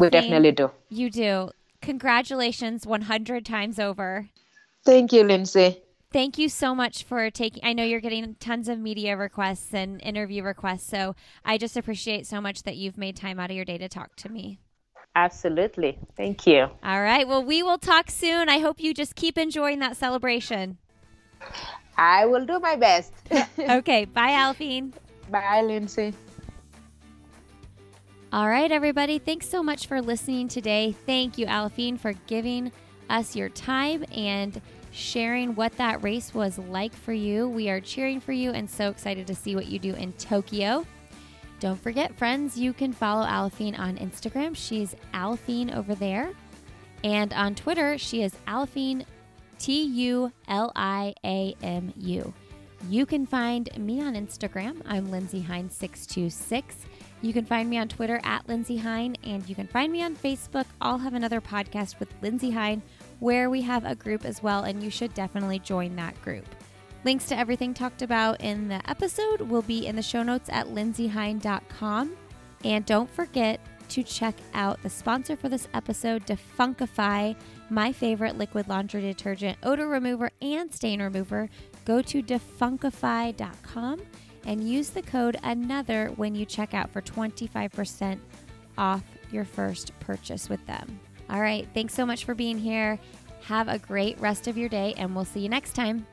we 0.00 0.10
definitely 0.10 0.52
do. 0.52 0.70
You 0.90 1.10
do. 1.10 1.50
Congratulations 1.80 2.86
100 2.86 3.46
times 3.46 3.78
over. 3.78 4.28
Thank 4.84 5.12
you, 5.12 5.24
Lindsay. 5.24 5.82
Thank 6.10 6.38
you 6.38 6.48
so 6.48 6.74
much 6.74 7.04
for 7.04 7.30
taking. 7.30 7.64
I 7.64 7.74
know 7.74 7.84
you're 7.84 8.00
getting 8.00 8.34
tons 8.36 8.68
of 8.68 8.78
media 8.78 9.16
requests 9.16 9.74
and 9.74 10.00
interview 10.02 10.42
requests, 10.42 10.88
so 10.88 11.14
I 11.44 11.58
just 11.58 11.76
appreciate 11.76 12.26
so 12.26 12.40
much 12.40 12.62
that 12.62 12.76
you've 12.76 12.96
made 12.96 13.14
time 13.14 13.38
out 13.38 13.50
of 13.50 13.56
your 13.56 13.66
day 13.66 13.78
to 13.78 13.88
talk 13.88 14.16
to 14.16 14.28
me. 14.30 14.58
Absolutely. 15.14 15.98
Thank 16.16 16.46
you. 16.46 16.68
All 16.82 17.02
right. 17.02 17.26
Well, 17.28 17.44
we 17.44 17.62
will 17.62 17.78
talk 17.78 18.10
soon. 18.10 18.48
I 18.48 18.58
hope 18.58 18.80
you 18.80 18.94
just 18.94 19.16
keep 19.16 19.36
enjoying 19.36 19.80
that 19.80 19.96
celebration. 19.96 20.78
I 21.96 22.26
will 22.26 22.46
do 22.46 22.58
my 22.60 22.76
best. 22.76 23.12
okay. 23.58 24.04
Bye, 24.04 24.30
Aliphine. 24.30 24.92
Bye, 25.30 25.62
Lindsay. 25.62 26.14
All 28.32 28.48
right, 28.48 28.70
everybody. 28.70 29.18
Thanks 29.18 29.48
so 29.48 29.62
much 29.62 29.86
for 29.86 30.00
listening 30.02 30.48
today. 30.48 30.94
Thank 31.06 31.38
you, 31.38 31.46
Aliphine, 31.46 31.98
for 31.98 32.12
giving 32.26 32.70
us 33.08 33.34
your 33.34 33.48
time 33.48 34.04
and 34.14 34.60
sharing 34.90 35.54
what 35.54 35.76
that 35.78 36.02
race 36.02 36.34
was 36.34 36.58
like 36.58 36.94
for 36.94 37.12
you. 37.12 37.48
We 37.48 37.70
are 37.70 37.80
cheering 37.80 38.20
for 38.20 38.32
you 38.32 38.50
and 38.50 38.68
so 38.68 38.90
excited 38.90 39.26
to 39.26 39.34
see 39.34 39.54
what 39.54 39.66
you 39.66 39.78
do 39.78 39.94
in 39.94 40.12
Tokyo. 40.14 40.86
Don't 41.60 41.80
forget, 41.80 42.14
friends, 42.14 42.58
you 42.58 42.72
can 42.72 42.92
follow 42.92 43.26
Aliphine 43.26 43.78
on 43.78 43.96
Instagram. 43.96 44.54
She's 44.54 44.94
Aliphine 45.12 45.74
over 45.74 45.94
there. 45.94 46.30
And 47.02 47.32
on 47.32 47.54
Twitter, 47.54 47.98
she 47.98 48.22
is 48.22 48.34
Aliphine 48.46 49.04
T 49.58 49.82
U 49.82 50.32
L 50.48 50.72
I 50.76 51.14
A 51.24 51.54
M 51.62 51.92
U. 51.96 52.32
You 52.88 53.06
can 53.06 53.26
find 53.26 53.68
me 53.76 54.00
on 54.00 54.14
Instagram. 54.14 54.80
I'm 54.86 55.10
Lindsay 55.10 55.42
Hein626. 55.42 56.62
You 57.20 57.32
can 57.32 57.44
find 57.44 57.68
me 57.68 57.76
on 57.78 57.88
Twitter 57.88 58.20
at 58.22 58.48
Lindsay 58.48 58.76
Hein, 58.76 59.16
and 59.24 59.46
you 59.48 59.56
can 59.56 59.66
find 59.66 59.92
me 59.92 60.04
on 60.04 60.14
Facebook. 60.14 60.66
I'll 60.80 60.98
have 60.98 61.14
another 61.14 61.40
podcast 61.40 61.98
with 61.98 62.08
Lindsay 62.22 62.50
Hein 62.50 62.80
where 63.18 63.50
we 63.50 63.60
have 63.62 63.84
a 63.84 63.96
group 63.96 64.24
as 64.24 64.42
well, 64.42 64.62
and 64.62 64.82
you 64.82 64.90
should 64.90 65.12
definitely 65.14 65.58
join 65.58 65.96
that 65.96 66.20
group. 66.22 66.46
Links 67.04 67.26
to 67.26 67.38
everything 67.38 67.74
talked 67.74 68.02
about 68.02 68.40
in 68.40 68.68
the 68.68 68.88
episode 68.88 69.40
will 69.40 69.62
be 69.62 69.86
in 69.86 69.96
the 69.96 70.02
show 70.02 70.22
notes 70.22 70.48
at 70.52 70.68
lindsayhein.com. 70.68 72.16
And 72.64 72.86
don't 72.86 73.10
forget 73.10 73.60
to 73.88 74.02
check 74.02 74.34
out 74.54 74.82
the 74.82 74.90
sponsor 74.90 75.36
for 75.36 75.48
this 75.48 75.68
episode, 75.74 76.26
Defunkify, 76.26 77.34
my 77.70 77.92
favorite 77.92 78.38
liquid 78.38 78.68
laundry 78.68 79.00
detergent, 79.00 79.58
odor 79.62 79.88
remover, 79.88 80.30
and 80.40 80.72
stain 80.72 81.02
remover. 81.02 81.48
Go 81.84 82.02
to 82.02 82.22
defunkify.com 82.22 84.00
and 84.46 84.68
use 84.68 84.90
the 84.90 85.02
code 85.02 85.36
ANOTHER 85.42 86.16
when 86.16 86.34
you 86.34 86.44
check 86.44 86.74
out 86.74 86.90
for 86.90 87.02
25% 87.02 88.18
off 88.76 89.02
your 89.30 89.44
first 89.44 89.92
purchase 90.00 90.48
with 90.48 90.64
them. 90.66 91.00
All 91.28 91.40
right, 91.40 91.68
thanks 91.74 91.94
so 91.94 92.06
much 92.06 92.24
for 92.24 92.34
being 92.34 92.58
here. 92.58 92.98
Have 93.42 93.68
a 93.68 93.78
great 93.78 94.18
rest 94.20 94.48
of 94.48 94.56
your 94.56 94.68
day, 94.68 94.94
and 94.96 95.14
we'll 95.14 95.24
see 95.24 95.40
you 95.40 95.48
next 95.48 95.74
time. 95.74 96.06